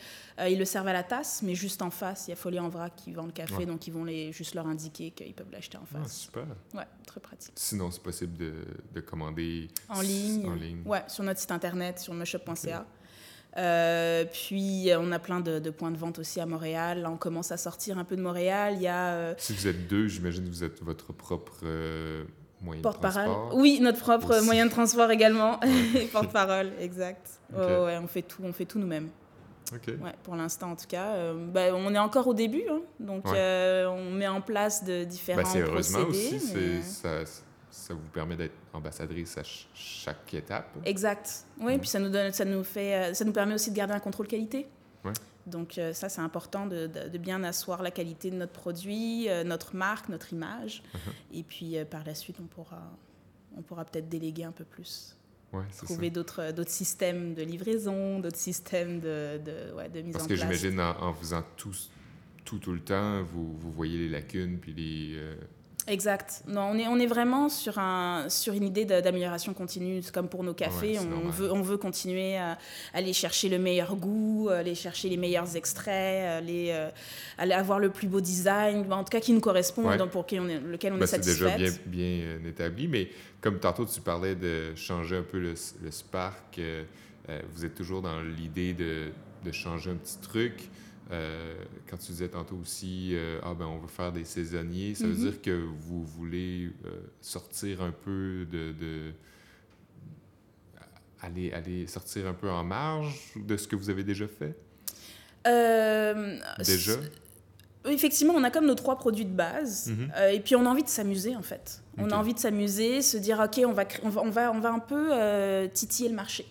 ils 0.47 0.57
le 0.57 0.65
servent 0.65 0.87
à 0.87 0.93
la 0.93 1.03
tasse, 1.03 1.41
mais 1.43 1.55
juste 1.55 1.81
en 1.81 1.89
face, 1.89 2.27
il 2.27 2.31
y 2.31 2.33
a 2.33 2.37
Folie 2.37 2.59
en 2.59 2.69
vrac 2.69 2.95
qui 2.95 3.11
vend 3.11 3.25
le 3.25 3.31
café, 3.31 3.65
donc 3.65 3.85
ils 3.87 3.93
vont 3.93 4.05
les, 4.05 4.31
juste 4.31 4.55
leur 4.55 4.67
indiquer 4.67 5.11
qu'ils 5.11 5.33
peuvent 5.33 5.51
l'acheter 5.51 5.77
en 5.77 5.85
face. 5.85 6.01
Ah, 6.05 6.07
super. 6.07 6.45
Ouais, 6.73 6.87
très 7.05 7.19
pratique. 7.19 7.53
Sinon, 7.55 7.91
c'est 7.91 8.01
possible 8.01 8.37
de, 8.37 8.53
de, 8.93 9.01
commander 9.01 9.67
en 9.89 10.01
ligne. 10.01 10.47
En 10.47 10.55
ligne. 10.55 10.81
Ouais, 10.85 11.03
sur 11.07 11.23
notre 11.23 11.39
site 11.39 11.51
internet, 11.51 11.99
sur 11.99 12.13
moshop.ca. 12.13 12.85
Euh, 13.57 14.23
puis 14.31 14.89
on 14.97 15.11
a 15.11 15.19
plein 15.19 15.41
de, 15.41 15.69
points 15.69 15.91
de 15.91 15.97
vente 15.97 16.19
aussi 16.19 16.39
à 16.39 16.45
Montréal. 16.45 17.01
Là, 17.01 17.11
on 17.11 17.17
commence 17.17 17.51
à 17.51 17.57
sortir 17.57 17.97
un 17.97 18.03
peu 18.03 18.15
de 18.15 18.21
Montréal. 18.21 18.75
Il 18.75 18.81
y 18.81 18.87
a, 18.87 19.09
euh, 19.09 19.33
Si 19.37 19.53
vous 19.53 19.67
êtes 19.67 19.87
deux, 19.87 20.07
j'imagine 20.07 20.45
que 20.45 20.49
vous 20.49 20.63
êtes 20.63 20.81
votre 20.81 21.13
propre 21.13 21.57
euh, 21.63 22.23
moyen 22.61 22.81
de 22.81 22.87
transport. 22.87 23.51
Oui, 23.53 23.79
notre 23.81 23.99
propre 23.99 24.41
moyen 24.43 24.65
de 24.65 24.71
transport 24.71 25.11
également. 25.11 25.59
Porte-parole, 26.11 26.71
exact. 26.79 27.27
ouais, 27.53 27.97
on 28.01 28.07
fait 28.07 28.21
tout, 28.21 28.41
on 28.43 28.53
fait 28.53 28.65
tout 28.65 28.79
nous-mêmes. 28.79 29.09
Ouais, 29.71 30.13
pour 30.23 30.35
l'instant, 30.35 30.71
en 30.71 30.75
tout 30.75 30.87
cas. 30.87 31.33
Bah, 31.33 31.73
on 31.73 31.93
est 31.95 31.99
encore 31.99 32.27
au 32.27 32.33
début, 32.33 32.63
hein. 32.69 32.81
donc 32.99 33.25
on 33.25 34.11
met 34.11 34.27
en 34.27 34.41
place 34.41 34.83
de 34.83 35.03
différents 35.03 35.43
bah, 35.43 35.43
procédés. 35.43 35.69
Heureusement 35.69 36.09
aussi, 36.09 36.81
ça, 36.81 37.23
ça 37.71 37.93
vous 37.93 38.09
permet 38.13 38.35
d'être 38.35 38.53
ambassadrice 38.73 39.37
à 39.37 39.43
chaque 39.73 40.33
étape? 40.33 40.77
Exact. 40.85 41.45
Oui, 41.59 41.77
puis 41.77 41.87
ça 41.87 41.99
nous, 41.99 42.09
donne, 42.09 42.31
ça, 42.33 42.45
nous 42.45 42.63
fait, 42.63 42.95
euh, 42.95 43.13
ça 43.13 43.23
nous 43.23 43.31
permet 43.31 43.53
aussi 43.53 43.71
de 43.71 43.75
garder 43.75 43.93
un 43.93 43.99
contrôle 43.99 44.27
qualité. 44.27 44.67
Ouais. 45.05 45.13
Donc 45.47 45.77
euh, 45.77 45.93
ça, 45.93 46.09
c'est 46.09 46.21
important 46.21 46.67
de, 46.67 46.87
de, 46.87 47.17
bien 47.17 47.43
asseoir 47.43 47.81
la 47.81 47.89
qualité 47.89 48.29
de 48.29 48.35
notre 48.35 48.51
produit, 48.51 49.27
euh, 49.29 49.43
notre 49.43 49.75
marque, 49.75 50.09
notre 50.09 50.33
image. 50.33 50.83
Uh-huh. 50.93 51.39
Et 51.39 51.43
puis 51.43 51.77
par 51.89 52.03
la 52.03 52.13
suite, 52.13 52.37
on 52.41 52.45
pourra, 52.45 52.83
on 53.57 53.61
pourra 53.61 53.85
peut-être 53.85 54.09
déléguer 54.09 54.43
un 54.43 54.51
peu 54.51 54.65
plus. 54.65 55.17
Ouais, 55.53 55.63
trouver 55.83 56.09
d'autres 56.09 56.53
d'autres 56.53 56.71
systèmes 56.71 57.33
de 57.33 57.41
livraison, 57.41 58.19
d'autres 58.19 58.37
systèmes 58.37 59.01
de, 59.01 59.37
de, 59.43 59.73
ouais, 59.73 59.89
de 59.89 60.01
mise 60.01 60.15
en 60.15 60.19
place. 60.19 60.27
Parce 60.27 60.27
que 60.27 60.35
j'imagine 60.35 60.79
en, 60.79 61.09
en, 61.09 61.13
faisant 61.13 61.43
tout, 61.57 61.75
tout, 62.45 62.59
tout 62.59 62.71
le 62.71 62.79
temps, 62.79 63.21
vous, 63.23 63.57
vous 63.57 63.71
voyez 63.71 63.97
les 63.97 64.09
lacunes 64.09 64.59
puis 64.59 64.73
les 64.73 65.19
Exact. 65.87 66.43
Non, 66.47 66.69
on 66.71 66.77
est, 66.77 66.87
on 66.87 66.99
est 66.99 67.05
vraiment 67.07 67.49
sur, 67.49 67.79
un, 67.79 68.29
sur 68.29 68.53
une 68.53 68.63
idée 68.63 68.85
d'amélioration 68.85 69.53
continue. 69.53 70.01
comme 70.13 70.29
pour 70.29 70.43
nos 70.43 70.53
cafés, 70.53 70.97
on, 70.99 71.29
veut, 71.29 71.51
on 71.51 71.61
veut 71.61 71.77
continuer 71.77 72.37
à 72.37 72.57
aller 72.93 73.13
chercher 73.13 73.49
le 73.49 73.57
meilleur 73.57 73.95
goût, 73.95 74.49
aller 74.49 74.75
chercher 74.75 75.09
les 75.09 75.17
meilleurs 75.17 75.55
extraits, 75.55 76.25
aller, 76.27 76.69
euh, 76.71 76.89
aller 77.37 77.53
avoir 77.53 77.79
le 77.79 77.89
plus 77.89 78.07
beau 78.07 78.21
design, 78.21 78.91
en 78.91 79.03
tout 79.03 79.09
cas 79.09 79.19
qui 79.19 79.33
nous 79.33 79.39
correspond, 79.41 79.95
donc 79.97 80.11
pour 80.11 80.21
lequel 80.23 80.41
on 80.41 80.47
est, 80.49 80.59
lequel 80.59 80.93
on 80.93 81.01
est 81.01 81.07
satisfait. 81.07 81.51
C'est 81.51 81.57
déjà 81.57 81.77
bien, 81.87 82.17
bien 82.19 82.25
euh, 82.25 82.49
établi, 82.49 82.87
mais 82.87 83.09
comme 83.41 83.59
tantôt 83.59 83.85
tu 83.85 84.01
parlais 84.01 84.35
de 84.35 84.75
changer 84.75 85.17
un 85.17 85.23
peu 85.23 85.39
le, 85.39 85.55
le 85.83 85.91
spark, 85.91 86.59
euh, 86.59 86.83
vous 87.53 87.65
êtes 87.65 87.75
toujours 87.75 88.01
dans 88.01 88.21
l'idée 88.21 88.73
de, 88.73 89.09
de 89.43 89.51
changer 89.51 89.91
un 89.91 89.95
petit 89.95 90.17
truc. 90.19 90.69
Euh, 91.11 91.55
quand 91.89 91.97
tu 91.97 92.11
disais 92.11 92.29
tantôt 92.29 92.57
aussi, 92.61 93.11
euh, 93.13 93.39
ah 93.43 93.53
ben 93.53 93.65
on 93.65 93.79
veut 93.79 93.87
faire 93.87 94.11
des 94.11 94.23
saisonniers, 94.23 94.95
ça 94.95 95.05
veut 95.05 95.13
mm-hmm. 95.13 95.31
dire 95.31 95.41
que 95.41 95.51
vous 95.51 96.05
voulez 96.05 96.71
euh, 96.85 97.01
sortir 97.19 97.81
un 97.81 97.91
peu 97.91 98.45
de, 98.49 98.71
de 98.71 99.11
aller, 101.21 101.51
aller 101.51 101.87
sortir 101.87 102.27
un 102.27 102.33
peu 102.33 102.49
en 102.49 102.63
marge 102.63 103.33
de 103.35 103.57
ce 103.57 103.67
que 103.67 103.75
vous 103.75 103.89
avez 103.89 104.03
déjà 104.03 104.25
fait? 104.27 104.55
déjà? 106.63 106.93
Effectivement, 107.89 108.35
on 108.35 108.43
a 108.43 108.51
comme 108.51 108.67
nos 108.67 108.75
trois 108.75 108.97
produits 108.97 109.25
de 109.25 109.35
base, 109.35 109.91
mm-hmm. 109.91 110.33
et 110.33 110.39
puis 110.39 110.55
on 110.55 110.65
a 110.65 110.69
envie 110.69 110.83
de 110.83 110.89
s'amuser 110.89 111.35
en 111.35 111.41
fait. 111.41 111.81
On 111.97 112.09
a 112.11 112.15
envie 112.15 112.33
de 112.33 112.39
s'amuser, 112.39 113.01
se 113.01 113.17
dire 113.17 113.39
ok, 113.39 113.63
on 113.65 113.73
va, 113.73 113.85
on 114.03 114.29
va, 114.29 114.51
on 114.51 114.59
va 114.59 114.71
un 114.71 114.79
peu 114.79 115.67
titiller 115.73 116.09
le 116.09 116.15
marché. 116.15 116.45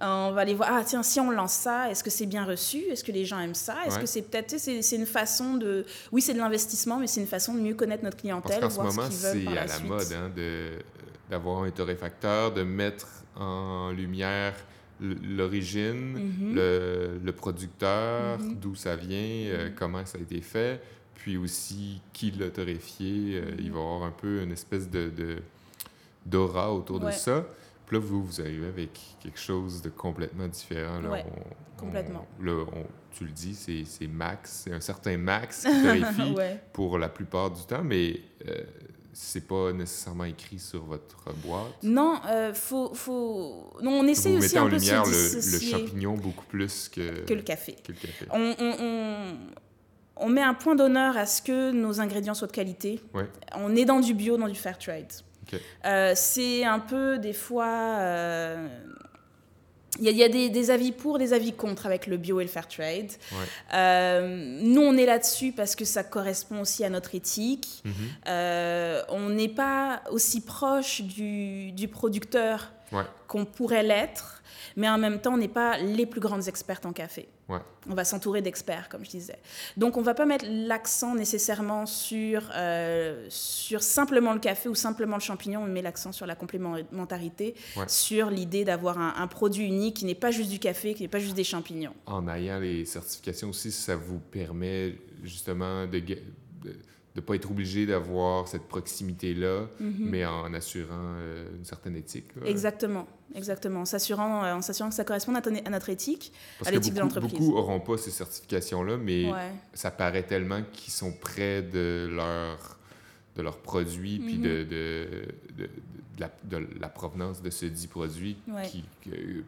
On 0.00 0.30
va 0.32 0.42
aller 0.42 0.54
voir, 0.54 0.70
ah 0.72 0.84
tiens, 0.84 1.02
si 1.02 1.18
on 1.18 1.30
lance 1.30 1.52
ça, 1.52 1.90
est-ce 1.90 2.04
que 2.04 2.10
c'est 2.10 2.26
bien 2.26 2.44
reçu? 2.44 2.78
Est-ce 2.90 3.02
que 3.02 3.10
les 3.10 3.24
gens 3.24 3.40
aiment 3.40 3.54
ça? 3.54 3.74
Est-ce 3.86 3.98
que 3.98 4.06
c'est 4.06 4.22
peut-être, 4.22 4.56
c'est 4.58 4.96
une 4.96 5.06
façon 5.06 5.54
de, 5.54 5.84
oui, 6.12 6.22
c'est 6.22 6.34
de 6.34 6.38
l'investissement, 6.38 6.98
mais 6.98 7.08
c'est 7.08 7.20
une 7.20 7.26
façon 7.26 7.54
de 7.54 7.60
mieux 7.60 7.74
connaître 7.74 8.04
notre 8.04 8.16
clientèle. 8.16 8.60
Parce 8.60 8.76
qu'en 8.76 8.90
ce 8.90 8.96
moment, 8.96 9.08
c'est 9.10 9.46
à 9.48 9.66
la, 9.66 9.78
mode 9.80 10.12
hein, 10.12 10.30
d'avoir 11.28 11.64
un 11.64 11.70
torréfacteur, 11.70 12.52
de 12.52 12.62
mettre 12.62 13.08
en 13.36 13.90
lumière 13.90 14.54
l'origine, 15.00 16.16
mm-hmm. 16.16 16.54
le, 16.54 17.20
le, 17.22 17.32
producteur, 17.32 18.38
mm-hmm. 18.38 18.58
d'où 18.58 18.74
ça 18.74 18.96
vient, 18.96 19.18
euh, 19.18 19.68
mm-hmm. 19.68 19.74
comment 19.74 20.04
ça 20.04 20.18
a 20.18 20.20
été 20.20 20.40
fait, 20.40 20.80
puis 21.14 21.36
aussi 21.36 22.00
qui 22.12 22.32
l'a 22.32 22.50
torréfié. 22.50 23.36
Euh, 23.36 23.50
il 23.58 23.70
va 23.70 23.78
y 23.78 23.82
avoir 23.82 24.02
un 24.02 24.10
peu 24.10 24.42
une 24.42 24.52
espèce 24.52 24.90
de 24.90 25.10
d'aura 26.26 26.72
autour 26.72 27.00
de 27.00 27.10
ça. 27.10 27.44
Puis 27.88 27.96
là, 27.96 28.02
vous, 28.04 28.22
vous 28.22 28.40
arrivez 28.42 28.66
avec 28.66 28.90
quelque 29.18 29.40
chose 29.40 29.80
de 29.80 29.88
complètement 29.88 30.46
différent. 30.46 31.00
Là, 31.00 31.24
complètement. 31.78 32.26
là, 32.38 32.66
tu 33.12 33.24
le 33.24 33.30
dis, 33.30 33.54
c'est 33.54 34.06
max, 34.06 34.64
c'est 34.64 34.74
un 34.74 34.80
certain 34.80 35.16
max 35.16 35.62
qui 35.62 35.80
vérifie 35.82 36.34
pour 36.74 36.98
la 36.98 37.08
plupart 37.08 37.50
du 37.50 37.62
temps, 37.62 37.82
mais 37.82 38.20
euh, 38.46 38.62
c'est 39.14 39.48
pas 39.48 39.72
nécessairement 39.72 40.24
écrit 40.24 40.58
sur 40.58 40.84
votre 40.84 41.32
boîte. 41.36 41.82
Non, 41.82 42.20
euh, 42.26 42.52
faut, 42.52 42.92
faut... 42.92 43.72
Non, 43.80 44.00
on 44.00 44.06
essaie 44.06 44.32
vous 44.32 44.44
aussi 44.44 44.58
un 44.58 44.64
en 44.64 44.68
lumière 44.68 45.04
le, 45.06 45.34
le, 45.34 45.60
champignon 45.60 46.12
beaucoup 46.12 46.44
plus 46.44 46.90
que, 46.90 47.24
que 47.24 47.32
le 47.32 47.42
café. 47.42 47.74
Que 47.82 47.92
le 47.92 47.98
café. 47.98 48.26
On, 48.30 48.54
on, 48.58 49.36
on, 50.16 50.28
met 50.28 50.42
un 50.42 50.52
point 50.52 50.74
d'honneur 50.74 51.16
à 51.16 51.24
ce 51.24 51.40
que 51.40 51.70
nos 51.70 52.02
ingrédients 52.02 52.34
soient 52.34 52.48
de 52.48 52.52
qualité. 52.52 53.00
On 53.54 53.74
est 53.74 53.86
dans 53.86 54.00
du 54.00 54.12
bio, 54.12 54.36
dans 54.36 54.48
du 54.48 54.54
fair 54.58 54.76
trade. 54.76 55.10
Euh, 55.84 56.12
c'est 56.14 56.64
un 56.64 56.80
peu 56.80 57.18
des 57.18 57.32
fois. 57.32 57.66
Euh, 57.98 58.68
il 60.00 60.08
y 60.10 60.22
a, 60.22 60.28
des, 60.28 60.70
avis 60.70 60.92
pour, 60.92 61.18
des 61.18 61.32
avis 61.32 61.52
contre 61.52 61.86
avec 61.86 62.06
le 62.06 62.18
bio 62.18 62.38
et 62.38 62.44
le 62.44 62.48
fair 62.48 62.68
trade. 62.68 63.10
Euh, 63.74 64.60
nous, 64.62 64.82
on 64.82 64.96
est 64.96 65.06
là-dessus 65.06 65.50
parce 65.50 65.74
que 65.74 65.84
ça 65.84 66.04
correspond 66.04 66.60
aussi 66.60 66.84
à 66.84 66.90
notre 66.90 67.16
éthique. 67.16 67.82
Mhm. 67.84 69.02
on 69.08 69.30
n'est 69.30 69.48
pas 69.48 70.02
aussi 70.12 70.40
proche 70.42 71.02
du, 71.02 71.72
du 71.72 71.88
producteur 71.88 72.70
qu'on 73.26 73.44
pourrait 73.44 73.82
l'être, 73.82 74.42
mais 74.76 74.88
en 74.88 74.98
même 74.98 75.20
temps, 75.20 75.34
on 75.34 75.38
n'est 75.38 75.48
pas 75.48 75.78
les 75.78 76.06
plus 76.06 76.20
grandes 76.20 76.46
expertes 76.46 76.86
en 76.86 76.92
café. 76.92 77.28
On 77.88 77.94
va 77.94 78.04
s'entourer 78.04 78.42
d'experts, 78.42 78.88
comme 78.90 79.04
je 79.04 79.10
disais. 79.10 79.38
Donc, 79.76 79.96
on 79.96 80.00
ne 80.00 80.04
va 80.04 80.14
pas 80.14 80.26
mettre 80.26 80.44
l'accent 80.48 81.14
nécessairement 81.14 81.86
sur, 81.86 82.50
euh, 82.54 83.26
sur 83.30 83.82
simplement 83.82 84.34
le 84.34 84.38
café 84.38 84.68
ou 84.68 84.74
simplement 84.74 85.16
le 85.16 85.22
champignon, 85.22 85.62
on 85.62 85.66
met 85.66 85.80
l'accent 85.80 86.12
sur 86.12 86.26
la 86.26 86.34
complémentarité, 86.34 87.54
sur 87.86 88.30
l'idée 88.30 88.64
d'avoir 88.64 88.98
un, 88.98 89.26
produit 89.28 89.66
unique 89.66 89.96
qui 89.96 90.04
n'est 90.04 90.14
pas 90.14 90.30
juste 90.30 90.50
du 90.50 90.58
café, 90.58 90.94
qui 90.94 91.02
n'est 91.02 91.08
pas 91.08 91.18
juste 91.18 91.36
des 91.36 91.44
champignons. 91.44 91.94
En 92.06 92.28
ayant 92.28 92.58
les 92.58 92.84
certifications 92.84 93.50
aussi, 93.50 93.70
ça 93.72 93.96
vous 93.96 94.18
permet 94.18 94.94
justement 95.22 95.86
de 95.86 95.98
de 95.98 96.74
ne 97.16 97.20
pas 97.20 97.34
être 97.34 97.50
obligé 97.50 97.86
d'avoir 97.86 98.48
cette 98.48 98.68
proximité-là, 98.68 99.66
mhm. 99.80 99.94
mais 99.98 100.24
en 100.24 100.52
assurant 100.54 101.14
euh, 101.18 101.48
une 101.56 101.64
certaine 101.64 101.96
éthique. 101.96 102.26
Exactement, 102.44 103.06
exactement. 103.34 103.80
En 103.80 103.84
s'assurant, 103.84 104.44
euh, 104.44 104.54
en 104.54 104.62
s'assurant 104.62 104.88
que 104.88 104.94
ça 104.94 105.04
corresponde 105.04 105.36
à, 105.36 105.70
notre 105.70 105.88
éthique, 105.88 106.32
à 106.64 106.70
l'éthique 106.70 106.94
de 106.94 107.00
l'entreprise. 107.00 107.32
Beaucoup 107.32 107.52
n'auront 107.52 107.80
pas 107.80 107.98
ces 107.98 108.10
certifications-là, 108.10 108.96
mais 108.96 109.26
ça 109.74 109.90
paraît 109.90 110.24
tellement 110.24 110.62
qu'ils 110.72 110.92
sont 110.92 111.12
près 111.12 111.62
de 111.62 112.08
leur, 112.10 112.78
de 113.36 113.42
leurs 113.42 113.58
produits, 113.58 114.18
puis 114.18 114.38
de, 114.38 114.62
mhm. 114.62 114.68
de, 114.68 115.28
de, 115.56 115.70
la, 116.18 116.30
de, 116.44 116.68
la, 116.80 116.88
provenance 116.88 117.42
de 117.42 117.50
ce 117.50 117.66
dit 117.66 117.86
produit, 117.86 118.36
qui, 118.64 118.84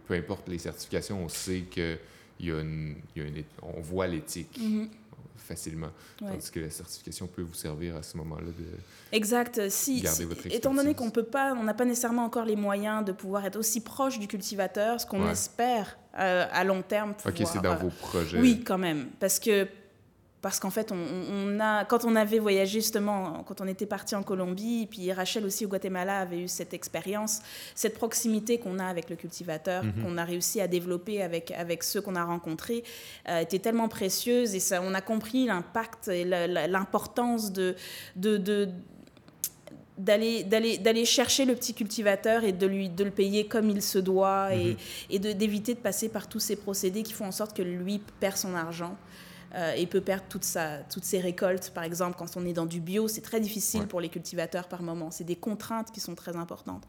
peu 0.06 0.14
importe 0.14 0.48
les 0.48 0.58
certifications, 0.58 1.22
on 1.24 1.28
sait 1.28 1.62
que 1.70 1.98
y 2.40 2.50
a 2.50 2.60
une, 2.60 2.96
y 3.14 3.20
a 3.20 3.24
une, 3.24 3.42
on 3.62 3.80
voit 3.80 4.06
l'éthique. 4.06 4.58
Mhm 4.60 4.88
facilement. 5.50 5.90
Tandis 6.18 6.50
que 6.50 6.60
la 6.60 6.70
certification 6.70 7.26
peut 7.26 7.42
vous 7.42 7.54
servir 7.54 7.96
à 7.96 8.02
ce 8.02 8.16
moment-là 8.18 8.46
de 8.46 8.66
exact. 9.12 9.68
Si, 9.68 10.00
garder 10.00 10.24
votre 10.24 10.46
Étant 10.46 10.74
donné 10.74 10.94
qu'on 10.94 11.10
peut 11.10 11.24
pas, 11.24 11.54
on 11.54 11.64
n'a 11.64 11.74
pas 11.74 11.84
nécessairement 11.84 12.24
encore 12.24 12.44
les 12.44 12.56
moyens 12.56 13.04
de 13.04 13.12
pouvoir 13.12 13.44
être 13.44 13.56
aussi 13.56 13.80
proche 13.80 14.18
du 14.18 14.28
cultivateur, 14.28 15.00
ce 15.00 15.06
qu'on 15.06 15.28
espère 15.28 15.98
euh, 16.18 16.46
à 16.52 16.64
long 16.64 16.82
terme. 16.82 17.14
Pouvoir, 17.14 17.34
ok, 17.34 17.46
c'est 17.52 17.62
dans 17.62 17.76
vos 17.76 17.90
projets. 17.90 18.38
Oui, 18.38 18.62
quand 18.64 18.78
même, 18.78 19.08
parce 19.18 19.40
que 19.40 19.66
parce 20.42 20.58
qu'en 20.58 20.70
fait, 20.70 20.90
on, 20.90 21.60
a, 21.60 21.84
quand 21.84 22.04
on 22.06 22.16
avait 22.16 22.38
voyagé 22.38 22.80
justement, 22.80 23.44
quand 23.46 23.60
on 23.60 23.66
était 23.66 23.86
parti 23.86 24.14
en 24.14 24.22
Colombie, 24.22 24.86
puis 24.90 25.12
Rachel 25.12 25.44
aussi 25.44 25.66
au 25.66 25.68
Guatemala 25.68 26.20
avait 26.20 26.40
eu 26.40 26.48
cette 26.48 26.72
expérience, 26.72 27.40
cette 27.74 27.94
proximité 27.94 28.58
qu'on 28.58 28.78
a 28.78 28.86
avec 28.86 29.10
le 29.10 29.16
cultivateur, 29.16 29.84
mhm. 29.84 30.02
qu'on 30.02 30.16
a 30.16 30.24
réussi 30.24 30.60
à 30.60 30.66
développer 30.66 31.22
avec, 31.22 31.50
avec 31.50 31.82
ceux 31.82 32.00
qu'on 32.00 32.16
a 32.16 32.24
rencontrés, 32.24 32.84
euh, 33.28 33.40
était 33.40 33.58
tellement 33.58 33.88
précieuse 33.88 34.54
et 34.54 34.60
ça, 34.60 34.80
on 34.82 34.94
a 34.94 35.02
compris 35.02 35.44
l'impact 35.44 36.08
et 36.08 36.24
l'importance 36.24 37.52
de, 37.52 37.76
de, 38.16 38.68
d'aller 39.98 41.04
chercher 41.04 41.44
le 41.44 41.54
petit 41.54 41.74
cultivateur 41.74 42.44
et 42.44 42.52
de 42.52 42.66
lui 42.66 42.88
de 42.88 43.04
le 43.04 43.10
payer 43.10 43.46
comme 43.46 43.68
il 43.68 43.82
se 43.82 43.98
doit 43.98 44.54
et, 44.54 44.70
mhm. 44.70 44.76
et 45.10 45.18
d'éviter 45.18 45.74
de 45.74 45.80
passer 45.80 46.08
par 46.08 46.28
tous 46.30 46.40
ces 46.40 46.56
procédés 46.56 47.02
qui 47.02 47.12
font 47.12 47.26
en 47.26 47.32
sorte 47.32 47.54
que 47.54 47.62
lui 47.62 48.00
perd 48.20 48.38
son 48.38 48.54
argent 48.54 48.96
euh, 49.54 49.72
et 49.74 49.86
peut 49.86 50.00
perdre 50.00 50.24
toute 50.28 50.44
sa, 50.44 50.78
toutes 50.92 51.04
ses 51.04 51.18
récoltes. 51.18 51.70
Par 51.74 51.84
exemple, 51.84 52.16
quand 52.18 52.36
on 52.36 52.46
est 52.46 52.52
dans 52.52 52.66
du 52.66 52.80
bio, 52.80 53.08
c'est 53.08 53.20
très 53.20 53.40
difficile 53.40 53.86
pour 53.86 54.00
les 54.00 54.08
cultivateurs 54.08 54.68
par 54.68 54.82
moment. 54.82 55.10
C'est 55.10 55.24
des 55.24 55.36
contraintes 55.36 55.90
qui 55.90 56.00
sont 56.00 56.14
très 56.14 56.36
importantes. 56.36 56.84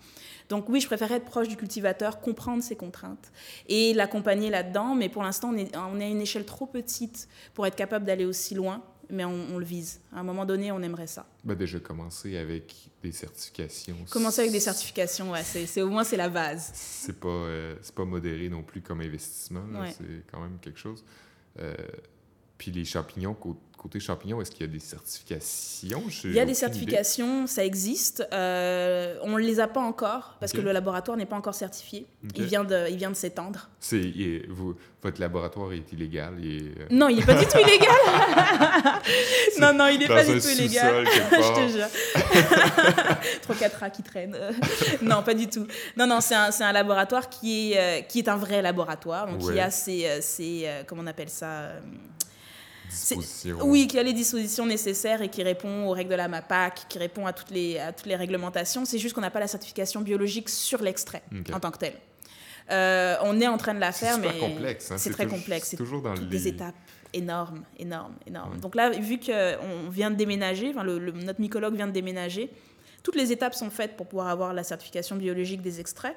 Donc 0.50 0.70
oui, 0.70 0.80
je 0.80 0.88
préférerais 0.88 1.16
être 1.16 1.26
proche 1.26 1.48
du 1.48 1.58
cultivateur, 1.58 2.20
comprendre 2.20 2.64
ses 2.64 2.76
contraintes 2.76 3.32
et 3.68 3.94
l'accompagner 3.94 4.50
là-dedans. 4.50 4.96
Mais 4.96 5.10
pour 5.10 5.24
l'instant, 5.24 5.50
on 5.54 5.58
est, 5.58 5.76
on 5.76 6.00
est 6.00 6.06
à 6.06 6.10
une 6.10 6.22
échelle 6.22 6.46
trop 6.46 6.66
petite 6.68 7.28
pour 7.54 7.66
être 7.66 7.76
capable 7.76 8.06
d'aller 8.06 8.26
aussi 8.26 8.56
loin 8.56 8.84
mais 9.12 9.26
on, 9.26 9.58
le 9.58 9.66
vise. 9.66 10.00
À 10.14 10.20
un 10.20 10.24
moment 10.24 10.46
donné, 10.46 10.72
on 10.72 10.82
aimerait 10.82 11.08
ça. 11.08 11.28
Ben 11.44 11.56
déjà 11.56 11.80
commencer 11.80 12.38
avec 12.38 12.74
des 13.04 13.12
certifications. 13.12 13.98
Commencer 14.10 14.42
avec 14.42 14.52
des 14.52 14.60
certifications, 14.60 15.32
ouais, 15.32 15.44
c'est 15.44 15.82
au 15.82 15.90
moins 15.90 16.04
c'est 16.04 16.18
la 16.18 16.30
base. 16.30 16.72
C'est 16.74 17.20
pas 17.20 17.28
euh, 17.28 17.76
c'est 17.82 17.94
pas 17.94 18.06
modéré 18.06 18.50
non 18.50 18.64
plus 18.64 18.82
comme 18.82 19.02
investissement, 19.02 19.64
c'est 19.98 20.26
quand 20.32 20.42
même 20.42 20.58
quelque 20.62 20.80
chose. 20.80 21.04
Euh, 21.60 21.76
puis 22.62 22.70
les 22.70 22.86
champignons, 22.86 23.36
côté 23.76 24.00
champignons, 24.00 24.40
est-ce 24.40 24.52
qu'il 24.52 24.62
y 24.62 24.70
a 24.70 24.72
des 24.72 24.78
certifications? 24.78 26.04
Il 26.26 26.34
y 26.34 26.40
a 26.40 26.46
des 26.46 26.54
certifications, 26.54 27.48
ça 27.48 27.66
existe. 27.66 28.24
Euh, 28.32 29.18
on 29.24 29.32
ne 29.32 29.42
les 29.42 29.60
a 29.60 29.68
pas 29.68 29.82
encore 29.82 30.38
parce 30.40 30.52
que 30.52 30.62
le 30.62 30.72
laboratoire 30.72 31.18
n'est 31.18 31.26
pas 31.26 31.38
encore 31.38 31.56
certifié. 31.56 32.06
Il 32.36 32.44
vient 32.44 32.64
de, 32.64 32.88
il 32.92 32.98
vient 32.98 33.10
de 33.10 33.16
s'étendre. 33.16 33.72
votre 35.02 35.20
laboratoire 35.20 35.74
est 35.74 35.92
illégal? 35.92 36.36
Euh, 36.40 36.86
non, 36.92 37.10
il 37.10 37.16
n'est 37.16 37.26
pas 37.26 37.34
du 37.34 37.48
tout 37.48 37.58
illégal. 37.58 37.90
non, 39.60 39.74
non, 39.74 39.88
il 39.88 39.98
n'est 39.98 40.08
pas 40.08 40.24
du 40.24 40.40
tout 40.40 40.50
illégal. 40.50 41.08
Je 41.32 41.56
te 41.56 41.68
jure. 41.72 41.88
Trois, 43.42 43.56
quatre 43.56 43.80
rats 43.80 43.90
qui 43.90 44.04
traînent. 44.04 44.38
non, 45.02 45.24
pas 45.24 45.34
du 45.34 45.48
tout. 45.48 45.66
Non, 45.98 46.06
non, 46.06 46.22
c'est 46.22 46.36
un, 46.36 46.52
un, 46.60 46.72
laboratoire 46.72 47.28
qui 47.30 47.72
est, 47.72 47.80
euh, 47.80 48.02
qui 48.04 48.20
est 48.20 48.30
un 48.30 48.38
vrai 48.38 48.62
laboratoire. 48.62 49.26
Donc, 49.26 49.42
il 49.50 49.56
y 49.56 49.60
a 49.60 49.72
ces, 49.72 50.22
ces 50.22 50.70
comment 50.86 51.02
on 51.02 51.08
appelle 51.08 51.30
ça 51.30 51.72
oui, 53.64 53.88
qui 53.88 53.98
a 54.00 54.04
les 54.04 54.14
dispositions 54.14 54.66
nécessaires 54.66 55.22
et 55.22 55.30
qui 55.30 55.44
répond 55.44 55.88
aux 55.88 55.92
règles 55.92 56.12
de 56.12 56.16
la 56.16 56.28
MAPAC, 56.28 56.88
qui 56.90 57.00
répond 57.00 57.26
à 57.26 57.34
toutes 57.34 57.52
les, 57.52 57.80
à 57.80 57.94
toutes 57.94 58.08
les 58.08 58.16
réglementations. 58.16 58.86
C'est 58.86 59.00
juste 59.00 59.16
qu'on 59.16 59.22
n'a 59.22 59.32
pas 59.32 59.40
la 59.40 59.48
certification 59.48 60.02
biologique 60.02 60.50
sur 60.50 60.82
l'extrait 60.82 61.24
en 61.54 61.60
tant 61.60 61.72
que 61.72 61.78
tel. 61.78 61.94
Euh, 62.70 63.16
on 63.24 63.40
est 63.42 63.48
en 63.48 63.58
train 63.58 63.74
de 63.74 63.80
la 63.80 63.92
faire, 63.92 64.18
mais 64.18 64.38
complexe, 64.38 64.92
hein. 64.92 64.98
c'est 64.98 65.10
très 65.12 65.28
complexe. 65.28 65.70
C'est 65.70 65.78
toujours 65.78 66.02
dans 66.02 66.14
des 66.14 66.48
étapes 66.48 66.76
énormes, 67.14 67.64
énormes, 67.78 68.16
énormes. 68.26 68.60
Donc 68.60 68.76
là, 68.76 68.90
vu 68.90 69.20
qu'on 69.20 69.90
vient 69.90 70.12
de 70.12 70.16
déménager, 70.16 70.70
enfin, 70.70 70.84
le, 70.84 71.12
notre 71.12 71.42
mycologue 71.42 71.76
vient 71.76 71.88
de 71.88 71.92
déménager, 71.92 72.50
toutes 73.04 73.16
les 73.16 73.32
étapes 73.32 73.56
sont 73.56 73.70
faites 73.70 73.98
pour 73.98 74.08
pouvoir 74.08 74.28
avoir 74.28 74.54
la 74.54 74.64
certification 74.64 75.16
biologique 75.16 75.62
des 75.62 75.80
extraits, 75.80 76.16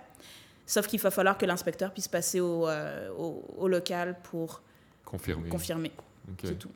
sauf 0.67 0.87
qu'il 0.87 1.01
va 1.01 1.11
falloir 1.11 1.39
que 1.39 1.47
l'inspecteur 1.47 1.93
puisse 1.93 2.09
passer 2.09 2.41
au, 2.41 2.69
euh, 2.69 3.11
au, 3.17 3.69
local 3.69 4.17
pour 4.23 4.63
confirmer. 5.05 5.49
confirmer. 5.49 5.93
C'est 6.43 6.59
tout. 6.59 6.71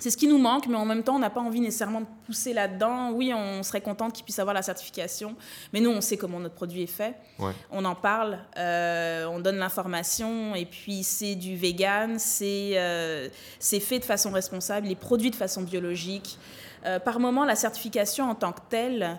C'est 0.00 0.10
ce 0.10 0.16
qui 0.16 0.26
nous 0.26 0.38
manque, 0.38 0.66
mais 0.66 0.76
en 0.76 0.86
même 0.86 1.02
temps, 1.02 1.16
on 1.16 1.18
n'a 1.18 1.30
pas 1.30 1.40
envie 1.40 1.60
nécessairement 1.60 2.00
de 2.00 2.06
pousser 2.24 2.54
là-dedans. 2.54 3.10
Oui, 3.12 3.32
on 3.34 3.62
serait 3.62 3.80
content 3.80 4.10
qu'il 4.10 4.24
puisse 4.24 4.38
avoir 4.38 4.54
la 4.54 4.62
certification, 4.62 5.34
mais 5.72 5.80
nous, 5.80 5.90
on 5.90 6.00
sait 6.00 6.16
comment 6.16 6.40
notre 6.40 6.54
produit 6.54 6.82
est 6.82 6.86
fait. 6.86 7.14
On 7.70 7.84
en 7.84 7.94
parle, 7.94 8.38
euh, 8.56 9.26
on 9.26 9.40
donne 9.40 9.56
l'information, 9.56 10.54
et 10.54 10.64
puis 10.64 11.02
c'est 11.02 11.34
du 11.34 11.54
vegan, 11.56 12.16
euh, 12.42 13.28
c'est 13.58 13.80
fait 13.80 13.98
de 13.98 14.04
façon 14.04 14.30
responsable, 14.30 14.86
les 14.86 14.96
produits 14.96 15.30
de 15.30 15.36
façon 15.36 15.62
biologique. 15.62 16.38
Euh, 16.86 16.98
par 16.98 17.20
moment, 17.20 17.44
la 17.44 17.56
certification 17.56 18.30
en 18.30 18.34
tant 18.34 18.52
que 18.52 18.60
telle 18.70 19.18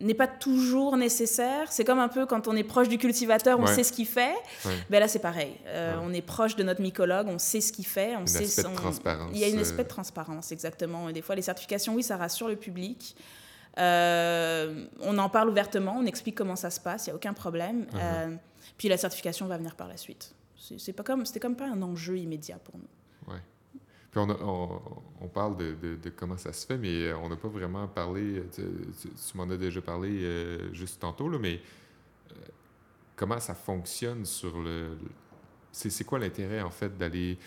n'est 0.00 0.14
pas 0.14 0.26
toujours 0.26 0.96
nécessaire. 0.96 1.70
C'est 1.70 1.84
comme 1.84 1.98
un 1.98 2.08
peu 2.08 2.26
quand 2.26 2.48
on 2.48 2.56
est 2.56 2.64
proche 2.64 2.88
du 2.88 2.98
cultivateur, 2.98 3.58
on 3.60 3.66
sait 3.66 3.84
ce 3.84 3.92
qu'il 3.92 4.06
fait. 4.06 4.34
Ben 4.88 5.00
là, 5.00 5.08
c'est 5.08 5.18
pareil. 5.18 5.54
Euh, 5.66 5.96
on 6.02 6.12
est 6.12 6.22
proche 6.22 6.56
de 6.56 6.62
notre 6.62 6.80
mycologue, 6.80 7.28
on 7.28 7.38
sait 7.38 7.60
ce 7.60 7.72
qu'il 7.72 7.86
fait. 7.86 8.16
On 8.16 8.26
sait 8.26 8.46
son... 8.46 8.72
Il 9.32 9.38
y 9.38 9.44
a 9.44 9.48
une 9.48 9.58
euh. 9.58 9.62
espèce 9.62 9.84
de 9.84 9.90
transparence, 9.90 10.52
exactement. 10.52 11.08
Et 11.08 11.12
des 11.12 11.22
fois, 11.22 11.34
les 11.34 11.42
certifications, 11.42 11.94
oui, 11.94 12.02
ça 12.02 12.16
rassure 12.16 12.48
le 12.48 12.56
public. 12.56 13.14
Euh, 13.78 14.86
on 15.00 15.16
en 15.18 15.28
parle 15.28 15.48
ouvertement, 15.48 15.96
on 15.98 16.06
explique 16.06 16.34
comment 16.34 16.56
ça 16.56 16.70
se 16.70 16.80
passe, 16.80 17.06
il 17.06 17.10
n'y 17.10 17.12
a 17.12 17.16
aucun 17.16 17.32
problème. 17.32 17.86
Uh-huh. 17.94 18.36
puis 18.76 18.88
la 18.88 18.96
certification 18.96 19.46
va 19.46 19.58
venir 19.58 19.76
par 19.76 19.86
la 19.86 19.96
suite. 19.96 20.34
C'est 20.76 20.92
pas 20.92 21.02
comme, 21.02 21.24
c'était 21.24 21.40
comme 21.40 21.56
pas 21.56 21.66
un 21.66 21.80
enjeu 21.82 22.18
immédiat 22.18 22.58
pour 22.62 22.76
nous. 22.76 22.88
Puis 24.10 24.20
on, 24.20 24.82
on, 25.20 25.28
parle 25.28 25.56
de, 25.56 25.76
de, 26.02 26.10
comment 26.10 26.36
ça 26.36 26.52
se 26.52 26.66
fait, 26.66 26.76
mais 26.76 26.88
euh, 26.88 27.16
on 27.22 27.28
n'a 27.28 27.36
pas 27.36 27.46
vraiment 27.46 27.86
parlé, 27.86 28.42
tu, 28.52 28.62
m'en 29.36 29.48
as 29.48 29.56
déjà 29.56 29.80
parlé 29.80 30.08
euh, 30.10 30.74
juste 30.74 31.00
tantôt, 31.00 31.28
là, 31.28 31.38
mais 31.38 31.60
euh, 32.32 32.34
comment 33.14 33.38
ça 33.38 33.54
fonctionne 33.54 34.24
sur 34.24 34.60
le... 34.60 34.98
C'est 35.70 36.02
quoi 36.02 36.18
l'intérêt, 36.18 36.60
en 36.60 36.70
fait, 36.70 36.98
d'aller 36.98 37.38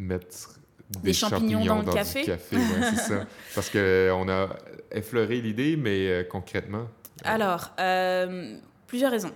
mettre 0.00 0.58
des, 1.00 1.12
champignons, 1.12 1.64
dans, 1.64 1.82
le 1.82 1.92
café? 1.92 2.24
café 2.24 2.56
c'est 2.80 2.96
ça. 2.96 3.26
Parce 3.54 3.70
qu'on 3.70 4.28
a 4.28 4.48
effleuré 4.90 5.40
l'idée, 5.40 5.76
mais 5.76 6.26
concrètement... 6.28 6.88
Alors, 7.22 7.70
plusieurs 8.88 9.12
raisons 9.12 9.32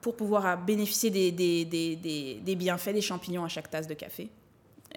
pour 0.00 0.16
pouvoir 0.16 0.58
bénéficier 0.58 1.10
des, 1.10 1.30
des, 1.30 1.64
des, 1.64 2.40
des, 2.42 2.56
bienfaits 2.56 2.92
des 2.92 3.00
champignons 3.00 3.44
à 3.44 3.48
chaque 3.48 3.70
tasse 3.70 3.86
de 3.86 3.94
café. 3.94 4.28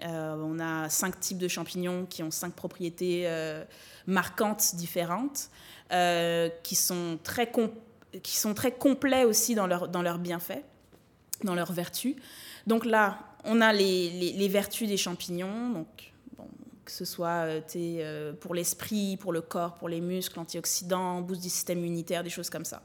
Euh, 0.02 0.36
on 0.42 0.58
a 0.58 0.88
cinq 0.88 1.20
types 1.20 1.38
de 1.38 1.48
champignons 1.48 2.06
qui 2.06 2.22
ont 2.22 2.30
cinq 2.30 2.54
propriétés 2.54 3.24
euh, 3.26 3.64
marquantes 4.06 4.74
différentes, 4.74 5.50
euh, 5.92 6.48
qui, 6.62 6.74
sont 6.74 7.18
très 7.22 7.50
qui 8.22 8.36
sont 8.36 8.54
très 8.54 8.72
complets 8.72 9.24
aussi 9.24 9.54
dans 9.54 9.66
leurs 9.66 9.88
dans 9.88 10.02
leur 10.02 10.18
bienfaits, 10.18 10.64
dans 11.44 11.54
leurs 11.54 11.72
vertus. 11.72 12.16
Donc 12.66 12.84
là, 12.84 13.18
on 13.44 13.60
a 13.60 13.72
les, 13.72 14.10
les, 14.32 14.48
vertus 14.48 14.88
des 14.88 14.96
champignons, 14.96 15.70
donc 15.70 16.12
que 16.84 16.92
ce 16.92 17.04
soit 17.04 17.46
pour 18.40 18.54
l'esprit, 18.54 19.16
pour 19.16 19.32
le 19.32 19.40
corps, 19.40 19.74
pour 19.74 19.88
les 19.88 20.00
muscles, 20.00 20.38
antioxydants, 20.38 21.20
boost 21.22 21.42
du 21.42 21.48
système 21.48 21.78
immunitaire, 21.78 22.22
des 22.22 22.30
choses 22.30 22.50
comme 22.50 22.64
ça. 22.64 22.82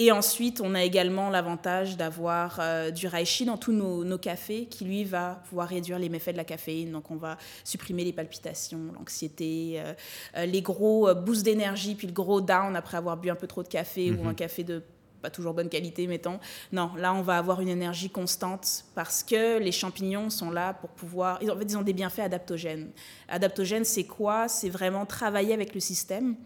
Et 0.00 0.12
ensuite, 0.12 0.60
on 0.60 0.76
a 0.76 0.84
également 0.84 1.28
l'avantage 1.28 1.96
d'avoir 1.96 2.60
euh, 2.60 2.92
du 2.92 3.08
reishi 3.08 3.44
dans 3.44 3.56
tous 3.56 3.72
nos, 3.72 4.18
cafés 4.18 4.66
qui, 4.66 4.84
lui, 4.84 5.02
va 5.02 5.42
pouvoir 5.48 5.68
réduire 5.68 5.98
les 5.98 6.08
méfaits 6.08 6.30
de 6.30 6.36
la 6.36 6.44
caféine. 6.44 6.92
Donc, 6.92 7.10
on 7.10 7.16
va 7.16 7.36
supprimer 7.64 8.04
les 8.04 8.12
palpitations, 8.12 8.92
l'anxiété, 8.94 9.74
euh, 9.80 9.92
euh, 10.36 10.46
les 10.46 10.62
gros 10.62 11.12
boosts 11.16 11.44
d'énergie, 11.44 11.96
puis 11.96 12.06
le 12.06 12.12
gros 12.12 12.40
down 12.40 12.76
après 12.76 12.96
avoir 12.96 13.16
bu 13.16 13.28
un 13.28 13.34
peu 13.34 13.48
trop 13.48 13.64
de 13.64 13.68
café 13.68 14.12
ou 14.12 14.22
mhm. 14.22 14.28
un 14.28 14.34
café 14.34 14.62
de 14.62 14.84
pas 15.20 15.30
toujours 15.30 15.54
bonne 15.54 15.68
qualité, 15.68 16.06
mettons. 16.06 16.38
Non, 16.72 16.92
là, 16.96 17.14
on 17.14 17.22
va 17.22 17.38
avoir 17.38 17.60
une 17.60 17.68
énergie 17.68 18.10
constante 18.10 18.84
parce 18.94 19.22
que 19.22 19.58
les 19.58 19.72
champignons 19.72 20.30
sont 20.30 20.50
là 20.50 20.74
pour 20.74 20.90
pouvoir... 20.90 21.40
En 21.42 21.56
fait, 21.56 21.64
ils 21.64 21.76
ont 21.76 21.82
des 21.82 21.92
bienfaits 21.92 22.20
adaptogènes. 22.20 22.90
Adaptogène, 23.28 23.84
c'est 23.84 24.04
quoi? 24.04 24.48
C'est 24.48 24.70
vraiment 24.70 25.06
travailler 25.06 25.54
avec 25.54 25.74
le 25.74 25.80
système 25.80 26.36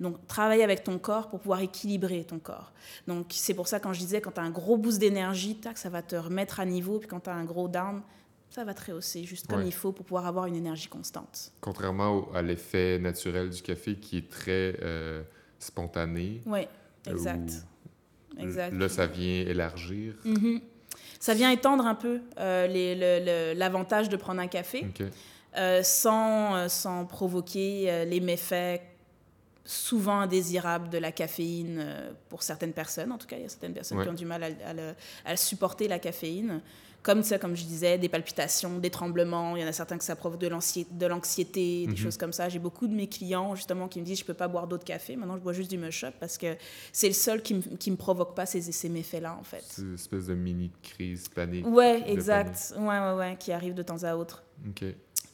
donc, 0.00 0.26
travailler 0.26 0.64
avec 0.64 0.82
ton 0.82 0.98
corps 0.98 1.28
pour 1.28 1.40
pouvoir 1.40 1.60
équilibrer 1.60 2.24
ton 2.24 2.38
corps. 2.38 2.72
Donc, 3.06 3.26
c'est 3.30 3.54
pour 3.54 3.68
ça, 3.68 3.80
quand 3.80 3.92
je 3.92 4.00
disais, 4.00 4.22
quand 4.22 4.32
tu 4.32 4.40
as 4.40 4.42
un 4.42 4.50
gros 4.50 4.78
boost 4.78 4.98
d'énergie, 4.98 5.60
ça 5.74 5.90
va 5.90 6.02
te 6.02 6.16
remettre 6.16 6.58
à 6.58 6.64
niveau. 6.64 6.98
Puis 6.98 7.08
quand 7.08 7.20
tu 7.20 7.30
as 7.30 7.34
un 7.34 7.44
gros 7.44 7.68
down, 7.68 8.02
ça 8.48 8.64
va 8.64 8.72
te 8.72 8.90
rehausser 8.90 9.24
juste 9.24 9.46
comme 9.46 9.62
il 9.62 9.72
faut 9.72 9.92
pour 9.92 10.06
pouvoir 10.06 10.26
avoir 10.26 10.46
une 10.46 10.56
énergie 10.56 10.88
constante. 10.88 11.52
Contrairement 11.60 12.32
à 12.32 12.42
l'effet 12.42 12.98
naturel 12.98 13.50
du 13.50 13.60
café 13.62 13.94
qui 13.96 14.16
est 14.16 14.30
très 14.30 14.76
euh, 14.82 15.22
spontané. 15.58 16.40
Oui, 16.46 16.60
exact. 17.06 17.66
Exact. 18.42 18.72
Là, 18.74 18.88
ça 18.88 19.06
vient 19.06 19.42
élargir. 19.42 20.14
Mm-hmm. 20.24 20.60
Ça 21.18 21.34
vient 21.34 21.50
étendre 21.50 21.86
un 21.86 21.94
peu 21.94 22.20
euh, 22.38 23.54
l'avantage 23.54 24.08
de 24.08 24.16
prendre 24.16 24.40
un 24.40 24.46
café 24.46 24.86
euh, 25.56 25.82
sans, 25.82 26.68
sans 26.68 27.04
provoquer 27.04 28.06
les 28.06 28.20
méfaits 28.20 28.80
souvent 29.70 30.20
indésirable 30.20 30.88
de 30.88 30.98
la 30.98 31.12
caféine 31.12 31.78
euh, 31.80 32.10
pour 32.28 32.42
certaines 32.42 32.72
personnes. 32.72 33.12
En 33.12 33.18
tout 33.18 33.28
cas, 33.28 33.36
il 33.36 33.42
y 33.42 33.46
a 33.46 33.48
certaines 33.48 33.72
personnes 33.72 34.02
qui 34.02 34.08
ont 34.08 34.14
du 34.14 34.26
mal 34.26 34.56
à, 35.24 35.36
supporter 35.36 35.86
la 35.86 35.98
caféine. 35.98 36.60
Comme 37.02 37.22
ça, 37.22 37.38
comme 37.38 37.56
je 37.56 37.64
disais, 37.64 37.96
des 37.96 38.08
palpitations, 38.08 38.78
des 38.78 38.90
tremblements. 38.90 39.56
Il 39.56 39.62
y 39.62 39.64
en 39.64 39.68
a 39.68 39.72
certains 39.72 39.96
que 39.96 40.04
ça 40.04 40.16
provoque 40.16 40.40
de 40.40 40.48
l'anxiété, 41.06 41.86
des 41.86 41.92
mhm. 41.92 41.96
choses 41.96 42.16
comme 42.16 42.32
ça. 42.32 42.48
J'ai 42.48 42.58
beaucoup 42.58 42.86
de 42.86 42.94
mes 42.94 43.08
clients, 43.08 43.54
justement, 43.54 43.88
qui 43.88 44.00
me 44.00 44.04
disent, 44.04 44.18
je 44.18 44.24
ne 44.24 44.26
peux 44.26 44.34
pas 44.34 44.48
boire 44.48 44.66
d'autres 44.66 44.84
café. 44.84 45.16
Maintenant, 45.16 45.36
je 45.36 45.42
bois 45.42 45.52
juste 45.54 45.70
du 45.70 45.78
Mush 45.78 46.04
parce 46.18 46.36
que 46.36 46.56
c'est 46.92 47.08
le 47.08 47.14
seul 47.14 47.42
qui 47.42 47.54
ne 47.54 47.90
me 47.90 47.96
provoque 47.96 48.34
pas 48.34 48.44
ces, 48.44 48.60
ces 48.60 48.88
méfaits-là, 48.88 49.36
en 49.38 49.42
fait. 49.42 49.64
C'est 49.66 49.82
une 49.82 49.94
espèce 49.94 50.26
de 50.26 50.34
mini 50.34 50.70
crise 50.82 51.28
panique. 51.28 51.66
Ouais, 51.66 52.02
exact. 52.06 52.74
Ouais, 52.76 52.86
ouais, 52.86 53.14
ouais, 53.14 53.36
qui 53.38 53.52
arrive 53.52 53.74
de 53.74 53.82
temps 53.82 54.02
à 54.04 54.14
autre. 54.14 54.42
OK. 54.68 54.84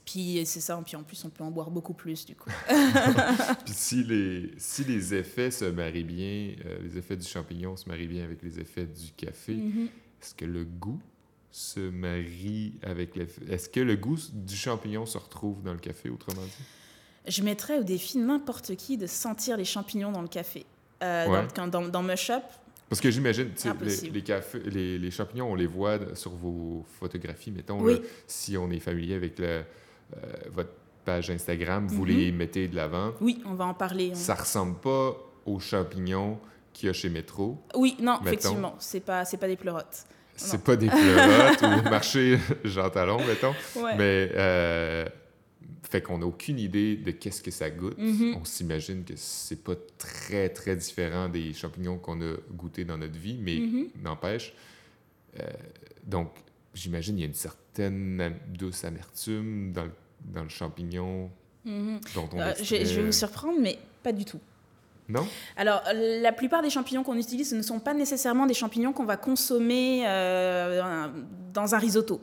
Puis 0.07 0.41
c'est 0.47 0.61
ça, 0.61 0.81
puis 0.87 0.95
en 0.95 1.03
plus, 1.03 1.25
on 1.25 1.31
peut 1.31 1.43
en 1.43 1.51
boire 1.51 1.69
beaucoup 1.69 1.93
plus, 1.93 2.25
du 2.25 2.37
coup. 2.37 2.49
puis 2.69 3.75
si 3.75 4.05
les, 4.05 4.53
si 4.57 4.85
les 4.85 5.15
effets 5.15 5.51
se 5.51 5.65
marient 5.65 6.05
bien, 6.05 6.55
euh, 6.65 6.79
les 6.81 6.97
effets 6.97 7.17
du 7.17 7.27
champignon 7.27 7.77
se 7.77 7.89
marient 7.89 8.07
bien 8.07 8.23
avec 8.23 8.41
les 8.41 8.61
effets 8.61 8.87
du 8.87 9.11
café, 9.17 9.55
mm-hmm. 9.55 9.87
est-ce 10.23 10.35
que 10.37 10.45
le 10.45 10.65
goût 10.65 11.01
se 11.51 11.81
marie 11.81 12.75
avec 12.83 13.17
l'effet... 13.17 13.43
Est-ce 13.51 13.69
que 13.69 13.81
le 13.81 13.97
goût 13.97 14.19
du 14.33 14.57
champignon 14.57 15.07
se 15.07 15.19
retrouve 15.19 15.63
dans 15.63 15.73
le 15.73 15.79
café, 15.79 16.11
autrement 16.11 16.43
dit? 16.43 17.31
Je 17.33 17.43
mettrais 17.43 17.79
au 17.79 17.83
défi 17.83 18.19
n'importe 18.19 18.77
qui 18.77 18.97
de 18.97 19.07
sentir 19.07 19.57
les 19.57 19.65
champignons 19.65 20.13
dans 20.13 20.23
le 20.23 20.29
café. 20.29 20.65
Euh, 21.03 21.47
dans, 21.55 21.67
dans, 21.67 21.89
dans 21.89 22.03
Mush 22.03 22.31
Up, 22.31 22.43
parce 22.89 23.01
que 23.01 23.11
j'imagine, 23.11 23.51
les, 23.83 24.11
les, 24.11 24.71
les, 24.71 24.99
les, 24.99 25.11
champignons, 25.11 25.51
on 25.51 25.55
les 25.57 25.67
voit 25.67 25.99
sur 26.15 26.31
vos 26.31 26.85
photographies, 27.01 27.51
mettons, 27.51 27.85
si 28.29 28.57
on 28.57 28.71
est 28.71 28.79
familier 28.79 29.15
avec 29.15 29.39
le, 29.39 29.47
euh, 29.47 29.65
votre 30.53 30.71
page 31.05 31.31
Instagram, 31.31 31.87
vous 31.89 32.05
les 32.05 32.31
mhm. 32.31 32.39
mettez 32.39 32.69
de 32.69 32.77
l'avant. 32.77 33.13
Oui, 33.21 33.43
on 33.45 33.55
va 33.55 33.67
en 33.67 33.75
parler. 33.75 34.15
Ça 34.15 34.35
ressemble 34.35 34.77
pas 34.77 35.17
aux 35.45 35.59
champignons 35.59 36.39
qu'il 36.73 36.87
y 36.87 36.91
a 36.91 36.93
chez 36.93 37.09
Métro. 37.09 37.61
Oui, 37.75 37.97
non, 38.01 38.21
effectivement, 38.25 38.77
c'est 38.79 39.01
pas 39.01 39.25
pas 39.25 39.49
des 39.49 39.57
pleurotes. 39.57 40.05
C'est 40.37 40.63
pas 40.63 40.77
des 40.77 40.89
pleurotes 40.89 41.63
ou 41.63 41.89
marché 41.89 42.39
Jean 42.65 42.91
Talon, 42.91 43.19
mettons. 43.27 43.55
Mais 43.97 44.31
euh, 44.35 45.07
fait 45.89 46.03
qu'on 46.03 46.19
n'a 46.19 46.27
aucune 46.27 46.59
idée 46.59 46.97
de 46.97 47.11
qu'est-ce 47.11 47.43
que 47.43 47.51
ça 47.51 47.71
goûte. 47.71 47.99
Mhm. 47.99 48.37
On 48.41 48.45
s'imagine 48.45 49.05
que 49.05 49.15
c'est 49.17 49.63
pas 49.63 49.75
très 49.99 50.49
très 50.49 50.77
différent 50.77 51.29
des 51.29 51.53
champignons 51.53 51.99
qu'on 51.99 52.21
a 52.21 52.35
goûtés 52.53 52.85
dans 52.85 52.99
notre 52.99 53.19
vie, 53.19 53.39
mais 53.41 53.59
mhm. 53.59 53.89
n'empêche. 54.03 54.55
Euh, 55.41 55.45
donc 56.05 56.31
j'imagine 56.75 57.15
qu'il 57.15 57.23
y 57.23 57.27
a 57.27 57.29
une 57.29 57.35
certaine 57.35 58.35
douce 58.49 58.85
amertume 58.85 59.73
dans 59.73 59.85
le, 59.85 59.93
dans 60.25 60.43
le 60.43 60.49
champignon 60.49 61.31
mhm. 61.65 62.01
dont 62.15 62.29
on 62.33 62.41
euh, 62.41 62.53
je, 62.63 62.77
vais 62.77 63.03
vous 63.03 63.13
surprendre, 63.13 63.59
mais 63.61 63.79
pas 64.03 64.13
du 64.13 64.25
tout. 64.25 64.41
Non 65.09 65.27
Alors, 65.57 65.83
la 65.93 66.33
plupart 66.33 66.63
des 66.63 66.71
champignons 66.71 67.05
qu'on 67.05 67.17
utilise, 67.17 67.51
ce 67.51 67.55
ne 67.55 67.63
sont 67.63 67.79
pas 67.79 67.95
nécessairement 67.95 68.47
des 68.47 68.55
champignons 68.55 68.93
qu'on 68.93 69.05
va 69.05 69.17
consommer 69.17 70.05
euh, 70.07 71.09
dans 71.53 71.75
un 71.75 71.79
risotto. 71.79 72.21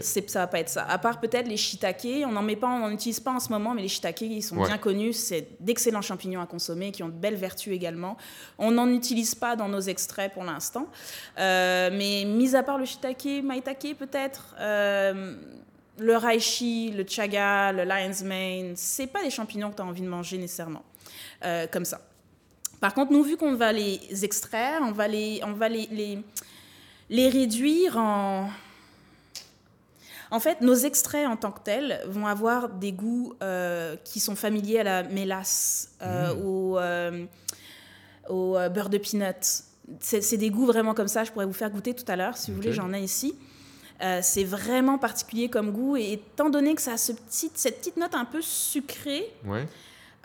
C'est, 0.00 0.30
ça 0.30 0.40
va 0.40 0.46
pas 0.46 0.60
être 0.60 0.70
ça. 0.70 0.86
À 0.86 0.96
part 0.96 1.20
peut-être 1.20 1.46
les 1.46 1.58
shiitake, 1.58 2.24
on 2.24 2.32
n'en 2.32 2.42
met 2.42 2.56
pas, 2.56 2.68
on 2.68 2.88
n'utilise 2.88 3.20
pas 3.20 3.32
en 3.32 3.40
ce 3.40 3.50
moment, 3.50 3.74
mais 3.74 3.82
les 3.82 3.88
shiitake, 3.88 4.22
ils 4.22 4.42
sont 4.42 4.56
bien 4.56 4.78
connus. 4.78 5.12
C'est 5.12 5.48
d'excellents 5.60 6.00
champignons 6.00 6.40
à 6.40 6.46
consommer, 6.46 6.92
qui 6.92 7.02
ont 7.02 7.08
de 7.08 7.12
belles 7.12 7.36
vertus 7.36 7.74
également. 7.74 8.16
On 8.58 8.70
n'en 8.70 8.88
utilise 8.88 9.34
pas 9.34 9.54
dans 9.54 9.68
nos 9.68 9.80
extraits 9.80 10.32
pour 10.32 10.44
l'instant. 10.44 10.86
Euh, 11.38 11.90
mais 11.92 12.24
mis 12.24 12.56
à 12.56 12.62
part 12.62 12.78
le 12.78 12.86
shiitake, 12.86 13.42
maitake 13.44 13.94
peut-être. 13.98 14.56
Euh, 14.58 15.36
le 15.98 16.16
reishi, 16.16 16.90
le 16.90 17.04
chaga, 17.06 17.70
le 17.72 17.84
lion's 17.84 18.22
mane, 18.22 18.72
c'est 18.76 19.06
pas 19.06 19.22
des 19.22 19.30
champignons 19.30 19.70
que 19.70 19.76
tu 19.76 19.82
as 19.82 19.84
envie 19.84 20.00
de 20.00 20.08
manger 20.08 20.38
nécessairement, 20.38 20.84
comme 21.70 21.84
ça. 21.84 22.00
Par 22.82 22.94
contre, 22.94 23.12
nous, 23.12 23.22
vu 23.22 23.36
qu'on 23.36 23.54
va 23.54 23.70
les 23.70 24.24
extraire, 24.24 24.80
on 24.82 24.90
va 24.90 25.06
les, 25.06 25.40
on 25.44 25.52
va 25.52 25.68
les, 25.68 25.86
les, 25.92 26.18
les 27.10 27.28
réduire 27.28 27.96
en, 27.96 28.50
en 30.32 30.40
fait, 30.40 30.60
nos 30.62 30.74
extraits 30.74 31.28
en 31.28 31.36
tant 31.36 31.52
que 31.52 31.60
tels 31.60 32.00
vont 32.08 32.26
avoir 32.26 32.70
des 32.70 32.90
goûts 32.90 33.34
euh, 33.40 33.94
qui 34.02 34.18
sont 34.18 34.34
familiers 34.34 34.80
à 34.80 34.82
la 34.82 35.02
mélasse, 35.04 35.92
euh, 36.02 36.34
mmh. 36.34 36.44
au, 36.44 36.78
euh, 36.80 37.24
au 38.28 38.56
beurre 38.74 38.90
de 38.90 38.98
peanut. 38.98 39.62
C'est 40.00 40.36
des 40.36 40.50
goûts 40.50 40.66
vraiment 40.66 40.92
comme 40.92 41.06
ça. 41.06 41.22
Je 41.22 41.30
pourrais 41.30 41.46
vous 41.46 41.52
faire 41.52 41.70
goûter 41.70 41.94
tout 41.94 42.04
à 42.08 42.16
l'heure, 42.16 42.36
si 42.36 42.50
vous 42.50 42.56
voulez, 42.56 42.72
j'en 42.72 42.92
ai 42.92 43.00
ici. 43.00 43.36
c'est 44.22 44.42
vraiment 44.42 44.98
particulier 44.98 45.48
comme 45.48 45.70
goût. 45.70 45.96
Et 45.96 46.14
étant 46.14 46.50
donné 46.50 46.74
que 46.74 46.82
ça 46.82 46.94
a 46.94 46.96
ce 46.96 47.12
petit, 47.12 47.48
cette 47.54 47.78
petite 47.78 47.96
note 47.96 48.16
un 48.16 48.24
peu 48.24 48.42
sucrée, 48.42 49.32
ouais. 49.44 49.68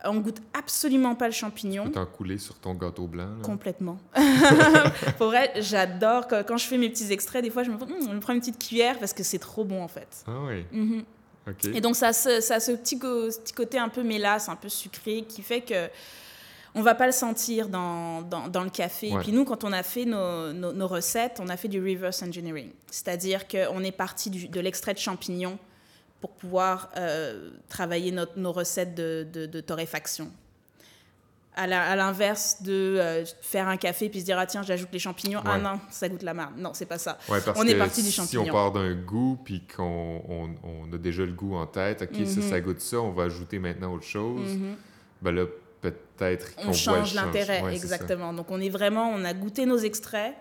On 0.05 0.17
goûte 0.17 0.41
absolument 0.53 1.15
pas 1.15 1.25
le 1.25 1.33
champignon. 1.33 1.89
Tu 1.89 1.99
couler 2.15 2.37
sur 2.37 2.55
ton 2.59 2.73
gâteau 2.73 3.07
blanc. 3.07 3.29
Complètement. 3.41 3.97
Pour 5.17 5.27
vrai, 5.27 5.51
j'adore. 5.57 6.27
Quand, 6.27 6.57
je 6.57 6.67
fais 6.67 6.77
mes 6.77 6.89
petits 6.89 7.11
extraits, 7.11 7.43
des 7.43 7.49
fois, 7.49 7.63
je 7.63 7.71
me, 7.71 7.77
me 7.77 8.19
prends 8.19 8.33
une 8.33 8.39
petite 8.39 8.59
cuillère 8.59 8.99
parce 8.99 9.13
que 9.13 9.23
c'est 9.23 9.39
trop 9.39 9.63
bon, 9.63 9.81
en 9.83 9.87
fait. 9.87 10.23
Ah 10.27 10.31
oui. 10.47 10.65
Mhm. 10.71 11.03
Et 11.73 11.81
donc, 11.81 11.95
ça, 11.95 12.13
ça, 12.13 12.55
a 12.55 12.59
ce 12.59 12.73
petit, 12.73 12.97
petit, 12.97 13.53
côté 13.53 13.79
un 13.79 13.89
peu 13.89 14.03
mélasse, 14.03 14.49
un 14.49 14.55
peu 14.55 14.69
sucré, 14.69 15.23
qui 15.27 15.41
fait 15.41 15.61
que 15.61 15.89
on 16.75 16.81
va 16.81 16.93
pas 16.93 17.07
le 17.07 17.11
sentir 17.11 17.69
dans, 17.69 18.21
dans, 18.21 18.63
le 18.63 18.69
café. 18.69 19.09
Et 19.09 19.17
puis 19.17 19.31
nous, 19.31 19.45
quand 19.45 19.63
on 19.63 19.71
a 19.71 19.81
fait 19.81 20.05
nos, 20.05 20.53
nos, 20.53 20.87
recettes, 20.87 21.39
on 21.41 21.47
a 21.49 21.57
fait 21.57 21.69
du 21.69 21.81
reverse 21.81 22.21
engineering. 22.21 22.69
C'est-à-dire 22.91 23.47
qu'on 23.47 23.83
est 23.83 23.91
parti 23.91 24.29
de 24.29 24.59
l'extrait 24.59 24.93
de 24.93 24.99
champignons 24.99 25.57
pour 26.21 26.31
pouvoir 26.31 26.89
euh, 26.97 27.51
travailler 27.69 28.13
nos 28.35 28.51
recettes 28.51 28.95
de, 28.95 29.27
de, 29.31 29.61
torréfaction. 29.61 30.31
À 31.55 31.95
l'inverse 31.95 32.61
de 32.61 32.71
euh, 32.71 33.25
faire 33.41 33.67
un 33.67 33.77
café 33.77 34.09
puis 34.09 34.19
se 34.19 34.25
dire 34.25 34.37
ah 34.37 34.45
tiens 34.45 34.61
j'ajoute 34.61 34.89
les 34.93 34.99
champignons. 34.99 35.41
Ah 35.43 35.57
non 35.57 35.79
ça 35.89 36.07
goûte 36.07 36.21
la 36.21 36.35
marde 36.35 36.53
non 36.55 36.75
c'est 36.75 36.85
pas 36.85 36.99
ça. 36.99 37.17
On 37.55 37.65
est 37.65 37.75
parti 37.75 38.03
du 38.03 38.11
champignon 38.11 38.43
si 38.43 38.49
on 38.49 38.53
part 38.53 38.71
d'un 38.71 38.93
goût 38.93 39.39
puis 39.43 39.63
qu'on 39.65 40.21
on, 40.63 40.93
a 40.93 40.97
déjà 40.99 41.25
le 41.25 41.31
goût 41.31 41.55
en 41.55 41.65
tête 41.65 42.03
ok 42.03 42.27
ça, 42.27 42.41
ça 42.41 42.61
goûte 42.61 42.79
ça 42.79 42.97
on 42.97 43.11
va 43.11 43.23
ajouter 43.23 43.57
maintenant 43.57 43.91
autre 43.91 44.05
chose. 44.05 44.51
Mm-hmm. 44.51 44.75
ben 45.23 45.31
là 45.31 45.45
peut-être 45.81 46.55
qu'on 46.57 46.69
on 46.69 46.73
change 46.73 47.15
l'intérêt 47.15 47.63
exactement. 47.73 48.33
Donc 48.33 48.51
on 48.51 48.61
est 48.61 48.69
vraiment 48.69 49.09
on 49.09 49.23
a 49.25 49.33
goûté 49.33 49.65
nos 49.65 49.79
extraits. 49.79 50.35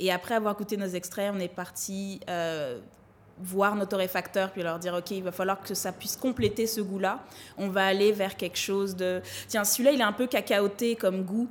Et 0.00 0.10
après 0.10 0.34
avoir 0.34 0.56
goûté 0.56 0.76
nos 0.76 0.88
extraits 0.88 1.32
on 1.32 1.38
est 1.38 1.46
parti 1.54 2.18
euh, 2.28 2.80
voir 3.38 3.76
nos 3.76 3.84
torréfacteurs 3.84 4.50
puis 4.50 4.62
leur 4.62 4.78
dire 4.78 4.94
ok 4.94 5.10
il 5.10 5.22
va 5.22 5.32
falloir 5.32 5.60
que 5.62 5.74
ça 5.74 5.92
puisse 5.92 6.16
compléter 6.16 6.66
ce 6.66 6.80
goût 6.80 6.98
là 6.98 7.24
on 7.58 7.68
va 7.68 7.86
aller 7.86 8.12
vers 8.12 8.36
quelque 8.36 8.58
chose 8.58 8.96
de 8.96 9.20
tiens 9.48 9.64
celui-là 9.64 9.92
il 9.92 10.00
est 10.00 10.04
un 10.04 10.12
peu 10.12 10.26
cacaoté 10.26 10.96
comme 10.96 11.22
goût. 11.22 11.48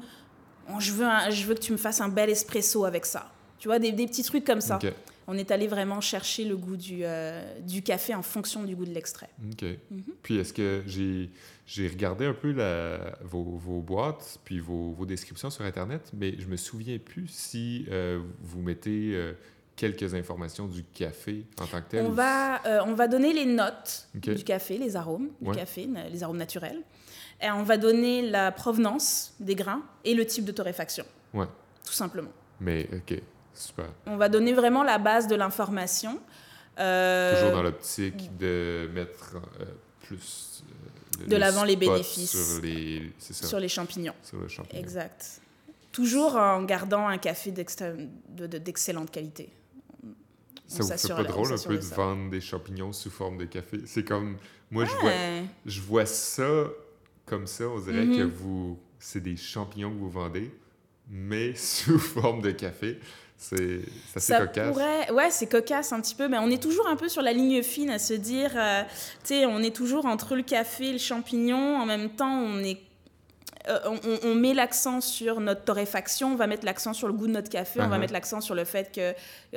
Je 0.80 0.92
veux 0.92 1.06
je 1.30 1.46
veux 1.46 1.54
que 1.54 1.60
tu 1.60 1.72
me 1.72 1.78
fasses 1.78 2.02
un 2.02 2.10
bel 2.10 2.30
espresso 2.30 2.86
avec 2.86 3.06
ça. 3.06 3.32
Tu 3.60 3.68
vois 3.68 3.80
des, 3.80 3.94
petits 3.94 4.24
trucs 4.24 4.46
comme 4.46 4.62
ça. 4.62 4.80
On 5.28 5.36
est 5.38 5.50
allé 5.50 5.66
vraiment 5.66 6.02
chercher 6.02 6.46
le 6.46 6.56
goût 6.56 6.78
du, 6.78 7.00
euh, 7.02 7.60
du 7.62 7.82
café 7.82 8.14
en 8.14 8.22
fonction 8.22 8.64
du 8.64 8.76
goût 8.76 8.86
de 8.86 8.92
l'extrait. 8.92 9.30
Ok. 9.52 9.64
Mhm. 9.90 10.04
puis 10.22 10.38
est-ce 10.38 10.54
que 10.54 10.84
j'ai 10.86 11.32
j'ai 11.66 11.88
regardé 11.88 12.26
un 12.26 12.34
peu 12.34 12.52
la, 12.52 13.18
vos, 13.24 13.42
vos, 13.42 13.82
boîtes 13.82 14.40
puis 14.44 14.60
vos, 14.60 14.92
vos, 14.92 15.08
descriptions 15.08 15.50
sur 15.50 15.66
internet 15.66 16.12
mais 16.14 16.36
je 16.38 16.46
me 16.46 16.58
souviens 16.58 17.00
plus 17.00 17.28
si 17.28 17.88
euh, 17.90 18.22
vous 18.42 18.62
mettez 18.62 19.16
euh, 19.16 19.34
quelques 19.76 20.14
informations 20.14 20.68
du 20.68 20.84
café 20.84 21.46
en 21.60 21.66
tant 21.66 21.82
que 21.82 21.90
tel? 21.90 22.06
On 22.06 22.10
va, 22.10 22.66
euh, 22.66 22.82
on 22.86 22.94
va 22.94 23.08
donner 23.08 23.34
les 23.34 23.46
notes 23.46 24.08
du 24.14 24.44
café, 24.44 24.78
les 24.78 24.96
arômes 24.96 25.30
du 25.42 25.52
café, 25.52 25.88
les 26.12 26.24
arômes 26.24 26.38
naturels. 26.38 26.82
Et 27.42 27.50
on 27.52 27.64
va 27.64 27.78
donner 27.78 28.22
la 28.22 28.52
provenance 28.52 29.34
des 29.40 29.56
grains 29.56 29.84
et 30.06 30.14
le 30.14 30.26
type 30.26 30.46
de 30.46 30.52
torréfaction. 30.52 31.06
Ouais. 31.34 31.48
tout 31.86 31.92
simplement. 31.94 32.32
Mais 32.62 32.88
ok, 32.94 33.22
super. 33.54 33.88
On 34.06 34.16
va 34.16 34.30
donner 34.30 34.54
vraiment 34.54 34.84
la 34.84 34.98
base 34.98 35.28
de 35.28 35.36
l'information. 35.36 36.20
Euh, 36.80 37.36
Toujours 37.36 37.52
dans 37.52 37.64
l'optique 37.64 38.38
de 38.38 38.90
mettre 38.94 39.36
euh, 39.60 39.66
plus 40.02 40.64
de 41.28 41.36
l'avant 41.36 41.64
les 41.64 41.76
bénéfices 41.76 42.32
sur 42.32 42.62
les, 42.62 43.12
sur 43.20 43.60
les 43.60 43.70
champignons. 43.70 44.16
Sur 44.24 44.40
le 44.40 44.48
champignon. 44.48 44.82
Exact. 44.82 45.42
Toujours 45.92 46.36
en 46.36 46.64
gardant 46.64 47.08
un 47.08 47.18
café 47.18 47.52
d'excellente 47.52 49.12
qualité. 49.12 49.50
Ça 50.68 50.84
vous 50.84 50.90
fait 50.98 51.14
pas 51.14 51.24
drôle 51.24 51.54
un 51.54 51.58
peu 51.58 51.78
de 51.78 51.84
vendre 51.84 52.30
des 52.30 52.42
champignons 52.42 52.92
sous 52.92 53.10
forme 53.10 53.38
de 53.38 53.46
café? 53.46 53.82
C'est 53.86 54.04
comme... 54.04 54.38
Moi, 54.72 54.86
je, 54.86 54.96
vois, 54.96 55.12
je 55.66 55.82
vois 55.82 56.06
ça 56.06 56.66
comme 57.26 57.48
ça. 57.48 57.68
On 57.70 57.80
dirait 57.80 58.06
que 58.06 58.24
mm-hmm. 58.24 58.32
vous... 58.32 58.80
C'est 59.00 59.22
des 59.22 59.38
champignons 59.38 59.92
que 59.92 60.00
vous 60.00 60.10
vendez, 60.10 60.52
mais 61.10 61.54
sous 61.56 62.00
forme 62.00 62.42
de 62.42 62.52
café. 62.52 63.00
C'est 63.38 63.82
assez 64.16 64.32
ça 64.32 64.48
cocasse. 64.48 64.72
Pourrait... 64.72 65.12
Ouais, 65.12 65.30
c'est 65.30 65.48
cocasse 65.48 65.92
un 65.94 66.02
petit 66.02 66.16
peu, 66.16 66.28
mais 66.28 66.38
on 66.40 66.50
est 66.50 66.62
toujours 66.62 66.88
un 66.88 66.96
peu 66.96 67.10
sur 67.10 67.22
la 67.22 67.34
ligne 67.34 67.62
fine 67.62 67.90
à 67.90 68.00
se 68.00 68.14
dire, 68.14 68.52
euh, 68.56 68.84
tu 69.24 69.36
sais, 69.36 69.46
on 69.46 69.60
est 69.60 69.76
toujours 69.76 70.06
entre 70.06 70.36
le 70.36 70.42
café 70.42 70.88
et 70.88 70.94
le 70.94 70.98
champignon. 70.98 71.78
En 71.78 71.86
même 71.86 72.10
temps, 72.10 72.40
on 72.40 72.60
est 72.60 72.80
euh, 73.68 74.20
on, 74.24 74.36
met 74.36 74.54
l'accent 74.54 75.02
sur 75.02 75.40
notre 75.40 75.64
torréfaction, 75.64 76.34
on 76.34 76.36
va 76.36 76.48
mettre 76.48 76.66
l'accent 76.66 76.94
sur 76.94 77.08
le 77.08 77.14
goût 77.14 77.28
de 77.28 77.32
notre 77.32 77.50
café, 77.50 77.82
on 77.82 77.88
va 77.88 77.96
uh-huh. 77.96 78.00
mettre 78.00 78.14
l'accent 78.14 78.42
sur 78.42 78.56
le 78.56 78.64
fait 78.64 78.94
que 78.94 79.14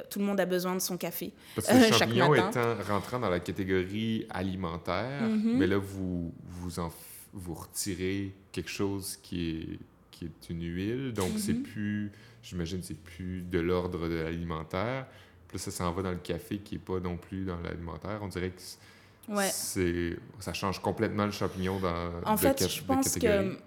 tout 0.08 0.18
le 0.18 0.24
monde 0.24 0.40
a 0.40 0.46
besoin 0.46 0.74
de 0.74 0.80
son 0.80 0.96
café. 0.96 1.32
Parce 1.54 1.66
que 1.66 1.74
le 1.74 1.84
euh, 1.84 1.92
champignon 1.98 2.34
étant 2.34 2.74
rentrant 2.88 3.18
dans 3.18 3.30
la 3.30 3.40
catégorie 3.40 4.26
alimentaire, 4.30 5.22
mm-hmm. 5.22 5.56
mais 5.56 5.66
là, 5.66 5.78
vous, 5.78 6.32
vous, 6.44 6.80
en, 6.80 6.90
vous 7.32 7.54
retirez 7.54 8.32
quelque 8.52 8.70
chose 8.70 9.18
qui 9.22 9.50
est, 9.50 9.78
qui 10.10 10.24
est 10.24 10.50
une 10.50 10.62
huile, 10.62 11.12
donc 11.12 11.32
c'est 11.36 11.52
mm-hmm. 11.52 11.62
plus 11.62 12.12
J'imagine 12.48 12.82
c'est 12.82 12.96
plus 12.96 13.42
de 13.42 13.58
l'ordre 13.58 14.08
de 14.08 14.14
l'alimentaire. 14.14 15.06
Puis 15.48 15.58
ça 15.58 15.70
s'en 15.70 15.92
va 15.92 16.02
dans 16.02 16.10
le 16.10 16.16
café 16.16 16.58
qui 16.58 16.74
n'est 16.74 16.80
pas 16.80 17.00
non 17.00 17.16
plus 17.16 17.44
dans 17.44 17.60
l'alimentaire. 17.60 18.20
On 18.22 18.28
dirait 18.28 18.52
que 18.52 20.16
ça 20.38 20.52
change 20.52 20.80
complètement 20.80 21.26
le 21.26 21.32
champignon 21.32 21.78
dans 21.78 22.10
En 22.24 22.36
fait, 22.36 22.68
je 22.68 22.82
pense 22.82 23.18
que 23.18 23.58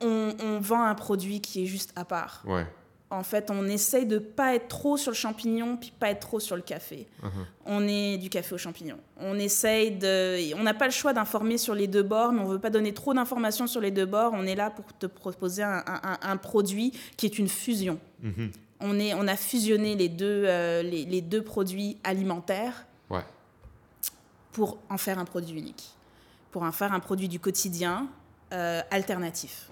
on, 0.00 0.34
on, 0.42 0.60
vend 0.60 0.82
un 0.82 0.94
produit 0.94 1.40
qui 1.40 1.62
est 1.62 1.66
juste 1.66 1.92
à 1.96 2.04
part. 2.04 2.42
Ouais. 2.46 2.66
En 3.10 3.22
fait, 3.22 3.50
on 3.50 3.66
essaye 3.66 4.04
de 4.04 4.18
pas 4.18 4.54
être 4.54 4.68
trop 4.68 4.98
sur 4.98 5.12
le 5.12 5.16
champignon, 5.16 5.78
puis 5.78 5.92
pas 5.98 6.10
être 6.10 6.20
trop 6.20 6.40
sur 6.40 6.56
le 6.56 6.62
café. 6.62 7.06
Uh-huh. 7.22 7.28
On 7.64 7.88
est 7.88 8.18
du 8.18 8.28
café 8.28 8.54
au 8.54 8.58
champignon. 8.58 8.98
On 9.18 9.38
essaye 9.38 9.92
de... 9.92 10.54
On 10.54 10.62
n'a 10.62 10.74
pas 10.74 10.84
le 10.84 10.92
choix 10.92 11.14
d'informer 11.14 11.56
sur 11.56 11.74
les 11.74 11.86
deux 11.86 12.02
bords, 12.02 12.32
mais 12.32 12.40
on 12.40 12.44
veut 12.44 12.58
pas 12.58 12.68
donner 12.68 12.92
trop 12.92 13.14
d'informations 13.14 13.66
sur 13.66 13.80
les 13.80 13.90
deux 13.90 14.04
bords. 14.04 14.32
On 14.34 14.44
est 14.44 14.54
là 14.54 14.68
pour 14.68 14.84
te 14.98 15.06
proposer 15.06 15.62
un, 15.62 15.82
un, 16.20 16.36
produit 16.36 16.92
qui 17.16 17.24
est 17.24 17.38
une 17.38 17.48
fusion. 17.48 17.98
Mm-hmm. 18.22 18.50
On, 18.80 18.98
est, 18.98 19.14
on 19.14 19.26
a 19.26 19.36
fusionné 19.36 19.96
les 19.96 20.10
deux, 20.10 20.44
euh, 20.46 20.82
les, 20.82 21.06
les, 21.06 21.22
deux 21.22 21.42
produits 21.42 21.96
alimentaires 22.04 22.84
ouais. 23.08 23.24
pour 24.52 24.76
en 24.90 24.98
faire 24.98 25.18
un 25.18 25.24
produit 25.24 25.58
unique. 25.58 25.94
Pour 26.50 26.62
en 26.62 26.72
faire 26.72 26.92
un 26.92 27.00
produit 27.00 27.28
du 27.28 27.40
quotidien 27.40 28.06
euh, 28.52 28.82
alternatif 28.90 29.70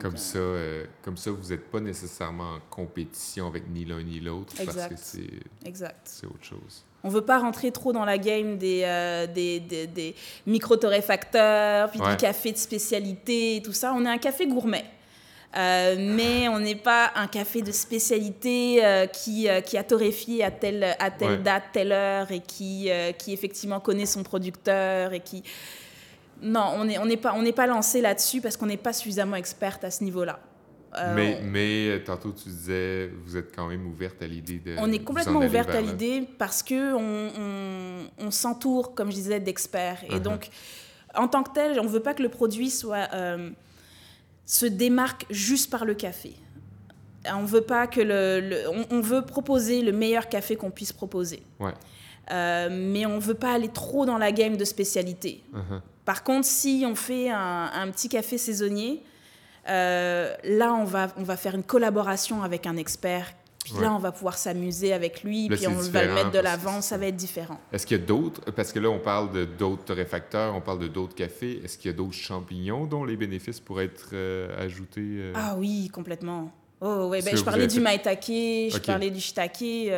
comme, 0.00 0.14
euh, 0.14 0.18
ça, 0.18 0.38
euh, 0.38 0.84
comme 1.02 1.16
ça, 1.16 1.30
vous 1.30 1.48
n'êtes 1.48 1.70
pas 1.70 1.80
nécessairement 1.80 2.54
en 2.54 2.60
compétition 2.70 3.46
avec 3.46 3.68
ni 3.68 3.84
l'un 3.84 4.02
ni 4.02 4.20
l'autre 4.20 4.52
parce 4.64 4.76
que 4.88 4.94
c'est 4.96 6.26
autre 6.26 6.44
chose. 6.44 6.84
On 7.04 7.08
veut 7.08 7.24
pas 7.24 7.38
rentrer 7.38 7.70
trop 7.70 7.92
dans 7.92 8.04
la 8.04 8.18
game 8.18 8.58
des, 8.58 8.82
euh, 8.84 9.26
des, 9.26 9.60
des, 9.60 9.86
des 9.86 10.14
micro-torréfacteurs, 10.46 11.90
puis 11.90 12.00
du 12.00 12.16
café 12.16 12.52
de 12.52 12.58
spécialité, 12.58 13.62
tout 13.64 13.72
ça. 13.72 13.92
On 13.94 14.04
est 14.04 14.08
un 14.08 14.18
café 14.18 14.46
gourmet. 14.46 14.84
mais 15.54 16.48
on 16.48 16.58
n'est 16.58 16.74
pas 16.74 17.12
un 17.14 17.28
café 17.28 17.62
de 17.62 17.72
spécialité 17.72 18.82
qui, 19.12 19.48
qui 19.64 19.78
a 19.78 19.84
torréfié 19.84 20.44
à 20.44 20.50
telle, 20.50 20.96
à 20.98 21.10
telle 21.10 21.42
date, 21.42 21.64
telle 21.72 21.92
heure, 21.92 22.30
et 22.30 22.40
qui, 22.40 22.90
qui 23.18 23.32
effectivement 23.32 23.80
connaît 23.80 24.06
son 24.06 24.22
producteur, 24.22 25.12
et 25.12 25.20
qui... 25.20 25.44
Non, 26.40 26.72
on 26.76 26.84
n'est 26.84 26.98
on 26.98 27.16
pas, 27.16 27.34
on 27.34 27.52
pas 27.52 27.66
lancé 27.66 28.00
là-dessus 28.00 28.40
parce 28.40 28.56
qu'on 28.56 28.66
n'est 28.66 28.76
pas 28.76 28.92
suffisamment 28.92 29.36
experte 29.36 29.84
à 29.84 29.90
ce 29.90 30.04
niveau-là. 30.04 30.38
Euh, 30.96 31.14
mais, 31.14 31.40
mais 31.42 31.88
euh, 31.88 32.04
tantôt, 32.04 32.32
tu 32.32 32.48
disais, 32.48 33.10
vous 33.24 33.36
êtes 33.36 33.54
quand 33.54 33.66
même 33.66 33.86
ouverte 33.86 34.22
à 34.22 34.26
l'idée 34.26 34.58
de. 34.58 34.76
On 34.78 34.90
est 34.90 35.04
complètement 35.04 35.40
ouverte 35.40 35.70
à 35.70 35.80
l'idée 35.80 36.26
parce 36.38 36.62
qu'on 36.62 37.30
on, 37.36 38.08
on, 38.18 38.30
s'entoure, 38.30 38.94
comme 38.94 39.10
je 39.10 39.16
disais, 39.16 39.40
d'experts. 39.40 40.02
Et 40.04 40.14
uh-huh. 40.14 40.22
donc, 40.22 40.48
en 41.14 41.28
tant 41.28 41.42
que 41.42 41.52
tel, 41.52 41.78
on 41.78 41.84
ne 41.84 41.88
veut 41.88 42.00
pas 42.00 42.14
que 42.14 42.22
le 42.22 42.30
produit 42.30 42.70
soit, 42.70 43.08
euh, 43.12 43.50
se 44.46 44.64
démarque 44.64 45.26
juste 45.30 45.70
par 45.70 45.84
le 45.84 45.94
café. 45.94 46.34
On 47.30 47.44
veut 47.44 47.60
pas 47.60 47.86
que 47.86 48.00
le, 48.00 48.64
on, 48.90 49.00
veut 49.00 49.22
proposer 49.22 49.82
le 49.82 49.92
meilleur 49.92 50.28
café 50.28 50.56
qu'on 50.56 50.70
puisse 50.70 50.92
proposer. 50.92 51.42
Ouais. 51.60 51.74
mais 52.30 53.04
on 53.04 53.16
ne 53.16 53.20
veut 53.20 53.34
pas 53.34 53.52
aller 53.52 53.68
trop 53.68 54.06
dans 54.06 54.16
la 54.16 54.32
game 54.32 54.56
de 54.56 54.64
spécialité. 54.64 55.42
Uh-huh. 55.52 55.80
Par 56.08 56.24
contre, 56.24 56.46
si 56.46 56.86
on 56.86 56.94
fait 56.94 57.28
un, 57.28 57.90
petit 57.90 58.08
café 58.08 58.38
saisonnier, 58.38 59.02
euh, 59.68 60.32
là, 60.42 60.72
on 60.72 60.84
va, 60.84 61.08
on 61.18 61.22
va 61.22 61.36
faire 61.36 61.54
une 61.54 61.62
collaboration 61.62 62.42
avec 62.42 62.66
un 62.66 62.78
expert. 62.78 63.30
Puis 63.62 63.74
là, 63.78 63.92
on 63.92 63.98
va 63.98 64.10
pouvoir 64.10 64.38
s'amuser 64.38 64.94
avec 64.94 65.22
lui, 65.22 65.50
puis 65.50 65.66
on 65.66 65.74
va 65.74 66.06
le 66.06 66.14
mettre 66.14 66.30
de 66.30 66.38
l'avant, 66.38 66.80
ça 66.80 66.96
va 66.96 67.08
être 67.08 67.16
différent. 67.16 67.60
Est-ce 67.74 67.86
qu'il 67.86 67.98
y 67.98 68.02
a 68.02 68.06
d'autres, 68.06 68.40
parce 68.52 68.72
que 68.72 68.78
là, 68.78 68.88
on 68.88 69.00
parle 69.00 69.32
de 69.32 69.44
d'autres 69.44 69.84
torréfacteurs, 69.84 70.54
on 70.54 70.62
parle 70.62 70.78
de 70.78 70.88
d'autres 70.88 71.14
cafés. 71.14 71.60
Est-ce 71.62 71.76
qu'il 71.76 71.90
y 71.90 71.94
a 71.94 71.96
d'autres 71.98 72.14
champignons 72.14 72.86
dont 72.86 73.04
les 73.04 73.18
bénéfices 73.18 73.60
pourraient 73.60 73.84
être 73.84 74.08
euh, 74.14 74.64
ajoutés? 74.64 75.02
Euh? 75.04 75.32
Ah 75.36 75.56
oui, 75.58 75.90
complètement. 75.92 76.50
Oh, 76.80 77.08
ouais, 77.08 77.20
ben, 77.20 77.36
je 77.36 77.44
parlais 77.44 77.66
du 77.66 77.80
maitake, 77.80 78.24
je 78.28 78.78
parlais 78.78 79.10
du 79.10 79.20
shiitake. 79.20 79.60
Il 79.60 79.90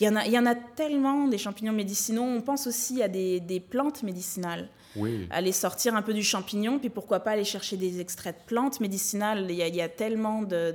y, 0.00 0.08
en 0.08 0.14
a, 0.14 0.24
y 0.24 0.38
en 0.38 0.46
a 0.46 0.54
tellement 0.54 1.26
des 1.26 1.38
champignons 1.38 1.72
médicinaux. 1.72 2.22
On 2.22 2.42
pense 2.42 2.68
aussi 2.68 3.02
à 3.02 3.08
des, 3.08 3.40
des 3.40 3.58
plantes 3.58 4.04
médicinales 4.04 4.68
aller 5.30 5.52
sortir 5.52 5.94
un 5.94 6.02
peu 6.02 6.14
du 6.14 6.22
champignon, 6.22 6.78
puis 6.78 6.90
pourquoi 6.90 7.20
pas 7.20 7.32
aller 7.32 7.44
chercher 7.44 7.76
des 7.76 8.00
extraits 8.00 8.36
de 8.36 8.42
plantes 8.46 8.80
médicinales. 8.80 9.46
Il 9.50 9.56
y 9.56 9.80
a, 9.80 9.88
tellement 9.88 10.42
de, 10.42 10.74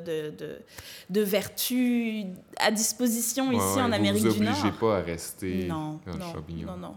de, 1.10 1.22
vertus 1.22 2.26
à 2.60 2.72
disposition 2.72 3.52
ici 3.52 3.82
en 3.82 3.92
Amérique 3.92 4.28
du 4.28 4.42
Nord. 4.42 4.56
Vous 4.56 4.72
pas 4.72 4.98
à 4.98 5.02
rester 5.02 5.68
dans 5.68 6.00
le 6.06 6.20
champignon. 6.20 6.68
Non, 6.68 6.78
non. 6.78 6.96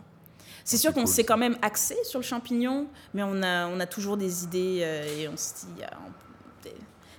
C'est 0.65 0.77
sûr 0.77 0.93
qu'on 0.93 1.07
s'est 1.07 1.25
quand 1.25 1.39
même 1.39 1.57
axé 1.63 1.97
sur 2.05 2.21
le 2.21 2.25
champignon, 2.25 2.87
mais 3.15 3.23
on 3.23 3.43
a, 3.43 3.67
on 3.67 3.81
a 3.81 3.87
toujours 3.87 4.17
des 4.17 4.45
idées 4.45 4.81
euh, 4.83 5.23
et 5.23 5.29
on 5.29 5.37
se 5.37 5.67
dit, 5.67 5.83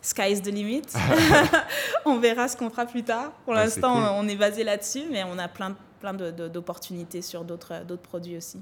sky 0.02 0.32
is 0.32 0.42
the 0.42 0.48
limit. 0.48 0.84
on 2.06 2.20
verra 2.20 2.48
ce 2.48 2.58
qu'on 2.58 2.70
fera 2.70 2.86
plus 2.86 3.04
tard. 3.04 3.32
Pour 3.46 3.54
l'instant, 3.54 4.18
on 4.18 4.28
est 4.28 4.36
basé 4.36 4.64
là-dessus, 4.64 5.04
mais 5.10 5.24
on 5.24 5.38
a 5.38 5.48
plein, 5.48 5.76
plein 6.00 6.14
d'opportunités 6.14 7.22
sur 7.22 7.44
d'autres 7.44 7.98
produits 8.02 8.38
aussi. 8.38 8.62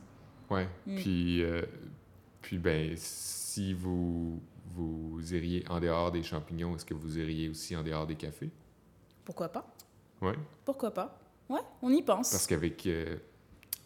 Oui. 0.50 0.62
Mm. 0.86 0.96
Puis, 0.96 1.44
euh, 1.44 1.62
puis 2.42 2.58
ben, 2.58 2.94
si 2.96 3.74
vous, 3.74 4.42
vous 4.76 5.34
iriez 5.34 5.64
en 5.70 5.80
dehors 5.80 6.12
des 6.12 6.24
champignons, 6.24 6.76
est-ce 6.76 6.86
que 6.86 6.94
vous 6.94 7.18
iriez 7.18 7.50
aussi 7.50 7.76
en 7.76 7.84
dehors 7.84 8.08
des 8.08 8.16
cafés? 8.16 8.50
Pourquoi 9.26 9.50
pas? 9.50 9.68
Oui. 10.22 10.34
Pourquoi 10.66 10.94
pas? 10.94 11.20
Ouais, 11.50 11.62
on 11.82 11.92
y 11.92 12.02
pense. 12.02 12.32
Parce 12.32 12.48
qu'avec 12.48 12.86
euh, 12.86 13.18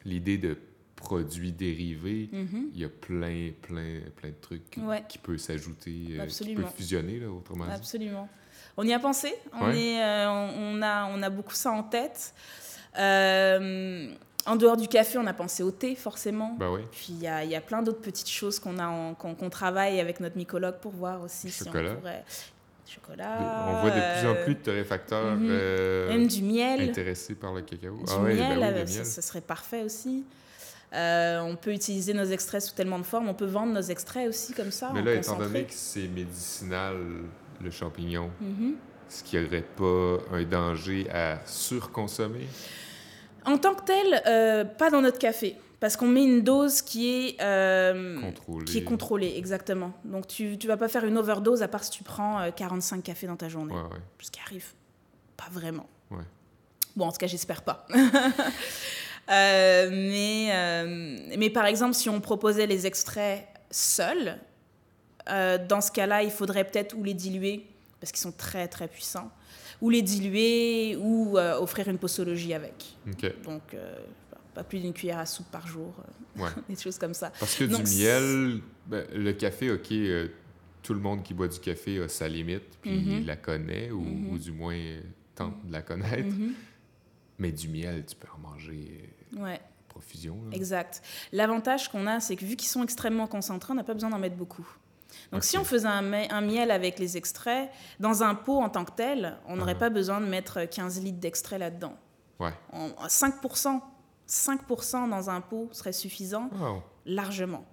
l'idée 0.06 0.38
de 0.38 0.58
produits 0.96 1.52
dérivés, 1.52 2.30
mm-hmm. 2.32 2.70
il 2.74 2.80
y 2.80 2.86
a 2.86 2.90
plein, 2.90 3.52
plein, 3.62 4.02
plein 4.16 4.30
de 4.30 4.36
trucs 4.40 4.70
qui 5.10 5.18
peuvent 5.18 5.38
s'ajouter, 5.38 6.20
euh, 6.20 6.26
qui 6.28 6.56
peuvent 6.56 6.74
fusionner, 6.74 7.20
là, 7.20 7.30
autrement 7.30 7.66
dit. 7.66 7.72
Absolument. 7.72 8.30
On 8.78 8.84
y 8.84 8.94
a 8.94 9.00
pensé. 9.00 9.34
On, 9.54 9.70
est, 9.70 10.04
on, 10.26 10.82
a, 10.82 11.06
on 11.06 11.22
a 11.22 11.30
beaucoup 11.30 11.54
ça 11.54 11.72
en 11.72 11.84
tête. 11.84 12.34
Euh, 12.98 14.14
en 14.46 14.56
dehors 14.56 14.78
du 14.78 14.88
café, 14.88 15.18
on 15.18 15.26
a 15.26 15.34
pensé 15.34 15.64
au 15.64 15.72
thé, 15.72 15.96
forcément. 15.96 16.56
Bah 16.60 16.70
oui. 16.72 16.82
Puis 16.92 17.08
il 17.10 17.22
y 17.22 17.28
a, 17.28 17.44
y 17.44 17.56
a, 17.56 17.62
plein 17.62 17.82
d'autres 17.82 18.02
petites 18.02 18.30
choses 18.30 18.60
qu'on 18.60 18.78
a 18.80 19.14
qu'on 19.16 19.50
travaille 19.50 20.00
avec 20.00 20.20
notre 20.20 20.38
mycologue 20.38 20.78
pour 20.82 20.92
voir 20.92 21.22
aussi 21.22 21.50
si 21.50 21.68
on 21.68 21.72
pourrait. 21.72 22.24
Chocolat. 22.86 23.66
On 23.70 23.82
voit 23.82 23.90
de 23.90 24.20
plus 24.20 24.28
en 24.28 24.44
plus 24.44 24.56
de 24.56 24.60
torréfacteurs 24.60 25.36
mhm. 25.36 25.48
euh, 25.50 26.10
Même 26.10 26.28
du 26.28 26.44
miel. 26.44 26.82
intéressés 26.90 27.34
par 27.34 27.54
le 27.54 27.62
cacao. 27.62 27.96
Du 27.96 28.04
ah 28.08 28.20
miel, 28.20 28.60
ben 28.60 28.86
oui, 28.86 29.06
ça, 29.06 29.22
serait 29.22 29.42
parfait 29.42 29.84
aussi. 29.84 30.26
Euh, 30.94 31.40
on 31.40 31.56
peut 31.56 31.74
utiliser 31.74 32.14
nos 32.14 32.26
extraits 32.26 32.62
sous 32.62 32.76
tellement 32.76 33.00
de 33.00 33.06
formes. 33.06 33.30
On 33.30 33.34
peut 33.34 33.48
vendre 33.48 33.74
nos 33.74 33.82
extraits 33.82 34.28
aussi 34.30 34.54
comme 34.54 34.70
ça. 34.70 34.92
Mais 34.94 35.02
là, 35.02 35.16
étant 35.16 35.40
donné 35.40 35.64
que 35.64 35.74
c'est 35.74 36.08
médicinal, 36.08 36.98
le 37.62 37.72
champignon, 37.72 38.30
mhm. 38.42 38.76
est-ce 39.10 39.24
qu'il 39.24 39.40
n'y 39.40 39.48
aurait 39.48 39.62
pas 39.62 40.36
un 40.36 40.44
danger 40.44 41.10
à 41.10 41.40
surconsommer? 41.46 42.48
En 43.46 43.58
tant 43.58 43.76
que 43.76 43.84
tel, 43.84 44.22
euh, 44.26 44.66
pas 44.66 44.90
dans 44.90 45.02
notre 45.02 45.20
café. 45.20 45.56
Parce 45.80 45.98
qu'on 45.98 46.08
met 46.08 46.24
une 46.24 46.42
dose 46.44 46.82
qui 46.82 47.10
est, 47.10 47.42
euh, 47.42 48.22
contrôlée. 48.22 48.66
qui 48.66 48.78
est 48.78 48.84
contrôlée, 48.84 49.34
exactement. 49.36 49.92
Donc 50.06 50.28
tu 50.28 50.58
ne 50.58 50.68
vas 50.68 50.78
pas 50.78 50.88
faire 50.88 51.04
une 51.04 51.18
overdose 51.18 51.62
à 51.62 51.68
part 51.68 51.84
si 51.84 51.92
tu 51.92 52.04
prends 52.04 52.50
45 52.52 52.98
euh, 52.98 53.02
cafés 53.02 53.28
dans 53.28 53.36
ta 53.36 53.50
journée. 53.50 53.74
Ouais, 53.74 53.82
ouais. 53.82 54.02
Ce 54.22 54.32
qui 54.32 54.40
arrive 54.40 54.68
pas 55.36 55.50
vraiment. 55.52 55.86
Ouais. 56.10 56.24
Bon, 56.96 57.08
en 57.08 57.12
tout 57.12 57.18
cas, 57.18 57.28
j'espère 57.28 57.64
pas. 57.64 57.86
mais, 59.28 60.86
mais 61.38 61.50
par 61.50 61.66
exemple, 61.66 61.96
si 61.96 62.08
on 62.10 62.22
proposait 62.22 62.66
les 62.66 62.88
extraits 62.88 63.46
seuls, 63.70 64.38
dans 65.28 65.82
ce 65.82 65.92
cas-là, 65.92 66.24
il 66.24 66.32
faudrait 66.32 66.64
peut-être 66.64 66.96
ou 66.96 67.04
les 67.04 67.14
diluer 67.14 67.68
parce 68.04 68.12
qu'ils 68.12 68.22
sont 68.22 68.34
très 68.34 68.68
très 68.68 68.90
puissants, 68.90 69.32
ou 69.84 69.90
les 69.90 70.02
diluer, 70.02 70.96
ou 70.96 71.38
offrir 71.38 71.90
une 71.90 72.00
posologie 72.00 72.54
avec. 72.54 72.98
Donc, 73.44 73.76
pas 74.54 74.64
plus 74.64 74.80
d'une 74.80 74.94
cuillère 74.94 75.20
à 75.20 75.26
soupe 75.26 75.50
par 75.52 75.68
jour, 75.68 75.94
des 76.70 76.76
choses 76.76 76.98
comme 76.98 77.14
ça. 77.14 77.32
Parce 77.40 77.56
que 77.56 77.66
du 77.66 77.84
miel, 77.98 78.62
ben, 78.88 79.06
le 79.14 79.34
café, 79.34 79.72
ok, 79.72 79.94
tout 80.82 80.94
le 80.94 81.00
monde 81.00 81.24
qui 81.24 81.34
boit 81.34 81.48
du 81.48 81.60
café 81.60 82.02
a 82.02 82.08
sa 82.08 82.28
limite, 82.28 82.78
puis 82.82 82.92
il 82.92 83.26
la 83.26 83.36
connaît, 83.36 83.92
ou, 83.92 84.02
mhm. 84.02 84.38
du 84.38 84.52
moins 84.52 84.80
tente 85.36 85.66
de 85.66 85.72
la 85.72 85.82
connaître. 85.82 86.30
Mhm. 86.36 86.54
Mais 87.40 87.52
du 87.52 87.68
miel, 87.68 88.06
tu 88.06 88.16
peux 88.16 88.28
en 88.36 88.50
manger 88.50 89.10
ouais. 89.36 89.60
profusion. 89.88 90.38
Exact. 90.52 91.02
L'avantage 91.32 91.90
qu'on 91.90 92.06
a, 92.06 92.20
c'est 92.20 92.36
que 92.36 92.46
vu 92.46 92.56
qu'ils 92.56 92.70
sont 92.70 92.84
extrêmement 92.84 93.28
concentrés, 93.28 93.74
on 93.74 93.76
n'a 93.76 93.84
pas 93.84 93.96
besoin 93.96 94.12
d'en 94.12 94.20
mettre 94.20 94.36
beaucoup. 94.36 94.68
Donc, 95.34 95.44
si 95.44 95.58
on 95.58 95.64
faisait 95.64 95.88
un, 95.88 96.14
un, 96.14 96.42
miel 96.42 96.72
avec 96.72 97.00
les 97.00 97.18
extraits, 97.18 97.70
dans 98.00 98.24
un 98.24 98.36
pot 98.36 98.62
en 98.62 98.70
tant 98.70 98.86
que 98.86 98.92
tel, 98.92 99.38
on 99.48 99.56
n'aurait 99.56 99.74
uh-huh. 99.74 99.80
pas 99.80 99.90
besoin 99.90 100.22
de 100.22 100.26
mettre 100.26 100.66
15 100.66 101.02
litres 101.02 101.20
d'extrait 101.20 101.58
là-dedans. 101.58 101.96
Ouais. 102.40 102.54
5%, 103.08 103.82
5% 104.28 105.10
dans 105.10 105.30
un 105.30 105.42
pot 105.42 105.70
serait 105.72 105.94
suffisant, 105.94 106.50
largement 107.06 107.66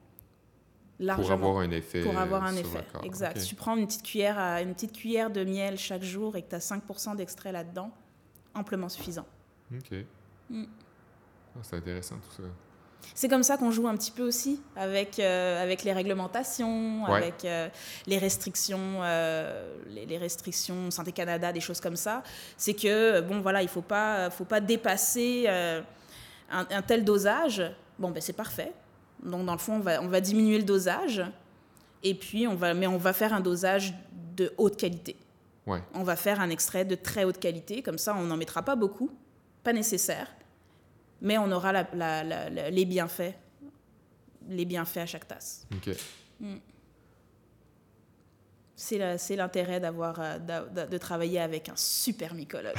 pour 1.16 1.32
avoir 1.32 1.58
un 1.58 1.70
effet. 1.70 2.02
Pour 2.02 2.18
avoir 2.18 2.44
un 2.44 2.56
effet, 2.56 2.84
exact. 3.02 3.38
Si 3.38 3.48
tu 3.48 3.54
prends 3.54 3.76
une 3.76 3.86
petite, 3.86 4.02
cuillère 4.02 4.38
à, 4.38 4.62
une 4.62 4.74
petite 4.74 4.92
cuillère 4.92 5.30
de 5.30 5.44
miel 5.44 5.78
chaque 5.78 6.02
jour 6.02 6.36
et 6.36 6.42
que 6.42 6.50
tu 6.50 6.54
as 6.54 6.70
5% 6.70 7.16
d'extrait 7.16 7.52
là-dedans, 7.52 7.90
amplement 8.54 8.88
suffisant. 8.88 9.26
OK. 9.72 10.04
Mm. 10.50 10.64
Ah, 11.56 11.58
c'est 11.62 11.76
intéressant 11.76 12.16
tout 12.16 12.42
ça. 12.42 12.48
C'est 13.14 13.28
comme 13.28 13.42
ça 13.42 13.56
qu'on 13.56 13.70
joue 13.70 13.88
un 13.88 13.96
petit 13.96 14.10
peu 14.10 14.22
aussi 14.22 14.60
avec, 14.76 15.18
euh, 15.18 15.62
avec 15.62 15.82
les 15.84 15.92
réglementations, 15.92 17.04
avec 17.06 17.44
euh, 17.44 17.68
les 18.06 18.18
restrictions, 18.18 19.00
euh, 19.02 19.76
les, 19.88 20.18
restrictions 20.18 20.90
Santé 20.90 21.12
Canada, 21.12 21.52
des 21.52 21.60
choses 21.60 21.80
comme 21.80 21.96
ça. 21.96 22.22
C'est 22.56 22.74
que, 22.74 23.20
bon, 23.20 23.40
voilà, 23.40 23.62
il 23.62 23.66
ne 23.66 23.70
faut 23.70 23.82
pas, 23.82 24.30
faut 24.30 24.44
pas 24.44 24.60
dépasser 24.60 25.46
un, 25.48 26.66
un, 26.70 26.82
tel 26.82 27.04
dosage. 27.04 27.62
Bon, 27.98 28.10
ben 28.10 28.20
c'est 28.20 28.32
parfait. 28.32 28.72
Donc, 29.22 29.44
dans 29.44 29.52
le 29.52 29.58
fond, 29.58 29.74
on 29.74 29.80
va, 29.80 30.02
on 30.02 30.08
va 30.08 30.20
diminuer 30.20 30.58
le 30.58 30.64
dosage, 30.64 31.22
et 32.02 32.14
puis 32.14 32.46
on 32.46 32.54
va, 32.54 32.72
mais 32.74 32.86
on 32.86 32.96
va 32.96 33.12
faire 33.12 33.34
un 33.34 33.40
dosage 33.40 33.94
de 34.34 34.52
haute 34.56 34.76
qualité. 34.76 35.16
Ouais. 35.66 35.82
On 35.94 36.02
va 36.02 36.16
faire 36.16 36.40
un 36.40 36.48
extrait 36.48 36.84
de 36.84 36.94
très 36.94 37.24
haute 37.24 37.38
qualité, 37.38 37.82
comme 37.82 37.98
ça, 37.98 38.14
on 38.16 38.22
n'en 38.22 38.36
mettra 38.36 38.62
pas 38.62 38.76
beaucoup, 38.76 39.10
pas 39.62 39.72
nécessaire, 39.72 40.28
mais 41.20 41.38
on 41.38 41.50
aura 41.52 41.72
la, 41.72 42.70
les 42.70 42.84
bienfaits, 42.84 43.34
les 44.48 44.64
bienfaits 44.64 44.98
à 44.98 45.06
chaque 45.06 45.28
tasse. 45.28 45.66
OK. 45.74 45.94
Mm. 46.40 46.56
C'est 48.76 49.36
l'intérêt 49.36 49.78
d'avoir 49.78 50.18
euh, 50.20 50.38
de, 50.38 50.98
travailler 50.98 51.38
avec 51.38 51.68
un 51.68 51.76
super 51.76 52.34
mycologue. 52.34 52.74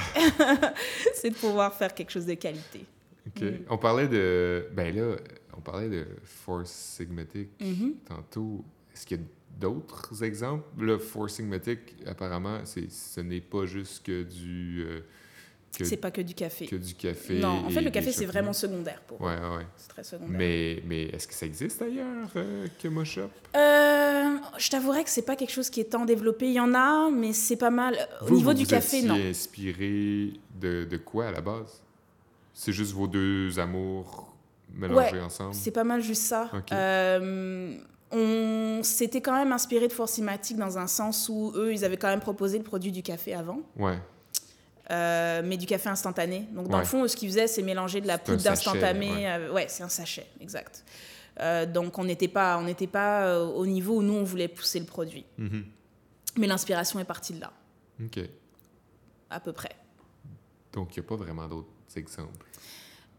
c'est 1.14 1.30
de 1.30 1.36
pouvoir 1.36 1.72
faire 1.74 1.94
quelque 1.94 2.10
chose 2.10 2.26
de 2.26 2.34
qualité. 2.34 2.84
OK. 3.28 3.42
Mm. 3.42 3.64
On 3.70 3.78
parlait 3.78 4.08
de... 4.08 4.68
Ben 4.72 4.94
là, 4.94 5.16
on 5.56 5.60
parlait 5.60 5.88
de 5.88 6.06
Force 6.24 6.72
Sigmatic 6.72 7.50
mm-hmm. 7.60 7.94
tantôt. 8.08 8.64
Est-ce 8.92 9.06
qu'il 9.06 9.18
y 9.18 9.20
a 9.20 9.24
d'autres 9.60 10.24
exemples? 10.24 10.64
Le 10.78 10.98
Force 10.98 11.34
Sigmatic, 11.34 11.94
apparemment, 12.04 12.62
ce 12.64 13.20
n'est 13.20 13.40
pas 13.40 13.66
juste 13.66 14.04
que 14.04 14.24
du... 14.24 14.84
Euh, 14.84 15.00
c'est 15.72 15.96
pas 15.96 16.10
que 16.10 16.20
du 16.20 16.34
café. 16.34 16.66
Que 16.66 16.76
du 16.76 16.94
café. 16.94 17.40
Non, 17.40 17.64
en 17.66 17.70
fait, 17.70 17.80
le 17.80 17.90
café, 17.90 18.12
c'est 18.12 18.26
vraiment 18.26 18.52
secondaire 18.52 19.00
pour 19.06 19.20
Ouais, 19.20 19.34
ouais. 19.34 19.66
C'est 19.76 19.88
très 19.88 20.04
secondaire. 20.04 20.36
Mais, 20.38 20.82
mais 20.86 21.04
est-ce 21.04 21.26
que 21.26 21.34
ça 21.34 21.46
existe 21.46 21.80
ailleurs 21.82 22.28
euh, 22.36 22.66
que 22.80 22.88
Moshop? 22.88 23.30
Euh, 23.56 24.36
je 24.58 24.70
t'avouerais 24.70 25.04
que 25.04 25.10
c'est 25.10 25.22
pas 25.22 25.36
quelque 25.36 25.52
chose 25.52 25.70
qui 25.70 25.80
est 25.80 25.90
tant 25.92 26.04
développé. 26.04 26.46
Il 26.46 26.54
y 26.54 26.60
en 26.60 26.74
a, 26.74 27.10
mais 27.10 27.32
c'est 27.32 27.56
pas 27.56 27.70
mal. 27.70 27.96
Au 28.20 28.30
niveau 28.30 28.52
du 28.54 28.66
café, 28.66 29.02
non. 29.02 29.14
Vous 29.16 29.22
inspiré 29.22 30.32
de, 30.60 30.84
de 30.84 30.96
quoi 30.96 31.26
à 31.26 31.32
la 31.32 31.40
base? 31.40 31.82
C'est 32.54 32.72
juste 32.72 32.92
vos 32.92 33.06
deux 33.06 33.58
amours 33.58 34.34
mélangés 34.74 35.20
ensemble? 35.20 35.54
C'est 35.54 35.70
pas 35.70 35.84
mal 35.84 36.02
juste 36.02 36.22
ça. 36.22 36.50
Euh, 36.72 37.76
on 38.10 38.80
s'était 38.82 39.22
quand 39.22 39.34
même 39.34 39.52
inspiré 39.52 39.88
de 39.88 39.92
Forcimatic 39.92 40.58
dans 40.58 40.76
un 40.76 40.86
sens 40.86 41.30
où 41.30 41.52
eux, 41.56 41.72
ils 41.72 41.82
avaient 41.84 41.96
quand 41.96 42.08
même 42.08 42.20
proposé 42.20 42.58
le 42.58 42.64
produit 42.64 42.92
du 42.92 43.02
café 43.02 43.32
avant. 43.32 43.60
Ouais. 43.78 43.98
Euh, 44.90 45.42
mais 45.44 45.56
du 45.56 45.66
café 45.66 45.88
instantané. 45.88 46.48
Donc, 46.52 46.68
dans 46.68 46.78
le 46.78 46.84
fond, 46.84 47.06
ce 47.06 47.16
qu'ils 47.16 47.28
faisaient, 47.28 47.46
c'est 47.46 47.62
mélanger 47.62 48.00
de 48.00 48.06
la 48.06 48.18
poudre 48.18 48.42
d'instantané. 48.42 49.48
Ouais, 49.52 49.66
c'est 49.68 49.82
un 49.82 49.88
sachet, 49.88 50.26
exact. 50.40 50.84
Euh, 51.40 51.66
donc, 51.66 51.98
on 51.98 52.04
n'était 52.04 52.28
pas, 52.28 52.58
on 52.58 52.62
n'était 52.62 52.86
pas 52.86 53.40
au 53.40 53.64
niveau 53.64 53.98
où 53.98 54.02
nous, 54.02 54.14
on 54.14 54.24
voulait 54.24 54.48
pousser 54.48 54.80
le 54.80 54.86
produit. 54.86 55.24
Mm-hmm. 55.38 55.64
Mais 56.38 56.46
l'inspiration 56.46 56.98
est 56.98 57.04
partie 57.04 57.32
de 57.32 57.40
là. 57.40 57.52
OK. 58.04 58.20
À 59.30 59.40
peu 59.40 59.52
près. 59.52 59.76
Donc, 60.72 60.96
il 60.96 61.00
n'y 61.00 61.06
a 61.06 61.08
pas 61.08 61.16
vraiment 61.16 61.46
d'autres 61.46 61.68
exemples. 61.96 62.46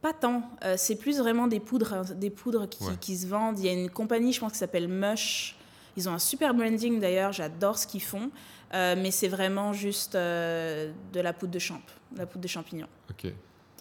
Pas 0.01 0.13
tant. 0.13 0.43
Euh, 0.63 0.75
c'est 0.77 0.97
plus 0.97 1.17
vraiment 1.17 1.47
des 1.47 1.59
poudres, 1.59 2.13
des 2.13 2.29
poudres 2.29 2.67
qui, 2.67 2.83
qui, 2.99 3.17
se 3.17 3.25
vendent. 3.25 3.57
Il 3.59 3.65
y 3.65 3.69
a 3.69 3.73
une 3.73 3.89
compagnie, 3.89 4.33
je 4.33 4.39
pense, 4.39 4.51
qui 4.51 4.57
s'appelle 4.57 4.87
Mush. 4.87 5.55
Ils 5.95 6.09
ont 6.09 6.13
un 6.13 6.19
super 6.19 6.53
branding 6.53 6.99
d'ailleurs. 6.99 7.31
J'adore 7.31 7.77
ce 7.77 7.87
qu'ils 7.87 8.01
font. 8.03 8.31
Euh, 8.73 8.95
mais 8.97 9.11
c'est 9.11 9.27
vraiment 9.27 9.71
juste 9.71 10.15
euh, 10.15 10.91
de 11.11 11.19
la 11.19 11.31
poudre 11.31 11.51
de 11.51 11.59
champ, 11.59 11.79
de 12.11 12.17
la 12.17 12.25
poudre 12.25 12.41
de 12.41 12.47
champignons. 12.47 12.87
Ok. 13.09 13.25
Il 13.25 13.33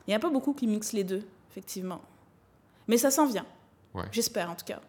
n'y 0.08 0.14
a 0.14 0.18
pas 0.18 0.28
beaucoup 0.28 0.52
qui 0.52 0.66
mixent 0.66 0.92
les 0.92 1.04
deux, 1.04 1.22
effectivement. 1.50 2.02
Mais 2.88 2.98
ça 2.98 3.10
s'en 3.10 3.26
vient. 3.26 3.46
Ouais. 3.94 4.04
J'espère, 4.12 4.50
en 4.50 4.54
tout 4.54 4.66
cas. 4.66 4.80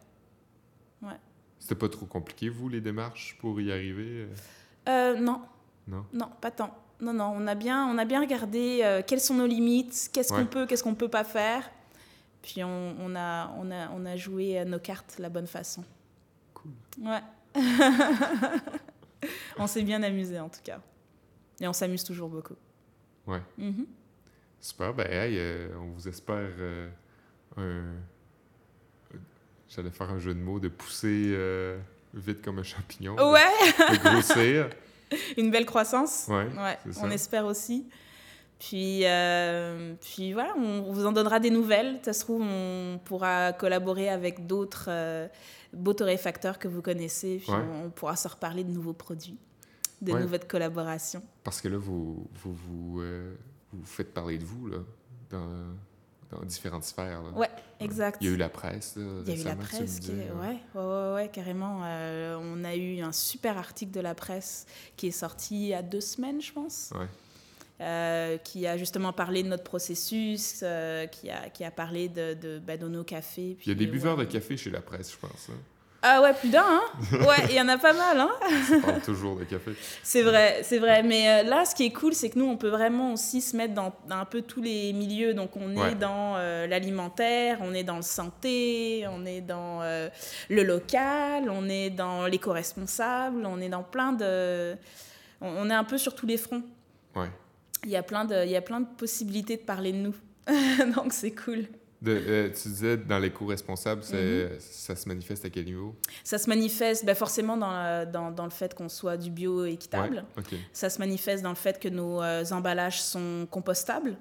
Ouais. 1.01 1.17
C'était 1.57 1.75
pas 1.75 1.87
trop 1.87 2.05
compliqué, 2.05 2.49
vous, 2.49 2.67
les 2.67 2.81
démarches 2.81 3.37
pour 3.39 3.61
y 3.61 3.71
arriver 3.71 4.27
Non. 4.87 5.41
Non? 5.87 6.05
Non, 6.13 6.29
pas 6.41 6.51
tant 6.51 6.77
non, 7.01 7.11
non, 7.13 7.33
on 7.35 7.47
a 7.47 7.55
bien, 7.55 7.85
on 7.87 7.97
a 7.97 8.05
bien 8.05 8.21
regardé 8.21 8.79
euh, 8.81 9.01
quelles 9.05 9.19
sont 9.19 9.33
nos 9.33 9.47
limites, 9.47 10.09
qu'est-ce 10.13 10.31
qu'on 10.31 10.45
peut, 10.45 10.65
qu'est-ce 10.65 10.83
qu'on 10.83 10.95
peut 10.95 11.09
pas 11.09 11.25
faire. 11.25 11.69
Puis 12.41 12.63
on, 12.63 12.95
on, 12.97 13.13
a, 13.15 13.51
on, 13.57 13.69
a, 13.71 13.89
on 13.89 14.05
a 14.05 14.15
joué 14.15 14.63
nos 14.63 14.79
cartes 14.79 15.15
la 15.19 15.27
bonne 15.27 15.47
façon. 15.47 15.83
Cool. 16.63 17.07
Ouais. 17.07 17.21
on 19.57 19.67
s'est 19.67 19.83
bien 19.83 20.01
amusé 20.01 20.39
en 20.39 20.49
tout 20.49 20.61
cas. 20.63 20.79
Et 21.59 21.67
on 21.67 21.73
s'amuse 21.73 22.03
toujours 22.03 22.29
beaucoup. 22.29 22.55
Ouais. 23.27 23.41
Mm-hmm. 23.59 23.85
Super. 24.59 24.93
Ben, 24.93 25.07
euh, 25.09 25.69
on 25.79 25.91
vous 25.91 26.07
espère 26.07 26.49
euh, 26.59 26.89
un. 27.57 27.83
J'allais 29.69 29.91
faire 29.91 30.09
un 30.09 30.19
jeu 30.19 30.33
de 30.33 30.39
mots 30.39 30.59
de 30.59 30.69
pousser 30.69 31.37
vite 32.13 32.41
comme 32.41 32.59
un 32.59 32.63
champignon. 32.63 33.15
Ouais. 33.15 33.49
de 33.91 33.97
grossir. 34.09 34.69
une 35.37 35.51
belle 35.51 35.65
croissance. 35.65 36.27
Ouais, 36.27 36.47
on 37.01 37.09
espère 37.09 37.45
aussi. 37.45 37.87
Puis, 38.67 39.01
euh, 39.03 39.93
puis 39.99 40.31
voilà, 40.31 40.53
on 40.55 40.93
vous 40.93 41.05
en 41.05 41.11
donnera 41.11 41.41
des 41.41 41.49
nouvelles. 41.49 41.99
Ça 42.01 42.13
se 42.13 42.21
trouve, 42.21 42.43
on 42.43 42.97
pourra 43.03 43.51
collaborer 43.51 44.07
avec 44.07 44.47
d'autres 44.47 44.85
euh, 44.87 45.27
beaux 45.73 45.93
torréfacteurs 45.93 46.57
que 46.59 46.69
vous 46.69 46.81
connaissez. 46.81 47.39
Puis 47.39 47.51
on, 47.51 47.89
pourra 47.89 48.15
se 48.15 48.25
reparler 48.25 48.63
de 48.63 48.71
nouveaux 48.71 48.93
produits, 48.93 49.37
de 50.01 50.13
nouvelles 50.13 50.47
collaborations. 50.47 51.21
Parce 51.43 51.59
que 51.59 51.67
là, 51.67 51.77
vous, 51.77 52.25
vous, 52.35 52.53
vous, 52.53 53.01
euh, 53.01 53.35
vous 53.73 53.85
faites 53.85 54.13
parler 54.13 54.37
de 54.37 54.45
vous 54.45 54.67
là, 54.67 54.77
dans, 55.29 55.65
dans 56.31 56.45
différentes 56.45 56.85
sphères. 56.85 57.21
Là. 57.21 57.31
Ouais, 57.31 57.49
exact. 57.81 58.19
Il 58.21 58.27
y 58.27 58.31
a 58.31 58.33
eu 58.33 58.37
la 58.37 58.47
presse. 58.47 58.93
Il 58.95 59.27
y 59.27 59.39
a 59.39 59.41
eu 59.41 59.43
la 59.43 59.57
presse, 59.57 59.99
qui 59.99 60.11
ouais, 60.11 60.59
ouais, 60.73 61.13
ouais, 61.15 61.29
carrément. 61.33 61.81
Euh, 61.83 62.39
on 62.41 62.63
a 62.63 62.75
eu 62.77 63.01
un 63.01 63.11
super 63.11 63.57
article 63.57 63.91
de 63.91 63.99
la 63.99 64.15
presse 64.15 64.67
qui 64.95 65.07
est 65.07 65.11
sorti 65.11 65.55
il 65.55 65.67
y 65.67 65.73
a 65.73 65.81
deux 65.81 65.99
semaines, 65.99 66.41
je 66.41 66.53
pense. 66.53 66.93
Ouais. 66.95 67.07
Euh, 67.81 68.37
qui 68.37 68.67
a 68.67 68.77
justement 68.77 69.11
parlé 69.11 69.43
de 69.43 69.49
notre 69.49 69.63
processus, 69.63 70.61
euh, 70.61 71.07
qui, 71.07 71.29
a, 71.29 71.49
qui 71.49 71.65
a 71.65 71.71
parlé 71.71 72.07
de, 72.07 72.33
de, 72.35 72.59
bah, 72.59 72.77
nos 72.77 73.03
cafés. 73.03 73.57
il 73.65 73.67
y 73.67 73.71
a 73.71 73.75
des 73.75 73.87
buveurs 73.87 74.15
de 74.15 74.23
café 74.25 74.55
chez 74.55 74.69
la 74.69 74.79
presse, 74.79 75.11
je 75.11 75.17
pense. 75.17 75.49
Hein. 75.49 75.57
Ah 76.05 76.21
ouais, 76.21 76.33
plus 76.33 76.49
d'un, 76.49 76.65
hein 76.65 76.81
Ouais, 77.13 77.45
il 77.49 77.55
y 77.55 77.61
en 77.61 77.69
a 77.69 77.77
pas 77.77 77.93
mal, 77.93 78.19
hein 78.19 78.31
On 78.73 78.81
parle 78.81 79.01
toujours 79.01 79.37
de 79.37 79.45
café. 79.45 79.71
C'est 80.03 80.21
vrai, 80.21 80.59
c'est 80.61 80.77
vrai. 80.77 81.01
Mais 81.01 81.29
euh, 81.29 81.49
là, 81.49 81.63
ce 81.63 81.73
qui 81.73 81.85
est 81.85 81.93
cool, 81.93 82.13
c'est 82.13 82.29
que 82.29 82.37
nous, 82.37 82.45
on 82.45 82.57
peut 82.57 82.67
vraiment 82.67 83.13
aussi 83.13 83.39
se 83.39 83.55
mettre 83.55 83.73
dans, 83.73 83.93
un 84.09 84.25
peu 84.25 84.41
tous 84.41 84.61
les 84.61 84.91
milieux. 84.91 85.33
Donc, 85.33 85.55
on 85.55 85.71
est 85.87 85.95
dans 85.95 86.35
euh, 86.35 86.67
l'alimentaire, 86.67 87.59
on 87.61 87.73
est 87.73 87.85
dans 87.85 87.95
le 87.95 88.01
santé, 88.01 89.05
on 89.09 89.25
est 89.25 89.39
dans 89.39 89.81
euh, 89.81 90.09
le 90.49 90.63
local, 90.63 91.49
on 91.49 91.69
est 91.69 91.89
dans 91.89 92.27
l'éco-responsable, 92.27 93.45
on 93.45 93.61
est 93.61 93.69
dans 93.69 93.83
plein 93.83 94.11
de... 94.11 94.75
On, 95.39 95.69
est 95.69 95.73
un 95.73 95.85
peu 95.85 95.97
sur 95.97 96.15
tous 96.15 96.25
les 96.25 96.37
fronts. 96.37 96.63
Ouais. 97.15 97.29
Il 97.85 97.91
y 97.91 97.95
a 97.95 98.03
plein 98.03 98.25
de, 98.25 98.45
il 98.45 98.51
y 98.51 98.55
a 98.55 98.61
plein 98.61 98.81
de 98.81 98.87
possibilités 98.97 99.57
de 99.57 99.61
parler 99.61 99.91
de 99.91 99.97
nous. 99.97 100.15
donc, 100.95 101.13
c'est 101.13 101.31
cool. 101.31 101.67
Euh, 102.05 102.49
tu 102.49 102.67
disais 102.67 102.97
dans 102.97 103.19
les 103.19 103.31
cours 103.31 103.49
responsables, 103.49 104.01
mhm. 104.11 104.49
ça 104.59 104.95
se 104.95 105.07
manifeste 105.07 105.45
à 105.45 105.49
quel 105.49 105.65
niveau? 105.65 105.95
Ça 106.23 106.37
se 106.37 106.49
manifeste 106.49 107.05
ben 107.05 107.15
forcément 107.15 107.55
dans, 107.55 108.09
dans, 108.09 108.31
dans, 108.31 108.43
le 108.43 108.49
fait 108.49 108.73
qu'on 108.73 108.89
soit 108.89 109.17
du 109.17 109.29
bio 109.29 109.65
équitable. 109.65 110.25
Ça 110.73 110.89
se 110.89 110.99
manifeste 110.99 111.43
dans 111.43 111.49
le 111.49 111.55
fait 111.55 111.79
que 111.79 111.87
nos 111.87 112.21
euh, 112.21 112.43
emballages 112.51 113.01
sont 113.01 113.47
compostables, 113.49 114.17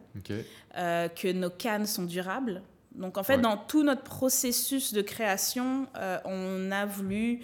euh, 0.77 1.09
que 1.09 1.33
nos 1.33 1.51
cannes 1.51 1.87
sont 1.87 2.05
durables. 2.05 2.63
Donc 2.95 3.19
en 3.19 3.23
fait, 3.23 3.39
dans 3.39 3.57
tout 3.57 3.83
notre 3.83 4.03
processus 4.03 4.93
de 4.93 5.03
création, 5.03 5.87
on 6.25 6.71
a 6.71 6.87
voulu 6.87 7.41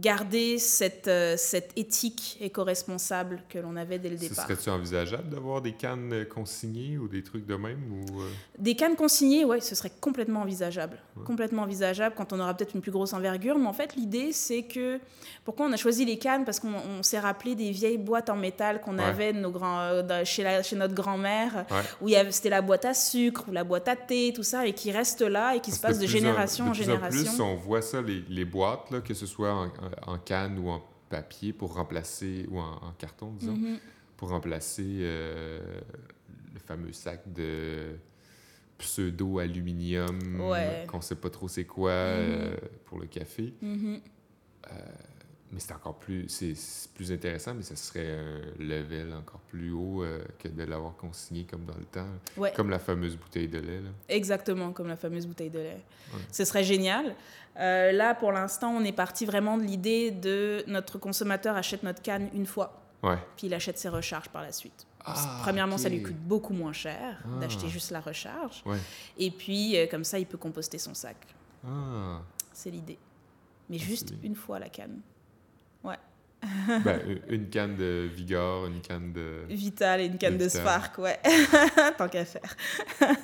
garder 0.00 0.58
cette, 0.58 1.08
euh, 1.08 1.34
cette 1.36 1.72
éthique 1.76 2.38
éco-responsable 2.40 3.42
que 3.48 3.58
l'on 3.58 3.76
avait 3.76 3.98
dès 3.98 4.10
le 4.10 4.16
départ. 4.16 4.44
Serait-tu 4.44 4.70
envisageable 4.70 5.28
d'avoir 5.28 5.60
des 5.60 5.72
cannes 5.72 6.24
consignées 6.26 6.98
ou 6.98 7.08
des 7.08 7.22
trucs 7.22 7.46
de 7.46 7.56
même 7.56 7.80
ou 7.92 8.20
Des 8.58 8.74
cannes 8.74 8.96
consignées, 8.96 9.44
oui, 9.44 9.60
ce 9.60 9.74
serait 9.74 9.92
complètement 10.00 10.42
envisageable. 10.42 10.98
Complètement 11.24 11.62
envisageable 11.62 12.14
quand 12.16 12.32
on 12.32 12.40
aura 12.40 12.54
peut-être 12.54 12.74
une 12.74 12.80
plus 12.80 12.92
grosse 12.92 13.12
envergure. 13.12 13.58
Mais 13.58 13.66
en 13.66 13.72
fait, 13.72 13.96
l'idée, 13.96 14.32
c'est 14.32 14.62
que. 14.62 15.00
Pourquoi 15.44 15.66
on 15.66 15.72
a 15.72 15.76
choisi 15.76 16.04
les 16.04 16.18
cannes? 16.18 16.44
Parce 16.44 16.60
qu'on 16.60 17.02
s'est 17.02 17.18
rappelé 17.18 17.54
des 17.54 17.70
vieilles 17.70 17.98
boîtes 17.98 18.30
en 18.30 18.36
métal 18.36 18.80
qu'on 18.80 18.98
avait 18.98 19.32
nos 19.32 19.50
grands, 19.50 19.90
chez, 20.24 20.42
la, 20.42 20.62
chez 20.62 20.76
notre 20.76 20.94
grand-mère, 20.94 21.64
où 22.00 22.08
c'était 22.30 22.50
la 22.50 22.62
boîte 22.62 22.84
à 22.84 22.94
sucre 22.94 23.44
ou 23.48 23.52
la 23.52 23.64
boîte 23.64 23.88
à 23.88 23.96
thé, 23.96 24.32
tout 24.34 24.42
ça, 24.42 24.66
et 24.66 24.72
qui 24.72 24.92
reste 24.92 25.22
là 25.22 25.56
et 25.56 25.60
qui 25.60 25.72
se 25.72 25.80
passe 25.80 25.98
de, 25.98 26.06
génération 26.06 26.68
en, 26.68 26.74
génération. 26.74 27.20
En 27.20 27.24
plus, 27.24 27.40
on 27.40 27.56
voit 27.56 27.82
ça, 27.82 28.02
les, 28.02 28.22
les 28.28 28.44
boîtes, 28.44 28.90
là, 28.90 29.00
que 29.00 29.14
ce 29.14 29.26
soit 29.26 29.52
en, 29.52 29.67
en, 30.06 30.18
canne 30.18 30.58
ou 30.58 30.68
en 30.68 30.82
papier 31.08 31.52
pour 31.52 31.74
remplacer, 31.74 32.46
ou 32.50 32.58
en, 32.58 32.92
carton, 32.98 33.32
disons, 33.32 33.56
mm-hmm. 33.56 33.78
pour 34.16 34.30
remplacer 34.30 34.98
euh, 35.00 35.80
le 36.52 36.60
fameux 36.60 36.92
sac 36.92 37.32
de 37.32 37.96
pseudo-aluminium 38.78 40.18
qu'on 40.86 41.00
sait 41.00 41.16
pas 41.16 41.30
trop 41.30 41.48
c'est 41.48 41.64
quoi 41.64 41.90
euh, 41.90 42.54
mm-hmm. 42.54 42.58
pour 42.84 42.98
le 42.98 43.06
café. 43.06 43.54
Mm-hmm. 43.62 44.00
Euh, 44.70 44.74
mais 45.52 45.60
c'est 45.60 45.72
encore 45.72 45.94
plus, 45.94 46.28
c'est 46.28 46.54
plus 46.94 47.10
intéressant, 47.10 47.54
mais 47.54 47.62
ça 47.62 47.74
serait 47.74 48.12
un 48.12 48.62
level 48.62 49.14
encore 49.14 49.40
plus 49.40 49.70
haut 49.70 50.02
euh, 50.02 50.22
que 50.38 50.48
de 50.48 50.62
l'avoir 50.64 50.94
consigné 50.96 51.44
comme 51.44 51.64
dans 51.64 51.76
le 51.76 51.84
temps, 51.84 52.50
comme 52.54 52.68
la 52.70 52.78
fameuse 52.78 53.16
bouteille 53.16 53.48
de 53.48 53.58
lait. 53.58 53.80
Là. 53.80 53.90
Exactement, 54.08 54.72
comme 54.72 54.88
la 54.88 54.96
fameuse 54.96 55.26
bouteille 55.26 55.50
de 55.50 55.60
lait. 55.60 55.82
Ce 56.30 56.44
serait 56.44 56.64
génial. 56.64 57.14
Euh, 57.58 57.92
là, 57.92 58.14
pour 58.14 58.32
l'instant, 58.32 58.70
on 58.70 58.84
est 58.84 58.92
parti 58.92 59.24
vraiment 59.24 59.56
de 59.56 59.62
l'idée 59.62 60.10
de 60.10 60.64
notre 60.66 60.98
consommateur 60.98 61.56
achète 61.56 61.82
notre 61.82 62.02
canne 62.02 62.28
une 62.34 62.46
fois, 62.46 62.82
puis 63.36 63.46
il 63.46 63.54
achète 63.54 63.78
ses 63.78 63.88
recharges 63.88 64.28
par 64.28 64.42
la 64.42 64.52
suite. 64.52 64.86
Ah, 65.04 65.38
Premièrement, 65.42 65.78
ça 65.78 65.88
lui 65.88 66.02
coûte 66.02 66.18
beaucoup 66.18 66.52
moins 66.52 66.72
cher 66.72 67.22
ah. 67.24 67.40
d'acheter 67.40 67.68
juste 67.68 67.90
la 67.90 68.00
recharge. 68.00 68.62
Et 69.16 69.30
puis, 69.30 69.76
euh, 69.76 69.86
comme 69.86 70.04
ça, 70.04 70.18
il 70.18 70.26
peut 70.26 70.36
composter 70.36 70.76
son 70.76 70.92
sac. 70.92 71.16
Ah. 71.66 72.20
C'est 72.52 72.70
l'idée. 72.70 72.98
Mais 73.70 73.78
juste 73.78 74.12
une 74.22 74.34
fois 74.34 74.58
la 74.58 74.68
canne. 74.68 75.00
Ben, 76.84 77.00
une 77.28 77.48
canne 77.48 77.76
de 77.76 78.08
Vigor, 78.14 78.66
une 78.66 78.80
canne 78.80 79.12
de... 79.12 79.44
Vital 79.48 80.00
et 80.00 80.06
une 80.06 80.18
canne 80.18 80.38
de, 80.38 80.48
Spark, 80.48 80.98
ouais. 80.98 81.18
Tant 81.98 82.08
qu'à 82.08 82.24
faire. 82.24 82.56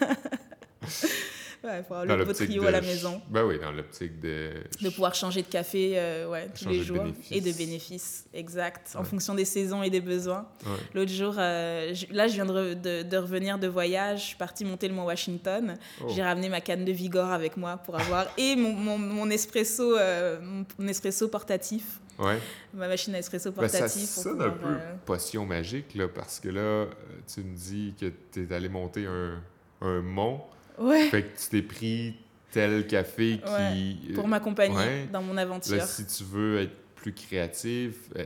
ouais, 1.64 1.82
pour 1.82 1.96
avoir 1.96 2.16
le 2.16 2.24
beau 2.24 2.32
trio 2.32 2.66
à 2.66 2.70
la 2.70 2.80
maison. 2.80 3.20
Ben 3.28 3.44
oui, 3.44 3.58
dans 3.58 3.72
l'optique 3.72 4.20
de... 4.20 4.50
De 4.80 4.88
pouvoir 4.90 5.14
changer 5.14 5.42
de 5.42 5.46
café 5.46 5.94
euh, 5.96 6.28
ouais, 6.28 6.48
tous 6.58 6.68
les 6.68 6.82
jours. 6.82 7.04
et 7.30 7.40
de 7.40 7.52
bénéfices, 7.52 8.26
exact. 8.32 8.94
En 8.96 9.04
fonction 9.04 9.34
des 9.34 9.44
saisons 9.44 9.82
et 9.82 9.90
des 9.90 10.00
besoins. 10.00 10.46
L'autre 10.94 11.10
jour, 11.10 11.34
euh, 11.38 11.94
là, 12.10 12.28
je 12.28 12.34
viens 12.34 12.46
de, 12.46 13.02
de, 13.02 13.16
revenir 13.16 13.58
de 13.58 13.68
voyage. 13.68 14.20
Je 14.20 14.26
suis 14.26 14.36
partie 14.36 14.64
monter 14.64 14.88
le 14.88 14.94
Mont 14.94 15.06
Washington. 15.06 15.76
Oh. 16.00 16.06
J'ai 16.14 16.22
ramené 16.22 16.48
ma 16.48 16.60
canne 16.60 16.84
de 16.84 16.92
Vigor 16.92 17.30
avec 17.30 17.56
moi 17.56 17.76
pour 17.78 17.98
avoir... 17.98 18.26
et 18.36 18.56
mon, 18.56 18.72
mon, 18.72 18.98
mon 18.98 19.30
espresso, 19.30 19.96
euh, 19.96 20.38
mon 20.78 20.88
espresso 20.88 21.28
portatif 21.28 22.00
Ouais. 22.18 22.38
Ma 22.72 22.88
machine 22.88 23.14
à 23.14 23.18
espresso 23.18 23.50
portative. 23.52 23.80
Ben, 23.80 23.88
ça 23.88 24.22
sonne 24.22 24.42
un 24.42 24.50
peu 24.50 24.76
potion 25.04 25.44
magique, 25.44 25.94
là, 25.94 26.08
parce 26.08 26.38
que 26.40 26.48
là, 26.48 26.86
tu 27.32 27.40
me 27.40 27.56
dis 27.56 27.94
que 27.98 28.12
tu 28.32 28.44
es 28.44 28.54
allé 28.54 28.68
monter 28.68 29.06
un, 29.06 29.42
un 29.80 30.00
mont. 30.00 30.40
Ouais. 30.78 31.08
Fait 31.08 31.22
que 31.22 31.38
tu 31.38 31.48
t'es 31.50 31.62
pris 31.62 32.16
tel 32.50 32.86
café 32.86 33.40
qui. 33.44 34.12
Pour 34.14 34.28
m'accompagner 34.28 35.06
dans 35.12 35.22
mon 35.22 35.36
aventure. 35.36 35.82
si 35.82 36.06
tu 36.06 36.24
veux 36.24 36.60
être 36.60 36.76
plus 36.94 37.12
créatif, 37.12 37.94
euh, 38.16 38.24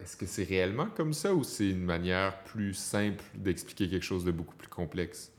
est-ce 0.00 0.16
que 0.16 0.26
c'est 0.26 0.44
réellement 0.44 0.88
comme 0.96 1.12
ça 1.12 1.34
ou 1.34 1.44
c'est 1.44 1.68
une 1.68 1.84
manière 1.84 2.42
plus 2.44 2.72
simple 2.72 3.22
d'expliquer 3.34 3.88
quelque 3.88 4.04
chose 4.04 4.24
de 4.24 4.30
beaucoup 4.30 4.54
plus 4.56 4.68
complexe? 4.68 5.30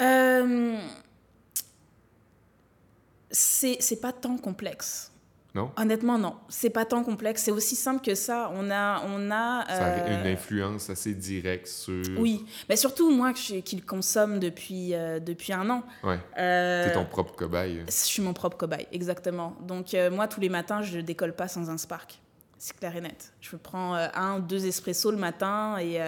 Euh... 0.00 0.78
C'est 3.30 4.00
pas 4.00 4.12
tant 4.12 4.38
complexe. 4.38 5.12
Non? 5.58 5.72
Honnêtement, 5.76 6.18
non. 6.18 6.36
C'est 6.48 6.70
pas 6.70 6.84
tant 6.84 7.02
complexe. 7.02 7.42
C'est 7.42 7.50
aussi 7.50 7.74
simple 7.74 8.00
que 8.04 8.14
ça. 8.14 8.52
On 8.54 8.70
a. 8.70 9.02
On 9.08 9.28
a 9.32 9.64
ça 9.66 9.86
a 9.86 10.08
une 10.08 10.26
euh, 10.26 10.32
influence 10.32 10.88
assez 10.88 11.14
directe 11.14 11.66
sur. 11.66 12.04
Oui. 12.16 12.46
Mais 12.68 12.76
surtout, 12.76 13.10
moi, 13.10 13.32
qui 13.32 13.76
le 13.76 13.82
consomme 13.84 14.38
depuis, 14.38 14.94
euh, 14.94 15.18
depuis 15.18 15.52
un 15.52 15.68
an. 15.68 15.82
Ouais. 16.04 16.20
Euh... 16.38 16.84
T'es 16.84 16.92
ton 16.92 17.04
propre 17.04 17.34
cobaye. 17.34 17.82
Je 17.86 17.92
suis 17.92 18.22
mon 18.22 18.34
propre 18.34 18.56
cobaye, 18.56 18.86
exactement. 18.92 19.56
Donc, 19.66 19.94
euh, 19.94 20.12
moi, 20.12 20.28
tous 20.28 20.40
les 20.40 20.48
matins, 20.48 20.80
je 20.82 20.98
ne 20.98 21.02
décolle 21.02 21.34
pas 21.34 21.48
sans 21.48 21.70
un 21.70 21.76
Spark. 21.76 22.20
C'est 22.56 22.76
clair 22.76 22.94
et 22.94 23.00
net. 23.00 23.32
Je 23.40 23.56
prends 23.56 23.94
un 23.94 24.38
ou 24.38 24.40
deux 24.40 24.66
espressos 24.66 25.12
le 25.12 25.16
matin 25.16 25.76
et, 25.80 26.00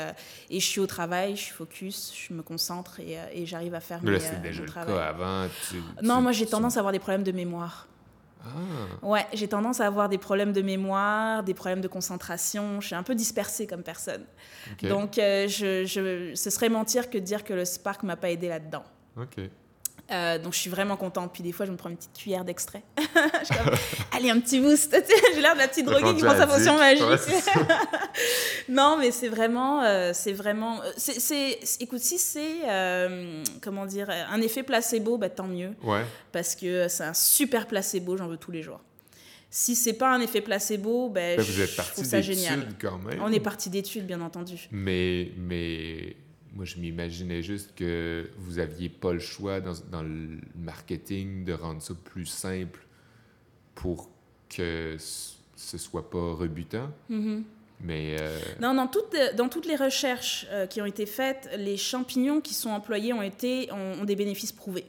et, 0.51 0.59
je 0.59 0.67
suis 0.67 0.81
au 0.81 0.87
travail, 0.89 1.37
je 1.37 1.43
suis 1.43 1.55
focus, 1.55 2.13
je 2.13 2.35
me 2.35 2.43
concentre 2.43 2.99
et, 2.99 3.19
et 3.33 3.47
j'arrive 3.47 3.73
à 3.77 3.79
faire 3.79 4.01
Mais 4.03 4.11
là, 4.11 4.19
c'est 4.19 4.43
déjà 4.43 4.63
le 4.63 4.69
cas 4.69 4.81
avant. 4.81 5.47
non, 6.03 6.21
moi, 6.21 6.33
j'ai 6.33 6.47
tendance 6.47 6.77
à 6.77 6.81
avoir 6.81 6.91
des 6.91 6.99
problèmes 6.99 7.23
de 7.23 7.31
mémoire. 7.31 7.87
Ah. 8.45 9.07
Ouais, 9.07 9.27
j'ai 9.33 9.49
tendance 9.49 9.81
à 9.81 9.87
avoir 9.87 10.09
des 10.09 10.19
problèmes 10.19 10.53
de 10.53 10.63
mémoire, 10.63 11.43
des 11.43 11.55
problèmes 11.55 11.81
de 11.81 11.89
concentration. 11.89 12.81
Je 12.81 12.87
suis 12.87 12.95
un 12.95 13.03
peu 13.03 13.15
dispersée 13.15 13.67
comme 13.67 13.83
personne. 13.83 14.25
Donc, 14.83 15.19
euh, 15.19 15.47
je, 15.49 15.85
je, 15.85 16.35
ce 16.35 16.51
serait 16.51 16.69
mentir 16.69 17.11
que 17.11 17.19
de 17.19 17.25
dire 17.25 17.45
que 17.45 17.53
le 17.53 17.65
Spark 17.65 18.03
m'a 18.03 18.17
pas 18.17 18.31
aidé 18.31 18.49
là-dedans. 18.49 18.85
Ok. 19.17 19.41
Euh, 20.11 20.39
donc 20.39 20.55
je 20.55 20.59
suis 20.59 20.71
vraiment 20.71 20.97
contente. 20.97 21.33
Puis 21.33 21.43
des 21.43 21.53
fois, 21.53 21.67
je 21.67 21.71
me 21.71 21.77
prends 21.77 21.89
une 21.89 21.97
petite 21.97 22.17
cuillère 22.17 22.45
d'extrait. 22.45 22.83
allez, 24.13 24.31
un 24.31 24.41
petit 24.41 24.61
boost. 24.61 24.97
J'ai 25.35 25.41
l'air 25.41 25.55
de 25.55 25.59
la 25.59 25.69
petite 25.69 25.87
droguée 25.87 26.15
qui 26.15 26.23
prend 26.23 26.37
sa 26.37 26.47
potion 26.47 26.77
magique. 26.77 27.05
non, 28.69 28.97
mais 28.99 29.11
c'est 29.11 29.29
vraiment, 29.29 29.83
euh, 29.83 30.13
c'est 30.15 30.33
vraiment, 30.33 30.81
euh, 30.83 30.91
c'est, 30.97 31.59
écoute, 31.81 32.01
si 32.01 32.19
c'est, 32.19 32.61
comment 33.61 33.87
dire, 33.87 34.11
un 34.11 34.41
effet 34.41 34.63
placebo, 34.63 35.19
bah, 35.19 35.31
tant 35.31 35.47
mieux. 35.47 35.73
Ouais. 35.83 36.05
Parce 36.33 36.55
que 36.55 36.89
c'est 36.89 37.05
un 37.05 37.15
super 37.15 37.67
placebo, 37.67 38.17
j'en 38.17 38.29
veux 38.29 38.37
tous 38.37 38.51
les 38.51 38.63
jours. 38.63 38.81
Si 39.53 39.75
c'est 39.75 39.95
pas 39.95 40.15
un 40.15 40.21
effet 40.21 40.41
placebo, 40.41 41.09
ben, 41.09 41.41
vous 41.41 41.61
êtes 41.61 41.75
parti 41.75 42.03
d'études 42.03 42.77
quand 42.81 42.99
même. 42.99 43.21
On 43.21 43.33
est 43.33 43.41
parti 43.41 43.69
d'études, 43.69 44.07
bien 44.07 44.21
entendu. 44.21 44.69
Mais, 44.71 45.33
mais 45.37 46.15
moi, 46.55 46.65
je 46.65 46.77
m'imaginais 46.79 47.43
juste 47.43 47.75
que 47.75 48.29
vous 48.39 48.59
aviez 48.59 48.89
pas 48.89 49.13
le 49.13 49.21
choix 49.21 49.61
dans, 49.61 49.75
dans, 49.91 50.03
le 50.03 50.39
marketing 50.57 51.45
de 51.45 51.53
rendre 51.53 51.81
ça 51.81 51.95
plus 51.95 52.27
simple 52.27 52.81
pour 53.75 54.11
que 54.49 54.97
ce 54.99 55.79
soit 55.79 56.11
pas 56.11 56.35
rebutant. 56.35 56.91
Mm-hmm. 57.11 57.43
Mais 57.83 58.17
euh, 58.21 58.39
Non, 58.61 58.75
dans 58.75 58.87
toutes, 58.87 59.17
dans 59.37 59.49
toutes 59.49 59.67
les 59.67 59.77
recherches 59.77 60.47
euh, 60.51 60.67
qui 60.67 60.83
ont 60.83 60.87
été 60.87 61.07
faites, 61.07 61.49
les 61.57 61.77
champignons 61.77 62.41
qui 62.41 62.55
sont 62.55 62.71
employés 62.71 63.13
ont, 63.13 63.23
été, 63.23 63.71
ont, 63.73 64.05
des 64.05 64.17
bénéfices 64.17 64.53
prouvés. 64.53 64.87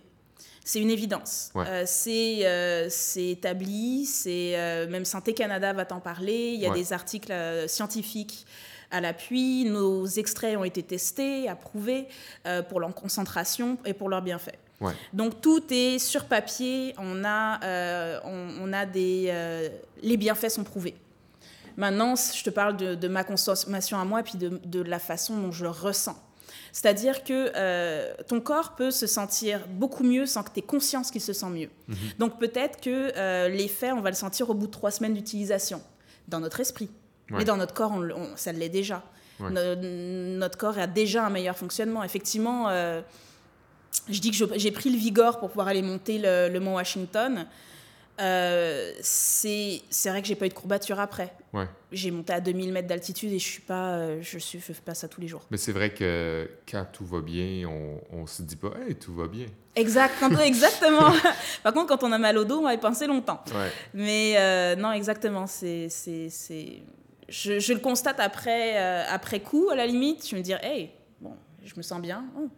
C'est 0.64 0.80
une 0.80 0.92
évidence. 0.92 1.52
Euh, 1.56 1.84
c'est 1.86 3.30
établi, 3.30 4.06
c'est 4.06 4.88
même 4.90 5.06
Santé 5.06 5.34
Canada 5.34 5.74
va 5.74 5.86
t'en 5.86 6.00
parler. 6.00 6.52
Il 6.54 6.60
y 6.60 6.68
a 6.68 6.70
des 6.72 6.94
articles 6.94 7.34
scientifiques 7.68 8.46
à 8.92 9.02
l'appui. 9.02 9.66
Nos 9.66 10.06
extraits 10.06 10.58
ont 10.58 10.64
été 10.64 10.84
testés, 10.84 11.50
approuvés 11.50 12.08
euh, 12.46 12.62
pour 12.62 12.80
leur 12.80 12.94
concentration 12.94 13.78
et 13.86 13.94
pour 13.94 14.10
leur 14.10 14.22
bienfait. 14.22 14.60
Donc 15.14 15.42
tout 15.42 15.62
est 15.70 16.00
sur 16.00 16.26
papier, 16.26 16.96
on 16.98 17.24
a, 17.24 17.64
euh, 17.64 18.20
on, 18.24 18.74
a 18.74 18.88
des, 18.88 19.28
euh, 19.28 19.70
les 20.02 20.18
bienfaits 20.18 20.50
sont 20.50 20.64
prouvés. 20.64 20.96
Maintenant, 21.78 22.16
je 22.16 22.44
te 22.44 22.50
parle 22.50 22.78
de, 22.78 23.08
ma 23.08 23.24
consommation 23.24 24.00
à 24.00 24.06
moi 24.06 24.22
et 24.22 24.24
puis 24.24 24.40
de, 24.40 24.60
de, 24.66 24.82
la 24.82 24.98
façon 24.98 25.38
dont 25.38 25.52
je 25.52 25.64
le 25.66 25.70
ressens. 25.70 26.18
C'est-à-dire 26.72 27.24
que 27.24 28.24
ton 28.24 28.42
corps 28.42 28.76
peut 28.76 28.90
se 28.90 29.06
sentir 29.06 29.68
beaucoup 29.68 30.04
mieux 30.04 30.26
sans 30.26 30.42
que 30.42 30.50
tu 30.52 30.60
aies 30.60 30.64
conscience 30.64 31.12
qu'il 31.12 31.22
se 31.22 31.34
sent 31.34 31.50
mieux. 31.50 31.70
Mhm. 31.88 31.96
Donc 32.18 32.40
peut-être 32.40 32.82
que 32.82 33.48
l'effet, 33.50 33.92
on 33.92 34.02
va 34.02 34.10
le 34.10 34.16
sentir 34.16 34.50
au 34.50 34.56
bout 34.56 34.66
de 34.66 34.72
trois 34.72 34.90
semaines 34.90 35.14
d'utilisation, 35.14 35.80
dans 36.28 36.40
notre 36.40 36.60
esprit. 36.60 36.90
Mais 37.38 37.46
dans 37.46 37.58
notre 37.58 37.74
corps, 37.74 37.92
on, 37.92 38.36
ça 38.36 38.52
l'est 38.52 38.70
déjà. 38.70 39.04
notre 39.40 40.58
corps 40.58 40.78
a 40.78 40.88
déjà 40.88 41.26
un 41.26 41.30
meilleur 41.30 41.58
fonctionnement. 41.58 42.04
Effectivement, 42.04 42.70
euh, 42.70 43.02
je 44.10 44.20
dis 44.20 44.32
que 44.32 44.58
j'ai 44.58 44.72
pris 44.72 44.90
le 44.90 44.98
Vigor 44.98 45.40
pour 45.40 45.50
pouvoir 45.50 45.68
aller 45.68 45.82
monter 45.82 46.20
le, 46.20 46.60
mont 46.60 46.76
Washington. 46.76 47.46
Euh, 48.20 48.92
c'est 49.02 49.82
vrai 50.06 50.22
que 50.22 50.28
j'ai 50.28 50.36
pas 50.36 50.46
eu 50.46 50.50
de 50.50 50.54
courbature 50.54 51.00
après. 51.00 51.34
J'ai 51.92 52.12
monté 52.12 52.34
à 52.34 52.40
2000 52.40 52.72
mètres 52.72 52.88
d'altitude 52.88 53.32
et 53.32 53.40
je 53.40 53.46
suis 53.46 53.62
pas, 53.62 53.96
euh, 53.96 54.20
je 54.22 54.38
suis, 54.38 54.60
fais 54.60 54.74
pas 54.74 54.94
ça 54.94 55.08
tous 55.08 55.20
les 55.20 55.28
jours. 55.28 55.46
Mais 55.50 55.58
c'est 55.58 55.72
vrai 55.72 55.94
que 55.94 56.50
quand 56.70 56.86
tout 56.94 57.06
va 57.06 57.20
bien, 57.20 57.68
on, 57.68 58.00
on 58.16 58.28
se 58.28 58.44
dit 58.44 58.56
pas, 58.56 58.72
hey, 58.88 58.96
tout 58.96 59.14
va 59.14 59.28
bien. 59.28 59.48
Exact, 59.76 60.14
exactement. 60.46 61.12
Par 61.64 61.74
contre, 61.74 61.88
quand 61.88 62.04
on 62.08 62.12
a 62.12 62.18
mal 62.18 62.38
au 62.38 62.44
dos, 62.44 62.60
on 62.60 62.64
va 62.64 62.74
y 62.74 62.78
penser 62.78 63.08
longtemps. 63.08 63.44
Mais 63.94 64.76
non, 64.76 64.92
exactement, 64.92 65.48
c'est 65.48 65.90
je, 67.32 67.74
le 67.74 67.80
constate 67.80 68.20
après, 68.20 68.78
euh, 68.78 69.04
après 69.10 69.40
coup, 69.40 69.70
à 69.72 69.76
la 69.76 69.86
limite. 69.88 70.28
Je 70.30 70.36
me 70.36 70.42
dis, 70.42 70.54
hey, 70.62 70.92
bon, 71.20 71.36
je 71.64 71.74
me 71.78 71.82
sens 71.82 72.02
bien. 72.02 72.26
Oh, 72.38 72.50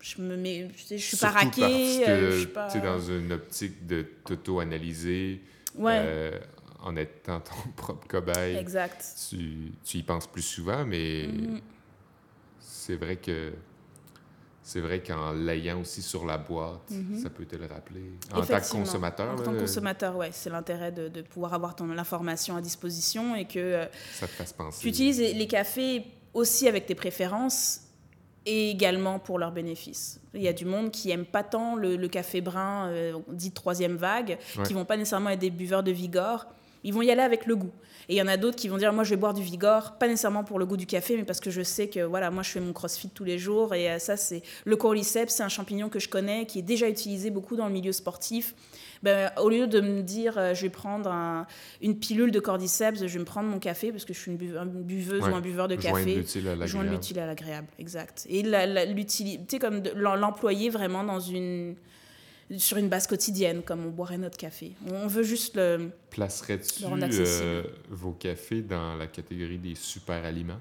je 0.00 0.20
me 0.20 0.36
mets, 0.36 0.68
je, 0.88 0.96
suis 0.96 1.16
pas 1.16 1.30
raqué. 1.30 1.62
Parce 1.62 1.72
que 1.72 2.10
euh, 2.10 2.68
tu 2.70 2.78
es 2.78 2.80
dans 2.80 3.00
une 3.00 3.32
optique 3.32 3.86
de 3.86 4.06
t'auto-analyser. 4.24 5.40
euh, 5.80 6.38
en 6.80 6.94
étant 6.96 7.40
ton 7.40 7.70
propre 7.76 8.06
cobaye. 8.06 8.56
Exact. 8.56 9.04
Tu, 9.28 9.72
tu 9.84 9.98
y 9.98 10.02
penses 10.02 10.26
plus 10.26 10.42
souvent, 10.42 10.84
mais 10.84 11.26
mm-hmm. 11.26 11.60
c'est 12.60 12.96
vrai 12.96 13.16
que 13.16 13.52
c'est 14.66 14.80
vrai 14.80 15.00
qu'en 15.00 15.32
l'ayant 15.32 15.80
aussi 15.80 16.02
sur 16.02 16.26
la 16.26 16.38
boîte, 16.38 16.90
mm-hmm. 16.90 17.22
ça 17.22 17.30
peut 17.30 17.44
te 17.44 17.54
le 17.54 17.66
rappeler. 17.66 18.02
En 18.34 18.40
tant 18.40 18.58
que 18.58 18.68
consommateur. 18.68 19.32
En 19.32 19.36
tant 19.36 19.52
que 19.52 19.60
consommateur, 19.60 20.16
oui. 20.16 20.26
C'est 20.32 20.50
l'intérêt 20.50 20.90
de, 20.90 21.06
de, 21.06 21.22
pouvoir 21.22 21.54
avoir 21.54 21.76
ton 21.76 21.86
l'information 21.86 22.56
à 22.56 22.60
disposition 22.60 23.36
et 23.36 23.44
que 23.44 23.60
euh, 23.60 23.86
ça 24.12 24.26
te 24.26 24.32
fasse 24.32 24.52
penser. 24.52 24.80
tu 24.80 24.88
utilises 24.88 25.20
les 25.20 25.46
cafés 25.46 26.04
aussi 26.34 26.66
avec 26.66 26.86
tes 26.86 26.96
préférences 26.96 27.82
et 28.44 28.70
également 28.70 29.20
pour 29.20 29.38
leurs 29.38 29.52
bénéfices. 29.52 30.20
Il 30.34 30.42
y 30.42 30.48
a 30.48 30.52
du 30.52 30.64
monde 30.64 30.90
qui 30.90 31.12
aime 31.12 31.26
pas 31.26 31.44
tant 31.44 31.76
le, 31.76 32.08
café 32.08 32.40
brun 32.40 32.88
euh, 32.88 33.16
dit 33.28 33.52
troisième 33.52 33.94
vague, 33.94 34.36
qui 34.66 34.72
vont 34.72 34.84
pas 34.84 34.96
nécessairement 34.96 35.30
être 35.30 35.38
des 35.38 35.50
buveurs 35.50 35.84
de 35.84 35.92
Vigor. 35.92 36.44
Ils 36.86 36.94
vont 36.94 37.02
y 37.02 37.10
aller 37.10 37.22
avec 37.22 37.46
le 37.46 37.56
goût. 37.56 37.72
Et 38.08 38.14
il 38.14 38.16
y 38.16 38.22
en 38.22 38.28
a 38.28 38.36
d'autres 38.36 38.56
qui 38.56 38.68
vont 38.68 38.76
dire 38.76 38.92
moi 38.92 39.02
je 39.02 39.10
vais 39.10 39.16
boire 39.16 39.34
du 39.34 39.42
Vigor, 39.42 39.98
pas 39.98 40.06
nécessairement 40.06 40.44
pour 40.44 40.60
le 40.60 40.66
goût 40.66 40.76
du 40.76 40.86
café, 40.86 41.16
mais 41.16 41.24
parce 41.24 41.40
que 41.40 41.50
je 41.50 41.62
sais 41.62 41.88
que 41.88 42.00
voilà 42.00 42.30
moi 42.30 42.44
je 42.44 42.50
fais 42.50 42.60
mon 42.60 42.72
CrossFit 42.72 43.10
tous 43.10 43.24
les 43.24 43.38
jours 43.38 43.74
et 43.74 43.90
euh, 43.90 43.98
ça 43.98 44.16
c'est 44.16 44.42
le 44.64 44.76
cordyceps, 44.76 45.30
c'est 45.30 45.42
un 45.42 45.48
champignon 45.48 45.88
que 45.88 45.98
je 45.98 46.08
connais 46.08 46.46
qui 46.46 46.60
est 46.60 46.62
déjà 46.62 46.88
utilisé 46.88 47.30
beaucoup 47.30 47.56
dans 47.56 47.66
le 47.66 47.72
milieu 47.72 47.90
sportif. 47.90 48.54
Ben, 49.02 49.30
au 49.42 49.50
lieu 49.50 49.66
de 49.66 49.80
me 49.80 50.02
dire 50.02 50.38
euh, 50.38 50.54
je 50.54 50.62
vais 50.62 50.70
prendre 50.70 51.10
une 51.82 51.98
pilule 51.98 52.30
de 52.30 52.38
cordyceps, 52.38 53.00
je 53.00 53.12
vais 53.12 53.18
me 53.18 53.24
prendre 53.24 53.48
mon 53.48 53.58
café 53.58 53.90
parce 53.90 54.04
que 54.04 54.14
je 54.14 54.20
suis 54.20 54.30
une, 54.30 54.38
buveuse 54.38 55.22
ou 55.22 55.34
un 55.34 55.40
buveur 55.40 55.66
de 55.66 55.74
café. 55.74 56.24
Joindre 56.66 56.90
l'utile 56.92 57.18
à 57.18 57.26
l'agréable, 57.26 57.66
exact. 57.80 58.24
Et 58.30 58.42
l'utilité 58.86 59.58
comme 59.58 59.82
l'employer 59.96 60.70
vraiment 60.70 61.02
dans 61.02 61.18
une 61.18 61.74
sur 62.58 62.76
une 62.76 62.88
base 62.88 63.06
quotidienne, 63.06 63.62
comme 63.62 63.86
on 63.86 63.90
boirait 63.90 64.18
notre 64.18 64.36
café. 64.36 64.72
On 64.90 65.06
veut 65.06 65.22
juste 65.22 65.56
le. 65.56 65.90
Placerais-tu 66.10 66.84
euh, 66.84 67.62
vos 67.90 68.12
cafés 68.12 68.62
dans 68.62 68.94
la 68.96 69.06
catégorie 69.06 69.58
des 69.58 69.74
super 69.74 70.24
aliments? 70.24 70.60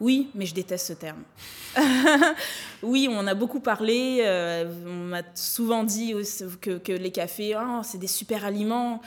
Oui, 0.00 0.28
mais 0.34 0.44
je 0.44 0.54
déteste 0.54 0.88
ce 0.88 0.92
terme. 0.92 1.22
oui, 2.82 3.08
on 3.10 3.26
a 3.26 3.34
beaucoup 3.34 3.60
parlé. 3.60 4.18
Euh, 4.20 4.70
on 4.86 5.08
m'a 5.08 5.22
souvent 5.34 5.84
dit 5.84 6.14
que, 6.60 6.78
que 6.78 6.92
les 6.92 7.12
cafés, 7.12 7.54
oh, 7.56 7.80
c'est 7.82 7.98
des 7.98 8.08
super 8.08 8.44
aliments. 8.44 9.00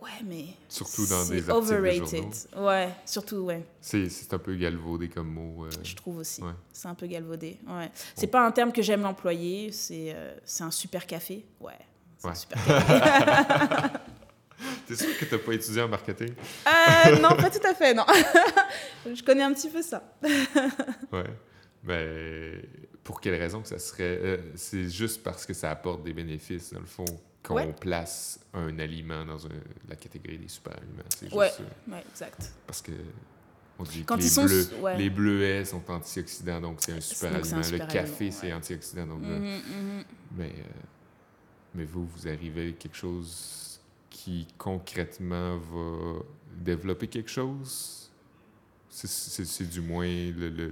Ouais, 0.00 0.10
mais. 0.24 0.46
Surtout 0.68 1.06
dans 1.06 1.24
des 1.26 1.48
overrated. 1.50 2.26
Ouais, 2.56 2.88
surtout, 3.04 3.36
ouais. 3.38 3.64
C'est 3.80 4.32
un 4.32 4.38
peu 4.38 4.54
galvaudé 4.54 5.08
comme 5.08 5.28
mot. 5.28 5.64
Euh, 5.64 5.70
je 5.82 5.94
trouve 5.94 6.18
aussi. 6.18 6.42
C'est 6.72 6.88
un 6.88 6.94
peu 6.94 7.06
galvaudé. 7.06 7.58
Ouais. 7.66 7.90
C'est 8.14 8.26
pas 8.26 8.46
un 8.46 8.50
terme 8.50 8.72
que 8.72 8.82
j'aime 8.82 9.02
l'employer. 9.02 9.72
C'est 9.72 10.12
euh, 10.14 10.34
un 10.60 10.70
super 10.70 11.06
café. 11.06 11.44
Ouais. 11.60 11.78
C'est 12.18 12.28
un 12.28 12.34
super 12.34 12.64
café. 12.64 13.98
T'es 14.86 14.94
sûr 14.94 15.18
que 15.18 15.24
t'as 15.24 15.38
pas 15.38 15.52
étudié 15.52 15.82
en 15.82 15.88
marketing? 15.88 16.32
Euh, 16.66 17.18
non, 17.18 17.30
pas 17.36 17.50
tout 17.58 17.66
à 17.66 17.74
fait, 17.74 17.92
non. 17.92 18.06
je 19.06 19.22
connais 19.22 19.42
un 19.42 19.52
petit 19.52 19.68
peu 19.68 19.82
ça. 19.82 20.02
ouais. 21.12 21.24
Mais 21.84 22.62
pour 23.04 23.20
quelle 23.20 23.34
raison 23.34 23.62
que 23.62 23.68
ça 23.68 23.78
serait... 23.78 24.18
Euh, 24.22 24.36
c'est 24.54 24.88
juste 24.88 25.22
parce 25.22 25.44
que 25.46 25.52
ça 25.52 25.70
apporte 25.70 26.02
des 26.02 26.12
bénéfices, 26.12 26.72
dans 26.72 26.80
le 26.80 26.86
fond, 26.86 27.04
qu'on 27.46 27.72
place 27.72 28.40
un 28.54 28.78
aliment 28.78 29.24
dans 29.24 29.38
la 29.88 29.96
catégorie 29.96 30.38
des 30.38 30.48
super 30.48 30.74
aliments. 30.76 31.04
C'est 31.08 31.26
juste 31.26 31.36
ouais. 31.36 31.50
ouais, 31.88 32.04
exact. 32.10 32.52
Parce 32.66 32.82
que 32.82 32.92
on 33.78 33.84
dit 33.84 34.04
que 34.04 34.14
les, 34.14 34.46
bleus, 34.46 34.96
les 34.96 35.10
bleuets 35.10 35.64
sont 35.66 35.82
antioxydants, 35.90 36.60
donc 36.60 36.78
c'est 36.80 36.92
un 36.92 37.00
super 37.00 37.34
aliment. 37.34 37.60
le 37.70 37.92
café, 37.92 38.30
c'est 38.30 38.52
antioxydant. 38.52 39.06
Donc, 39.06 39.22
mm-hmm, 39.22 39.42
mm-hmm. 39.42 40.04
Mais, 40.36 40.46
euh, 40.46 40.72
mais 41.74 41.84
vous, 41.84 42.06
vous 42.06 42.26
arrivez 42.26 42.70
à 42.70 42.72
quelque 42.72 42.96
chose 42.96 43.78
qui 44.08 44.48
concrètement 44.56 45.58
va 45.58 46.20
développer 46.58 47.06
quelque 47.06 47.30
chose? 47.30 48.10
C'est 48.88 49.68
du 49.68 49.82
moins 49.82 50.08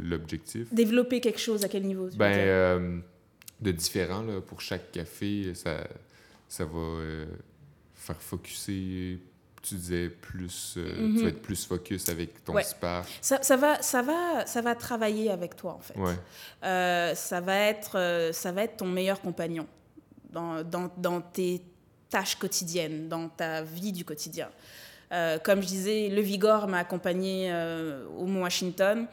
l'objectif? 0.03 0.73
Développer 0.73 1.21
quelque 1.21 1.41
chose 1.41 1.63
à 1.63 1.69
quel 1.69 1.83
niveau? 1.83 2.09
ben, 2.17 2.33
euh, 2.33 3.01
de 3.61 3.71
différent. 3.71 4.23
Là, 4.23 4.41
pour 4.41 4.63
chaque 4.63 4.91
café, 4.93 5.55
ça, 5.55 5.87
ça 6.57 6.65
va 6.65 6.79
euh, 6.79 7.27
faire 7.95 8.21
focuser 8.21 9.21
tu 9.63 9.77
disais 9.77 10.11
plus 10.11 10.75
euh, 10.77 10.95
tu 10.95 11.01
mm-hmm. 11.01 11.23
vas 11.23 11.29
être 11.29 11.43
plus 11.43 11.65
focus 11.65 12.09
avec 12.11 12.45
ton 12.45 12.61
spa. 12.63 13.03
Ça, 13.23 13.43
ça, 13.43 13.57
va 13.57 13.81
ça 13.81 14.03
va 14.03 14.45
ça 14.45 14.61
va 14.61 14.75
travailler 14.75 15.31
avec 15.31 15.57
toi 15.57 15.73
en 15.73 15.81
fait 15.81 15.99
ouais. 15.99 17.15
ça 17.15 17.41
va 17.41 17.57
être 17.57 18.31
ça 18.33 18.53
va 18.53 18.65
être 18.65 18.77
ton 18.77 18.87
meilleur 18.87 19.21
compagnon 19.21 19.67
dans, 20.35 20.63
dans, 20.63 20.91
dans 20.99 21.21
tes 21.21 21.63
tâches 22.11 22.37
quotidiennes, 22.37 23.09
dans 23.09 23.29
ta 23.29 23.63
vie 23.63 23.93
du 23.93 24.05
quotidien. 24.05 24.51
Euh, 25.13 25.39
comme 25.39 25.63
je 25.63 25.67
disais, 25.67 26.09
le 26.09 26.21
Vigor 26.21 26.69
m'a 26.69 26.79
accompagné 26.79 27.49
euh, 27.51 28.07
au 28.19 28.27
Mont 28.27 28.43
Washington. 28.43 29.07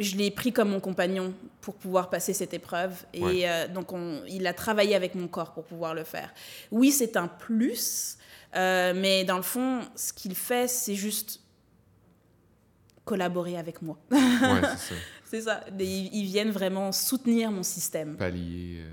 Je 0.00 0.16
l'ai 0.16 0.30
pris 0.30 0.52
comme 0.52 0.70
mon 0.70 0.80
compagnon 0.80 1.34
pour 1.60 1.74
pouvoir 1.74 2.10
passer 2.10 2.32
cette 2.32 2.54
épreuve. 2.54 2.92
Et 3.12 3.48
euh, 3.48 3.68
donc, 3.68 3.92
on, 3.92 4.22
il 4.28 4.46
a 4.46 4.54
travaillé 4.54 4.94
avec 4.94 5.14
mon 5.14 5.28
corps 5.28 5.52
pour 5.52 5.64
pouvoir 5.64 5.94
le 5.94 6.04
faire. 6.04 6.32
Oui, 6.70 6.90
c'est 6.90 7.16
un 7.16 7.28
plus, 7.28 8.16
mais 8.54 9.24
dans 9.24 9.36
le 9.36 9.42
fond, 9.42 9.80
ce 9.94 10.12
qu'il 10.12 10.34
fait, 10.34 10.68
c'est 10.68 10.94
juste 10.94 11.40
collaborer 13.04 13.56
avec 13.56 13.82
moi. 13.82 13.98
Ouais, 14.10 14.18
c'est 15.24 15.40
ça. 15.42 15.60
ça. 15.60 15.64
Ils, 15.78 16.24
viennent 16.24 16.50
vraiment 16.50 16.92
soutenir 16.92 17.50
mon 17.50 17.62
système. 17.62 18.16
Pallier 18.16 18.84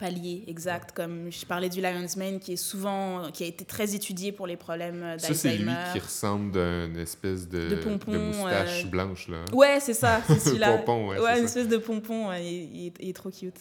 palier 0.00 0.42
exact. 0.48 0.92
Comme 0.92 1.30
je 1.30 1.44
parlais 1.44 1.68
du 1.68 1.80
Lion's 1.80 2.16
Mane, 2.16 2.40
qui 2.40 2.54
est 2.54 2.56
souvent, 2.56 3.30
qui 3.30 3.44
a 3.44 3.46
été 3.46 3.64
très 3.64 3.94
étudié 3.94 4.32
pour 4.32 4.46
les 4.46 4.56
problèmes 4.56 5.00
d'Alzheimer. 5.00 5.34
Ça, 5.34 5.34
c'est 5.34 5.56
lui 5.58 5.72
qui 5.92 5.98
ressemble 6.00 6.52
d'une 6.52 6.96
espèce 6.96 7.48
de, 7.48 7.68
de, 7.68 7.76
pompon, 7.76 8.12
de 8.12 8.18
moustache 8.18 8.84
euh, 8.84 8.88
blanche, 8.88 9.28
là. 9.28 9.44
Ouais, 9.52 9.78
c'est 9.80 9.94
ça, 9.94 10.22
c'est 10.26 10.38
celui-là. 10.40 10.78
pompon, 10.78 11.10
ouais. 11.10 11.20
Ouais, 11.20 11.38
une 11.38 11.44
espèce 11.44 11.68
de 11.68 11.76
pompon, 11.76 12.32
il, 12.32 12.92
est 12.98 13.14
trop 13.14 13.30
cute. 13.30 13.60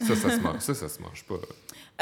Ça, 0.00 0.16
ça 0.16 0.30
se 0.30 0.36
mange, 0.40 0.60
ça, 0.60 0.74
ça 0.74 0.88
se 0.88 1.00
mange 1.00 1.24
pas. 1.24 1.38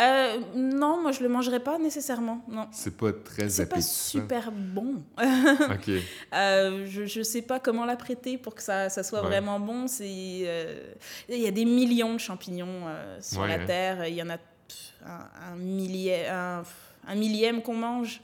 Euh, 0.00 0.40
non, 0.56 1.00
moi 1.00 1.12
je 1.12 1.22
le 1.22 1.28
mangerais 1.28 1.60
pas 1.60 1.78
nécessairement. 1.78 2.44
Non. 2.48 2.66
C'est 2.72 2.96
pas 2.96 3.12
très 3.12 3.48
C'est 3.48 3.68
pas 3.68 3.80
super 3.80 4.50
bon. 4.50 5.02
ok. 5.18 5.90
Euh, 6.34 6.86
je, 6.88 7.06
je 7.06 7.22
sais 7.22 7.42
pas 7.42 7.60
comment 7.60 7.84
l'apprêter 7.84 8.36
pour 8.36 8.56
que 8.56 8.62
ça, 8.62 8.88
ça 8.88 9.04
soit 9.04 9.22
vraiment 9.22 9.60
bon. 9.60 9.86
C'est 9.86 10.04
euh, 10.06 10.94
il 11.28 11.38
y 11.38 11.46
a 11.46 11.52
des 11.52 11.64
millions 11.64 12.14
de 12.14 12.18
champignons 12.18 12.82
sur 13.20 13.46
la 13.46 13.58
terre. 13.60 14.06
Il 14.06 14.14
y 14.14 14.22
en 14.22 14.30
a 14.30 14.38
un, 15.06 15.56
millier, 15.56 16.26
un, 16.28 16.64
millième 17.14 17.62
qu'on 17.62 17.76
mange. 17.76 18.20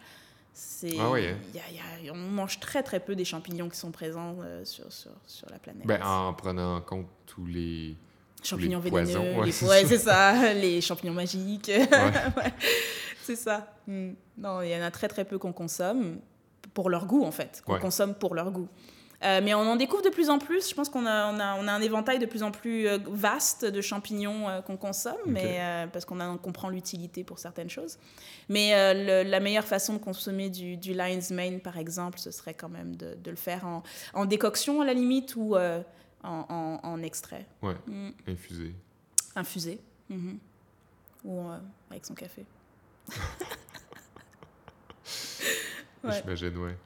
Ah 0.99 1.11
ouais, 1.11 1.29
hein. 1.29 1.61
y 2.03 2.09
a, 2.09 2.13
on 2.13 2.17
mange 2.17 2.59
très 2.59 2.83
très 2.83 3.01
peu 3.01 3.15
des 3.15 3.25
champignons 3.25 3.69
qui 3.69 3.79
sont 3.79 3.93
présents 3.93 4.37
sur, 4.65 4.93
sur, 4.93 5.13
sur, 5.27 5.49
la 5.51 5.59
planète. 5.59 5.87
Ben, 5.87 6.03
en 6.03 6.35
prenant 6.35 6.77
en 6.77 6.81
compte 6.81 7.07
tous 7.27 7.47
les 7.47 7.97
champignons 8.43 8.81
vénéneux, 8.81 9.39
ouais, 9.39 9.51
c'est 9.53 9.99
ça, 9.99 10.53
les 10.55 10.81
champignons 10.81 11.13
magiques. 11.13 11.71
c'est 13.23 13.37
ça. 13.37 13.75
Hmm. 13.87 14.13
Non, 14.39 14.63
il 14.63 14.71
y 14.71 14.77
en 14.77 14.83
a 14.83 14.91
très 14.91 15.09
très 15.09 15.25
peu 15.25 15.39
qu'on 15.39 15.53
consomme 15.53 16.19
pour 16.75 16.91
leur 16.91 17.07
goût 17.07 17.25
en 17.25 17.33
fait, 17.33 17.63
qu'on 17.67 17.79
consomme 17.79 18.15
pour 18.15 18.35
leur 18.35 18.51
goût. 18.51 18.69
Euh, 19.23 19.41
mais 19.43 19.53
on 19.53 19.61
en 19.61 19.77
découvre 19.77 20.03
de 20.03 20.09
plus 20.09 20.31
en 20.31 20.39
plus. 20.39 20.69
Je 20.69 20.75
pense 20.75 20.89
qu'on 20.89 21.05
a, 21.05 21.31
on 21.33 21.39
a, 21.39 21.57
on 21.57 21.69
a, 21.69 21.73
un 21.73 21.83
éventail 21.83 22.19
de 22.19 22.27
plus 22.27 22.43
en 22.43 22.51
plus 22.51 22.89
euh, 22.89 22.99
vaste 23.07 23.67
de 23.67 23.81
champignons 23.81 24.49
euh, 24.49 24.63
qu'on 24.63 24.79
consomme, 24.79 25.19
mais, 25.27 25.61
parce 25.93 26.05
qu'on 26.05 26.39
comprend 26.39 26.71
l'utilité 26.71 27.23
pour 27.25 27.39
certaines 27.39 27.71
choses. 27.71 27.99
Mais 28.49 28.73
la 29.25 29.41
meilleure 29.41 29.65
façon 29.65 29.95
de 29.95 29.99
consommer 29.99 30.49
du, 30.49 30.77
du, 30.77 30.95
Lion's 30.95 31.31
Mane, 31.31 31.61
par 31.61 31.79
exemple, 31.79 32.19
ce 32.19 32.31
serait 32.31 32.55
quand 32.55 32.69
même 32.69 32.97
de, 32.97 33.15
de 33.15 33.31
le 33.31 33.37
faire 33.37 33.67
en, 33.67 33.83
en, 34.15 34.25
décoction 34.25 34.81
à 34.81 34.85
la 34.85 34.95
limite 34.95 35.37
ou 35.37 35.57
en, 36.23 37.03
extrait. 37.03 37.47
Ouais, 37.63 37.77
mm. 37.87 38.11
infusé. 38.29 38.75
Infusé. 39.35 39.81
Mm-hmm. 40.11 40.39
Ou 41.25 41.49
euh, 41.49 41.59
avec 41.91 42.05
son 42.07 42.15
café. 42.15 42.45
ouais. 46.05 46.21
J'imagine, 46.21 46.57
ouais. 46.59 46.77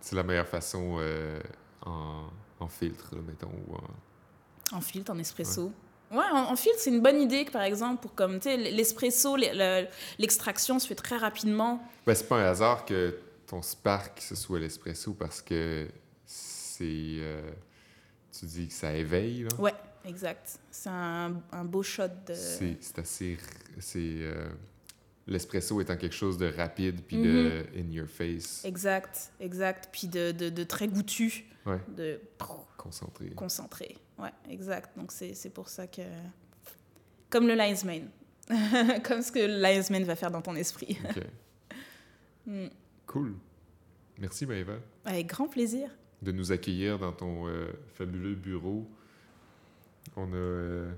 C'est 0.00 0.16
la 0.16 0.22
meilleure 0.22 0.46
façon 0.46 0.96
euh, 1.00 1.40
en, 1.84 2.24
en, 2.60 2.68
filtre, 2.68 3.16
mettons. 3.16 3.50
Ou 3.68 3.74
en... 3.74 4.76
en... 4.76 4.80
filtre, 4.80 5.12
en 5.12 5.18
espresso. 5.18 5.72
Ouais. 6.12 6.24
en, 6.32 6.54
filtre, 6.54 6.78
c'est 6.78 6.90
une 6.90 7.02
bonne 7.02 7.20
idée 7.20 7.44
que, 7.44 7.50
par 7.50 7.62
exemple, 7.62 8.00
pour 8.02 8.14
comme, 8.14 8.38
tu 8.38 8.44
sais, 8.44 8.56
l'espresso, 8.56 9.36
l'extraction 10.18 10.78
se 10.78 10.86
fait 10.86 10.94
très 10.94 11.16
rapidement. 11.16 11.82
Ben, 12.06 12.14
c'est 12.14 12.28
pas 12.28 12.36
un 12.36 12.44
hasard 12.44 12.84
que 12.84 13.18
ton 13.46 13.62
Spark, 13.62 14.20
ce 14.20 14.36
soit 14.36 14.60
l'espresso 14.60 15.12
parce 15.14 15.42
que 15.42 15.88
c'est... 16.24 16.84
Euh, 16.84 17.50
tu 18.40 18.46
dis 18.46 18.68
que 18.68 18.74
ça 18.74 18.92
éveille, 18.94 19.44
là? 19.44 19.48
Ouais, 19.58 19.74
exact. 20.04 20.58
C'est 20.70 20.88
un, 20.88 21.42
un, 21.52 21.64
beau 21.64 21.82
shot 21.82 22.08
de... 22.26 22.34
C'est 22.34 22.98
assez... 22.98 23.38
C'est... 23.78 23.98
Euh, 23.98 24.48
l'espresso 25.26 25.80
étant 25.80 25.96
quelque 25.96 26.14
chose 26.14 26.38
de 26.38 26.46
rapide 26.46 27.02
puis 27.02 27.16
de 27.16 27.64
mhm. 27.74 27.80
in 27.80 27.92
your 27.92 28.06
face. 28.06 28.64
Exact, 28.64 29.32
exact. 29.40 29.88
Puis 29.92 30.06
de, 30.06 30.32
de, 30.32 30.48
de 30.50 30.64
très 30.64 30.88
goûtu. 30.88 31.46
Ouais. 31.64 31.80
De... 31.96 32.20
Concentré. 32.76 33.30
Concentré, 33.30 33.96
ouais, 34.18 34.30
exact. 34.48 34.96
Donc 34.96 35.10
c'est 35.12 35.50
pour 35.50 35.68
ça 35.68 35.86
que... 35.86 36.02
Comme 37.28 37.48
le 37.48 37.54
Lion's 37.54 37.84
Mane. 37.84 38.08
Comme 39.02 39.22
ce 39.22 39.32
que 39.32 39.40
le 39.40 39.60
Lion's 39.60 39.90
Mane 39.90 40.04
va 40.04 40.14
faire 40.14 40.30
dans 40.30 40.42
ton 40.42 40.54
esprit. 40.56 40.98
OK. 41.08 41.22
Mm. 42.48 42.68
Cool. 43.06 43.34
Merci, 44.18 44.46
Maëva. 44.46 44.74
Avec 45.04 45.26
grand 45.26 45.48
plaisir. 45.48 45.90
De 46.22 46.32
nous 46.32 46.50
accueillir 46.50 46.98
dans 46.98 47.12
ton 47.12 47.46
euh, 47.46 47.66
fabuleux 47.94 48.34
bureau. 48.34 48.86
On 50.16 50.32
a, 50.32 50.36
euh, 50.36 50.90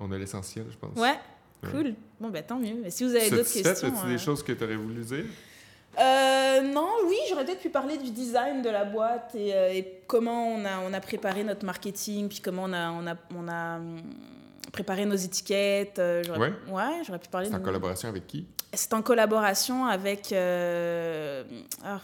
on 0.00 0.10
a 0.10 0.18
l'essentiel, 0.18 0.66
je 0.70 0.76
pense. 0.76 0.96
Ouais, 0.98 1.18
cool. 1.70 1.94
Bon, 2.20 2.28
ben 2.30 2.42
tant 2.42 2.58
mieux. 2.58 2.76
Si 2.88 3.04
vous 3.04 3.14
avez 3.14 3.30
d'autres 3.30 3.52
questions. 3.52 3.88
As-tu 3.88 4.08
des 4.08 4.18
choses 4.18 4.42
que 4.42 4.52
tu 4.52 4.64
aurais 4.64 4.76
voulu 4.76 5.02
dire? 5.02 5.26
Euh, 5.98 6.60
non, 6.60 6.90
oui, 7.06 7.16
j'aurais 7.28 7.44
peut-être 7.44 7.60
pu 7.60 7.70
parler 7.70 7.96
du 7.96 8.10
design 8.10 8.60
de 8.60 8.68
la 8.68 8.84
boîte 8.84 9.34
et, 9.34 9.54
euh, 9.54 9.80
comment 10.06 10.48
on 10.48 10.64
a, 10.64 10.80
on 10.80 10.92
a 10.92 11.00
préparé 11.00 11.42
notre 11.42 11.64
marketing, 11.64 12.28
puis 12.28 12.40
comment 12.40 12.64
on 12.64 12.72
a, 12.72 12.90
on 12.90 13.06
a, 13.06 13.14
on 13.34 13.48
a 13.48 13.76
hum, 13.76 14.02
préparé 14.72 15.06
nos 15.06 15.14
étiquettes. 15.14 15.98
Euh, 15.98 16.22
ouais, 16.36 16.52
ouais 16.68 17.02
j'aurais 17.06 17.18
pu 17.18 17.28
parler. 17.28 17.48
C'est 17.48 17.54
en 17.54 17.60
collaboration 17.60 18.08
avec 18.10 18.26
qui? 18.26 18.46
C'est 18.74 18.92
en 18.92 19.00
collaboration 19.00 19.86
avec. 19.86 20.34
Ah, 20.34 22.00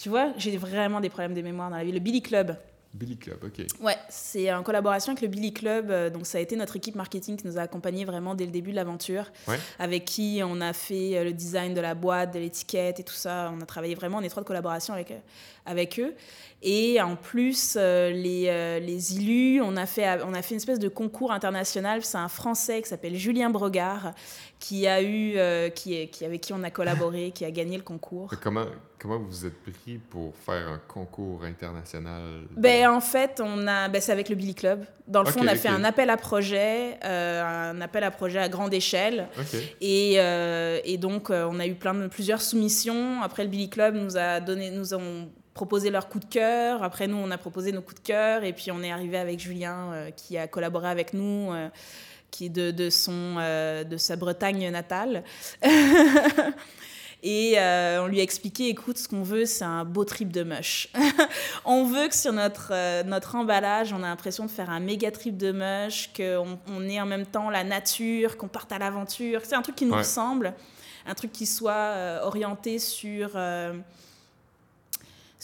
tu 0.00 0.08
vois, 0.08 0.32
j'ai 0.36 0.56
vraiment 0.56 1.00
des 1.00 1.08
problèmes 1.08 1.34
de 1.34 1.42
mémoire 1.42 1.70
dans 1.70 1.76
la 1.76 1.84
vie. 1.84 1.92
Le 1.92 2.00
Billy 2.00 2.22
Club. 2.22 2.56
Billy 2.94 3.16
Club, 3.16 3.38
ok. 3.42 3.66
Ouais, 3.80 3.96
c'est 4.10 4.52
en 4.52 4.62
collaboration 4.62 5.12
avec 5.12 5.22
le 5.22 5.28
Billy 5.28 5.52
Club. 5.52 5.90
Euh, 5.90 6.10
donc, 6.10 6.26
ça 6.26 6.38
a 6.38 6.40
été 6.42 6.56
notre 6.56 6.76
équipe 6.76 6.94
marketing 6.94 7.36
qui 7.36 7.46
nous 7.46 7.56
a 7.56 7.62
accompagnés 7.62 8.04
vraiment 8.04 8.34
dès 8.34 8.44
le 8.44 8.50
début 8.50 8.70
de 8.70 8.76
l'aventure. 8.76 9.30
Avec 9.78 10.04
qui 10.04 10.42
on 10.44 10.60
a 10.60 10.74
fait 10.74 11.16
euh, 11.16 11.24
le 11.24 11.32
design 11.32 11.72
de 11.72 11.80
la 11.80 11.94
boîte, 11.94 12.34
de 12.34 12.38
l'étiquette 12.38 13.00
et 13.00 13.02
tout 13.02 13.14
ça. 13.14 13.50
On 13.56 13.62
a 13.62 13.66
travaillé 13.66 13.94
vraiment 13.94 14.18
en 14.18 14.22
étroite 14.22 14.44
collaboration 14.44 14.92
avec, 14.92 15.10
euh, 15.10 15.18
avec 15.66 16.00
eux. 16.00 16.14
Et 16.62 17.00
en 17.00 17.16
plus, 17.16 17.74
les, 17.76 18.80
les 18.80 19.16
élus, 19.16 19.60
on 19.60 19.76
a, 19.76 19.84
fait, 19.84 20.22
on 20.24 20.32
a 20.32 20.42
fait 20.42 20.54
une 20.54 20.58
espèce 20.58 20.78
de 20.78 20.88
concours 20.88 21.32
international. 21.32 22.04
C'est 22.04 22.18
un 22.18 22.28
Français 22.28 22.80
qui 22.82 22.88
s'appelle 22.88 23.16
Julien 23.16 23.50
Bregard 23.50 24.12
qui 24.60 24.86
a 24.86 25.02
eu, 25.02 25.36
qui, 25.74 26.06
qui, 26.08 26.24
avec 26.24 26.40
qui 26.40 26.52
on 26.52 26.62
a 26.62 26.70
collaboré, 26.70 27.32
qui 27.32 27.44
a 27.44 27.50
gagné 27.50 27.76
le 27.76 27.82
concours. 27.82 28.30
Comment, 28.40 28.66
Comment 29.02 29.18
vous 29.18 29.26
vous 29.26 29.46
êtes 29.46 29.60
pris 29.60 29.98
pour 29.98 30.32
faire 30.46 30.68
un 30.68 30.78
concours 30.86 31.42
international? 31.42 32.42
Ben, 32.56 32.88
en 32.88 33.00
fait, 33.00 33.42
on 33.44 33.66
a, 33.66 33.88
ben, 33.88 34.00
c'est 34.00 34.12
avec 34.12 34.28
le 34.28 34.36
Billy 34.36 34.54
Club. 34.54 34.84
Dans 35.08 35.24
le 35.24 35.28
fond, 35.28 35.40
on 35.42 35.48
a 35.48 35.56
fait 35.56 35.68
un 35.68 35.82
appel 35.82 36.08
à 36.08 36.16
projet, 36.16 37.00
euh, 37.04 37.72
un 37.72 37.80
appel 37.80 38.04
à 38.04 38.12
projet 38.12 38.38
à 38.38 38.48
grande 38.48 38.72
échelle. 38.72 39.26
Et, 39.80 40.14
euh, 40.18 40.78
et, 40.84 40.98
donc, 40.98 41.30
euh, 41.30 41.48
on 41.50 41.58
a 41.58 41.66
eu 41.66 41.74
plein 41.74 41.94
de, 41.94 42.06
plusieurs 42.06 42.40
soumissions. 42.40 43.20
Après, 43.22 43.42
le 43.42 43.50
Billy 43.50 43.68
Club 43.68 43.96
nous 43.96 44.16
a 44.16 44.38
donné, 44.38 44.70
nous 44.70 44.94
ont 44.94 45.28
proposé 45.54 45.90
leur 45.90 46.08
coup 46.08 46.18
de 46.18 46.24
cœur. 46.24 46.82
Après, 46.82 47.06
nous, 47.06 47.16
on 47.16 47.30
a 47.30 47.38
proposé 47.38 47.72
nos 47.72 47.82
coups 47.82 48.00
de 48.02 48.06
cœur. 48.06 48.44
Et 48.44 48.52
puis, 48.52 48.70
on 48.70 48.82
est 48.82 48.90
arrivé 48.90 49.18
avec 49.18 49.38
Julien, 49.38 50.08
qui 50.16 50.38
a 50.38 50.46
collaboré 50.46 50.88
avec 50.88 51.14
nous 51.14 51.52
qui 52.30 52.46
est 52.46 52.48
de, 52.48 52.70
de, 52.70 52.88
son, 52.88 53.36
de 53.36 53.96
sa 53.98 54.16
Bretagne 54.16 54.70
natale. 54.70 55.22
Et 57.22 57.54
euh, 57.56 58.02
on 58.02 58.08
lui 58.08 58.18
a 58.18 58.22
expliqué, 58.22 58.68
écoute, 58.68 58.98
ce 58.98 59.06
qu'on 59.06 59.22
veut, 59.22 59.46
c'est 59.46 59.64
un 59.64 59.84
beau 59.84 60.04
trip 60.04 60.32
de 60.32 60.42
mush. 60.42 60.88
on 61.64 61.84
veut 61.84 62.08
que 62.08 62.16
sur 62.16 62.32
notre, 62.32 62.70
euh, 62.72 63.04
notre 63.04 63.36
emballage, 63.36 63.92
on 63.92 64.02
a 64.02 64.08
l'impression 64.08 64.44
de 64.44 64.50
faire 64.50 64.70
un 64.70 64.80
méga 64.80 65.12
trip 65.12 65.36
de 65.36 65.52
mush, 65.52 66.10
qu'on 66.16 66.58
on 66.66 66.88
ait 66.88 67.00
en 67.00 67.06
même 67.06 67.26
temps 67.26 67.48
la 67.48 67.62
nature, 67.62 68.36
qu'on 68.36 68.48
parte 68.48 68.72
à 68.72 68.78
l'aventure. 68.78 69.42
C'est 69.44 69.54
un 69.54 69.62
truc 69.62 69.76
qui 69.76 69.86
nous 69.86 69.94
ressemble, 69.94 70.52
un 71.06 71.14
truc 71.14 71.30
qui 71.30 71.46
soit 71.46 71.72
euh, 71.72 72.22
orienté 72.22 72.80
sur 72.80 73.30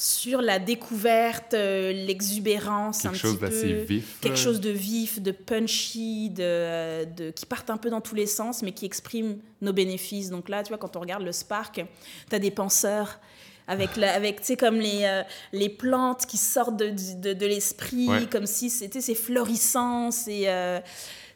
sur 0.00 0.42
la 0.42 0.60
découverte, 0.60 1.54
euh, 1.54 1.92
l'exubérance, 1.92 3.04
un 3.04 3.12
chose 3.12 3.36
petit 3.36 3.50
peu, 3.50 3.72
vif, 3.82 4.20
quelque 4.20 4.38
chose 4.38 4.60
de 4.60 4.70
vif, 4.70 5.20
de 5.20 5.32
punchy, 5.32 6.30
de, 6.30 7.04
de, 7.16 7.30
qui 7.32 7.46
partent 7.46 7.70
un 7.70 7.78
peu 7.78 7.90
dans 7.90 8.00
tous 8.00 8.14
les 8.14 8.28
sens, 8.28 8.62
mais 8.62 8.70
qui 8.70 8.86
exprime 8.86 9.38
nos 9.60 9.72
bénéfices. 9.72 10.30
Donc 10.30 10.48
là, 10.50 10.62
tu 10.62 10.68
vois, 10.68 10.78
quand 10.78 10.94
on 10.94 11.00
regarde 11.00 11.24
le 11.24 11.32
Spark, 11.32 11.84
tu 12.30 12.36
as 12.36 12.38
des 12.38 12.52
penseurs 12.52 13.18
avec, 13.66 13.96
la, 13.96 14.14
avec 14.14 14.40
tu 14.40 14.46
sais, 14.46 14.56
comme 14.56 14.78
les, 14.78 15.00
euh, 15.02 15.24
les 15.52 15.68
plantes 15.68 16.26
qui 16.26 16.36
sortent 16.36 16.76
de, 16.76 16.90
de, 17.20 17.32
de 17.32 17.46
l'esprit, 17.46 18.08
comme 18.30 18.46
si 18.46 18.70
c'était 18.70 19.00
ces 19.00 19.16
florissants, 19.16 20.10
euh, 20.28 20.80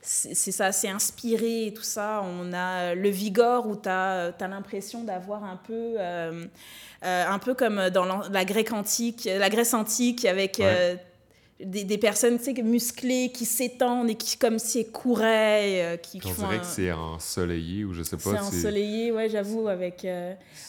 c'est 0.02 0.34
c'est 0.34 0.52
ça, 0.52 0.70
c'est 0.70 0.88
inspiré 0.88 1.66
et 1.66 1.74
tout 1.74 1.82
ça. 1.82 2.22
On 2.24 2.52
a 2.52 2.94
le 2.94 3.08
Vigor 3.08 3.66
où 3.66 3.74
tu 3.74 3.88
as, 3.88 4.32
as 4.38 4.48
l'impression 4.48 5.02
d'avoir 5.02 5.42
un 5.42 5.56
peu 5.56 5.96
euh, 7.04 7.26
un 7.26 7.38
peu 7.38 7.54
comme 7.54 7.90
dans 7.90 8.04
la, 8.04 8.44
Grèce 8.44 8.72
antique, 8.72 9.24
la 9.24 9.50
Grèce 9.50 9.74
antique 9.74 10.24
avec 10.24 10.60
euh, 10.60 10.94
des, 11.58 11.82
des, 11.82 11.98
personnes 11.98 12.38
musclées 12.62 13.32
qui 13.32 13.44
s'étendent 13.44 14.08
et 14.08 14.14
qui 14.14 14.36
comme 14.36 14.60
si 14.60 14.80
elles 14.80 14.92
couraient. 14.92 15.82
Euh, 15.82 15.96
qui, 15.96 16.20
On 16.24 16.32
dirait 16.32 16.60
que 16.60 16.66
c'est 16.66 16.92
ensoleillé 16.92 17.84
ou 17.84 17.92
je 17.92 18.04
sais 18.04 18.16
pas. 18.16 18.30
C'est 18.30 18.38
ensoleillé, 18.38 19.10
ouais, 19.10 19.28
j'avoue, 19.28 19.66
avec, 19.66 20.06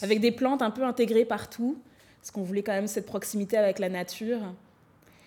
avec 0.02 0.20
des 0.20 0.32
plantes 0.32 0.62
un 0.62 0.72
peu 0.72 0.82
intégrées 0.82 1.24
partout, 1.24 1.78
parce 2.20 2.32
qu'on 2.32 2.42
voulait 2.42 2.64
quand 2.64 2.72
même 2.72 2.88
cette 2.88 3.06
proximité 3.06 3.56
avec 3.56 3.78
la 3.78 3.88
nature. 3.88 4.40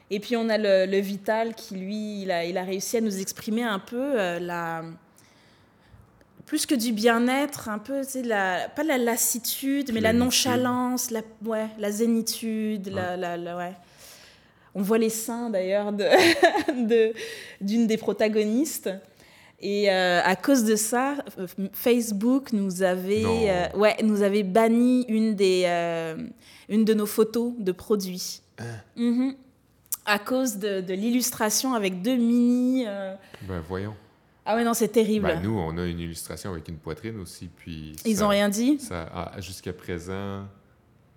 Et 0.09 0.19
puis 0.19 0.35
on 0.35 0.49
a 0.49 0.57
le, 0.57 0.85
le 0.91 0.99
Vital 0.99 1.55
qui, 1.55 1.75
lui, 1.75 2.23
il 2.23 2.31
a, 2.31 2.43
il 2.43 2.57
a, 2.57 2.63
réussi 2.63 2.97
à 2.97 3.01
nous 3.01 3.19
exprimer 3.19 3.63
un 3.63 3.79
peu 3.79 4.15
la 4.39 4.83
plus 6.47 6.65
que 6.65 6.73
du 6.73 6.93
bien-être, 6.93 7.67
un 7.67 7.77
peu, 7.77 8.01
tu 8.09 8.23
la, 8.23 8.69
pas 8.69 8.83
la 8.83 8.97
lassitude, 8.97 9.91
mais 9.93 9.99
la 9.99 10.13
nonchalance, 10.13 11.11
la, 11.11 11.21
ouais, 11.45 11.67
la 11.77 11.91
zénitude, 11.91 12.87
La, 12.87 13.17
la, 13.17 13.57
ouais. 13.57 13.73
On 14.73 14.81
voit 14.81 14.97
les 14.97 15.09
seins 15.09 15.49
d'ailleurs 15.49 15.91
d'une 15.91 16.87
de, 16.87 17.13
d'une 17.59 17.85
des 17.85 17.97
protagonistes. 17.97 18.89
Et 19.59 19.91
euh, 19.91 20.21
à 20.23 20.35
cause 20.37 20.63
de 20.63 20.77
ça, 20.77 21.15
Facebook 21.73 22.53
nous 22.53 22.81
avait, 22.81 23.23
euh, 23.25 23.67
ouais, 23.75 23.97
nous 24.03 24.21
avait 24.21 24.43
banni 24.43 25.05
une, 25.09 25.35
des, 25.35 25.63
euh, 25.65 26.15
une 26.69 26.85
de 26.85 26.93
nos 26.93 27.07
photos 27.07 27.53
de 27.59 27.73
produits. 27.73 28.41
Hein. 28.59 28.63
Mm-hmm. 28.97 29.35
À 30.05 30.19
cause 30.19 30.57
de, 30.57 30.79
de 30.79 30.93
l'illustration 30.93 31.73
avec 31.73 32.01
deux 32.01 32.15
mini. 32.15 32.85
Ben 33.41 33.59
voyons. 33.67 33.95
Ah 34.49 34.55
ouais, 34.55 34.63
non, 34.63 34.73
c'est 34.73 34.87
terrible. 34.87 35.27
Ben, 35.27 35.41
nous, 35.41 35.59
on 35.59 35.77
a 35.77 35.85
une 35.85 35.99
illustration 35.99 36.51
avec 36.51 36.69
une 36.69 36.77
poitrine 36.77 37.19
aussi, 37.19 37.49
puis... 37.53 37.97
Ils 38.05 38.19
n'ont 38.19 38.29
rien 38.29 38.47
dit? 38.47 38.79
Ça, 38.79 39.09
ah, 39.13 39.31
jusqu'à 39.39 39.73
présent, 39.73 40.45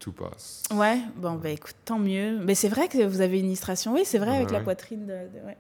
tout 0.01 0.11
passe. 0.11 0.64
Ouais, 0.74 0.99
bon, 1.14 1.35
ben 1.35 1.51
écoute, 1.53 1.76
tant 1.85 2.01
mieux. 2.01 2.41
Mais 2.45 2.57
c'est 2.57 2.68
vrai 2.68 2.89
que 2.89 3.07
vous 3.07 3.20
avez 3.20 3.39
une 3.39 3.47
illustration, 3.47 3.95
oui, 3.95 4.03
c'est 4.05 4.18
vrai, 4.18 4.35
avec 4.35 4.51
la 4.51 4.59
poitrine 4.59 5.07
de... 5.07 5.12
ouais. 5.12 5.57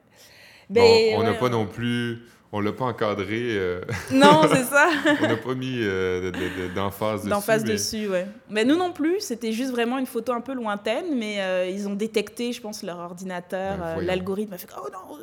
bon, 0.68 1.20
on 1.20 1.22
n'a 1.22 1.34
pas 1.34 1.48
non 1.48 1.66
plus 1.66 2.22
on 2.52 2.60
l'a 2.60 2.72
pas 2.72 2.86
encadré. 2.86 3.56
Euh, 3.56 3.80
non, 4.10 4.42
c'est 4.52 4.64
ça. 4.64 4.88
on 5.22 5.28
n'a 5.28 5.36
pas 5.36 5.54
mis 5.54 5.78
euh, 5.78 6.32
d'emphase 6.74 7.20
dessus. 7.20 7.30
D'emphase 7.30 7.64
dessus, 7.64 8.08
ouais. 8.08 8.26
Mais 8.48 8.64
nous 8.64 8.76
non 8.76 8.92
plus, 8.92 9.20
c'était 9.20 9.52
juste 9.52 9.70
vraiment 9.70 9.98
une 9.98 10.06
photo 10.06 10.32
un 10.32 10.40
peu 10.40 10.52
lointaine, 10.52 11.16
mais 11.16 11.40
euh, 11.40 11.68
ils 11.68 11.86
ont 11.86 11.94
détecté, 11.94 12.52
je 12.52 12.60
pense, 12.60 12.82
leur 12.82 12.98
ordinateur, 12.98 13.78
ben, 13.78 14.00
l'algorithme 14.00 14.52
a 14.54 14.58
fait 14.58 14.66
Oh 14.76 14.88
non, 14.92 15.16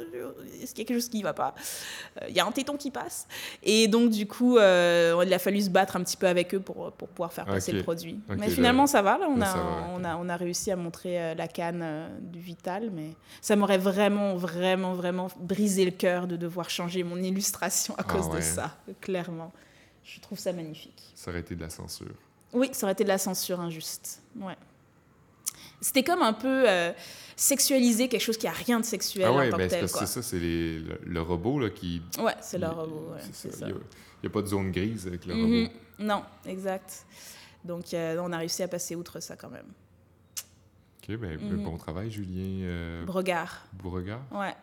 est-ce 0.62 0.74
qu'il 0.74 0.84
y 0.84 0.86
a 0.86 0.88
quelque 0.88 0.98
chose 0.98 1.10
qui 1.10 1.20
ne 1.20 1.24
va 1.24 1.34
pas? 1.34 1.54
Il 2.30 2.36
y 2.36 2.40
a 2.40 2.46
un 2.46 2.52
téton 2.52 2.78
qui 2.78 2.92
passe. 2.92 3.28
Et 3.62 3.90
donc, 3.90 4.10
du 4.10 4.26
coup, 4.26 4.58
il 4.58 5.34
a 5.34 5.40
fallu 5.40 5.62
se 5.62 5.70
battre 5.70 5.98
un 5.98 6.04
petit 6.04 6.18
peu 6.18 6.28
avec 6.28 6.56
eux 6.56 6.62
pour, 6.62 6.94
pour 6.94 7.10
pouvoir 7.10 7.34
faire 7.34 7.46
passer 7.46 7.74
le 7.74 7.84
produit. 7.84 8.20
mais 8.38 8.50
finalement, 8.50 8.88
ça 8.88 9.02
va, 9.02 9.18
là. 9.18 9.28
On, 9.30 9.42
a, 9.42 9.56
on, 9.98 10.04
a, 10.06 10.16
on 10.16 10.30
a 10.30 10.36
réussi 10.38 10.72
à 10.72 10.78
montrer 10.78 11.36
la 11.36 11.48
canne 11.50 11.86
du 12.22 12.40
Vital, 12.40 12.90
mais 12.94 13.10
ça 13.42 13.58
m'aurait 13.58 13.78
vraiment, 13.78 14.36
vraiment, 14.36 14.94
vraiment 14.94 15.28
brisé 15.42 15.84
le 15.84 15.92
cœur 15.92 16.28
de 16.28 16.38
devoir 16.38 16.70
changer 16.70 17.04
mon 17.04 17.17
illustration 17.24 17.94
à 17.96 18.00
ah 18.00 18.04
cause 18.04 18.30
de 18.30 18.42
ça, 18.42 18.78
clairement. 19.02 19.52
Je 20.04 20.20
trouve 20.22 20.40
ça 20.40 20.54
magnifique. 20.54 21.12
Ça 21.16 21.32
aurait 21.32 21.42
été 21.42 21.56
de 21.56 21.62
la 21.62 21.70
censure. 21.70 22.16
Oui, 22.54 22.70
ça 22.72 22.86
aurait 22.86 22.94
été 22.94 23.04
de 23.04 23.10
la 23.10 23.18
censure 23.18 23.60
injuste. 23.60 24.22
Ouais. 24.40 24.56
C'était 25.82 26.04
comme 26.04 26.22
un 26.22 26.34
peu 26.34 26.68
euh, 26.68 26.92
sexualiser 27.36 28.08
quelque 28.08 28.22
chose 28.22 28.38
qui 28.38 28.48
a 28.48 28.52
rien 28.52 28.80
de 28.80 28.86
sexuel 28.86 29.26
ah 29.28 29.34
ouais, 29.34 29.48
en 29.48 29.52
tant 29.52 29.58
ben, 29.58 29.70
C'est 29.70 29.88
ça, 29.88 30.22
c'est 30.22 30.40
le, 30.40 31.22
robot 31.22 31.60
là, 31.60 31.70
qui... 31.70 32.02
Ouais, 32.20 32.36
c'est 32.42 32.58
le 32.58 32.68
robot, 32.68 33.14
Il 33.44 33.68
n'y 33.68 34.28
a, 34.28 34.30
pas 34.30 34.42
de 34.42 34.48
zone 34.48 34.72
grise 34.72 35.06
avec 35.06 35.26
le 35.26 35.34
robot. 35.34 35.48
Mhm. 35.48 35.70
Non, 36.00 36.24
exact. 36.46 37.06
Donc, 37.64 37.94
euh, 37.94 38.18
on 38.22 38.32
a 38.32 38.38
réussi 38.38 38.64
à 38.64 38.68
passer 38.68 38.96
outre 38.96 39.20
ça 39.20 39.36
quand 39.36 39.50
même. 39.50 39.68
OK, 41.04 41.16
ben, 41.18 41.40
mhm. 41.40 41.64
bon 41.64 41.78
travail, 41.78 42.10
Julien... 42.10 42.66
Euh... 42.66 43.06
Bregard. 43.06 43.66
Bregard? 43.74 44.22
Ouais 44.32 44.56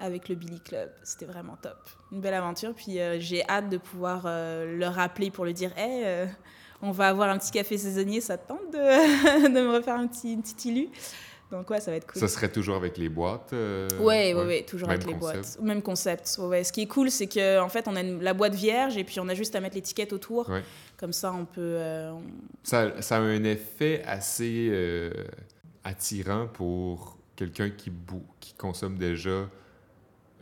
avec 0.00 0.28
le 0.28 0.34
Billy 0.34 0.60
Club. 0.60 0.90
C'était 1.02 1.26
vraiment 1.26 1.56
top. 1.60 1.78
Une 2.10 2.20
belle 2.20 2.34
aventure. 2.34 2.74
Puis 2.74 2.98
euh, 2.98 3.18
j'ai 3.20 3.46
hâte 3.48 3.68
de 3.68 3.76
pouvoir 3.76 4.22
euh, 4.24 4.76
le 4.76 4.86
rappeler 4.86 5.30
pour 5.30 5.44
lui 5.44 5.54
dire 5.54 5.72
Hey, 5.76 6.02
euh, 6.04 6.26
on 6.82 6.90
va 6.90 7.08
avoir 7.08 7.28
un 7.28 7.38
petit 7.38 7.52
café 7.52 7.78
saisonnier, 7.78 8.20
ça 8.20 8.38
te 8.38 8.48
tente 8.48 8.72
de, 8.72 9.48
de 9.54 9.60
me 9.60 9.76
refaire 9.76 9.96
un 9.96 10.06
petit, 10.06 10.32
une 10.32 10.42
petite 10.42 10.64
ilu? 10.64 10.88
Donc 11.50 11.68
ouais, 11.68 11.80
ça 11.80 11.90
va 11.90 11.96
être 11.96 12.10
cool. 12.10 12.20
Ça 12.20 12.28
serait 12.28 12.50
toujours 12.50 12.76
avec 12.76 12.96
les 12.96 13.08
boîtes 13.08 13.50
ouais, 13.52 13.88
ouais, 13.98 14.34
ouais, 14.34 14.62
toujours 14.62 14.88
avec 14.88 15.04
les 15.04 15.14
boîtes. 15.14 15.58
Même 15.60 15.82
concept. 15.82 16.38
Ouais, 16.38 16.62
Ce 16.62 16.72
qui 16.72 16.82
est 16.82 16.86
cool, 16.86 17.10
c'est 17.10 17.26
qu'en 17.26 17.64
en 17.64 17.68
fait, 17.68 17.88
on 17.88 17.96
a 17.96 18.02
la 18.04 18.34
boîte 18.34 18.54
vierge 18.54 18.96
et 18.96 19.02
puis 19.02 19.18
on 19.18 19.28
a 19.28 19.34
juste 19.34 19.56
à 19.56 19.60
mettre 19.60 19.74
l'étiquette 19.74 20.12
autour. 20.12 20.48
Comme 20.96 21.12
ça, 21.12 21.32
on 21.32 21.44
peut... 21.46 21.76
Ça, 22.62 23.02
ça, 23.02 23.16
a 23.16 23.20
un 23.20 23.42
effet 23.42 24.00
assez 24.06 25.10
attirant 25.82 26.46
pour 26.46 27.18
quelqu'un 27.34 27.70
qui, 27.70 27.90
qui 28.38 28.54
consomme 28.54 28.96
déjà 28.96 29.48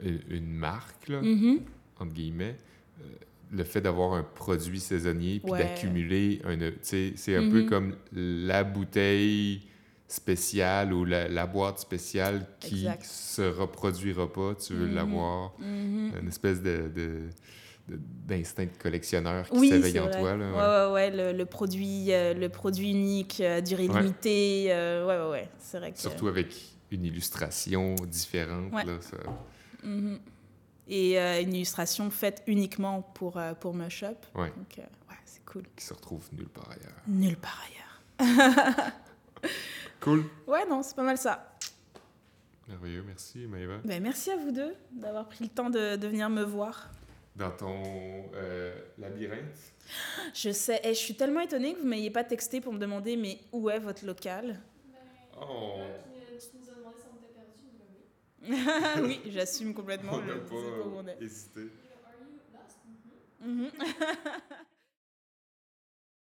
une 0.02 0.50
marque, 0.50 1.08
là, 1.08 1.20
mm-hmm. 1.20 1.60
entre 1.98 2.12
guillemets, 2.12 2.56
euh, 3.00 3.04
le 3.52 3.64
fait 3.64 3.80
d'avoir 3.80 4.14
un 4.14 4.22
produit 4.22 4.80
saisonnier 4.80 5.40
puis 5.40 5.52
d'accumuler 5.52 6.40
un. 6.44 6.58
C'est 6.82 7.36
un 7.36 7.50
peu 7.50 7.62
mm-hmm. 7.62 7.68
comme 7.68 7.96
la 8.12 8.64
bouteille 8.64 9.62
spéciale 10.06 10.92
ou 10.92 11.04
la, 11.04 11.46
boîte 11.46 11.78
spéciale 11.78 12.46
qui 12.60 12.84
ne 12.86 12.92
se 13.02 13.42
reproduira 13.42 14.32
pas. 14.32 14.54
Tu 14.54 14.74
veux 14.74 14.86
mm-hmm. 14.86 14.94
l'avoir. 14.94 15.52
Une 15.60 16.28
espèce 16.28 16.62
de, 16.62 16.90
d'instinct 17.88 18.64
de 18.64 18.82
collectionneur 18.82 19.48
qui 19.48 19.68
s'éveille 19.68 20.00
en 20.00 20.10
toi. 20.10 20.36
Là, 20.36 20.88
ouais, 20.90 20.92
ouais, 20.92 21.10
ouais, 21.16 21.32
le, 21.32 21.44
produit, 21.44 22.12
euh, 22.12 22.34
le 22.34 22.48
produit 22.48 22.90
unique, 22.90 23.40
euh, 23.40 23.60
durée 23.60 23.88
limitée. 23.88 24.66
Euh, 24.70 25.06
ouais, 25.06 25.16
ouais, 25.16 25.30
ouais, 25.30 25.48
c'est 25.58 25.78
vrai 25.78 25.92
que... 25.92 25.98
Surtout 25.98 26.28
avec 26.28 26.54
une 26.90 27.04
illustration 27.04 27.94
différente. 28.06 28.72
Là, 28.72 28.98
ça 29.00 29.16
et 30.88 31.20
euh, 31.20 31.42
une 31.42 31.54
illustration 31.54 32.10
faite 32.10 32.42
uniquement 32.46 33.02
pour, 33.02 33.36
euh, 33.36 33.54
pour 33.54 33.74
Mush 33.74 34.02
Up. 34.02 34.16
Ouais. 34.34 34.48
Donc, 34.56 34.78
euh, 34.78 34.82
ouais, 35.10 35.16
c'est 35.24 35.44
cool. 35.44 35.64
Qui 35.76 35.84
se 35.84 35.94
retrouve 35.94 36.26
nulle 36.32 36.48
part 36.48 36.70
ailleurs. 36.70 37.02
Nulle 37.06 37.36
part 37.36 37.62
ailleurs. 37.66 38.92
cool. 40.00 40.24
Ouais, 40.46 40.66
non, 40.68 40.82
c'est 40.82 40.96
pas 40.96 41.02
mal 41.02 41.18
ça. 41.18 41.54
Merveilleux, 42.66 43.02
merci 43.06 43.46
Maëva. 43.46 43.78
Ben, 43.84 44.02
merci 44.02 44.30
à 44.30 44.36
vous 44.36 44.52
deux 44.52 44.74
d'avoir 44.90 45.26
pris 45.26 45.44
le 45.44 45.50
temps 45.50 45.70
de, 45.70 45.96
de 45.96 46.08
venir 46.08 46.28
me 46.28 46.42
voir. 46.42 46.90
Dans 47.36 47.50
ton 47.52 47.82
labyrinthe 48.98 49.72
Je 50.34 50.50
sais, 50.50 50.80
et 50.82 50.88
je 50.88 50.98
suis 50.98 51.14
tellement 51.14 51.40
étonnée 51.40 51.72
que 51.74 51.78
vous 51.78 51.84
ne 51.84 51.90
m'ayez 51.90 52.10
pas 52.10 52.24
texté 52.24 52.60
pour 52.60 52.72
me 52.72 52.78
demander 52.78 53.16
mais 53.16 53.38
où 53.52 53.70
est 53.70 53.78
votre 53.78 54.04
local? 54.04 54.58
Oh 55.40 55.76
oui, 59.02 59.20
j'assume 59.26 59.74
complètement. 59.74 60.12
On 60.14 60.22
n'a 60.22 60.34
pas, 60.34 61.04
pas 61.04 61.24
hésité. 61.24 61.68
Mm 63.40 63.66
-hmm. 63.66 63.70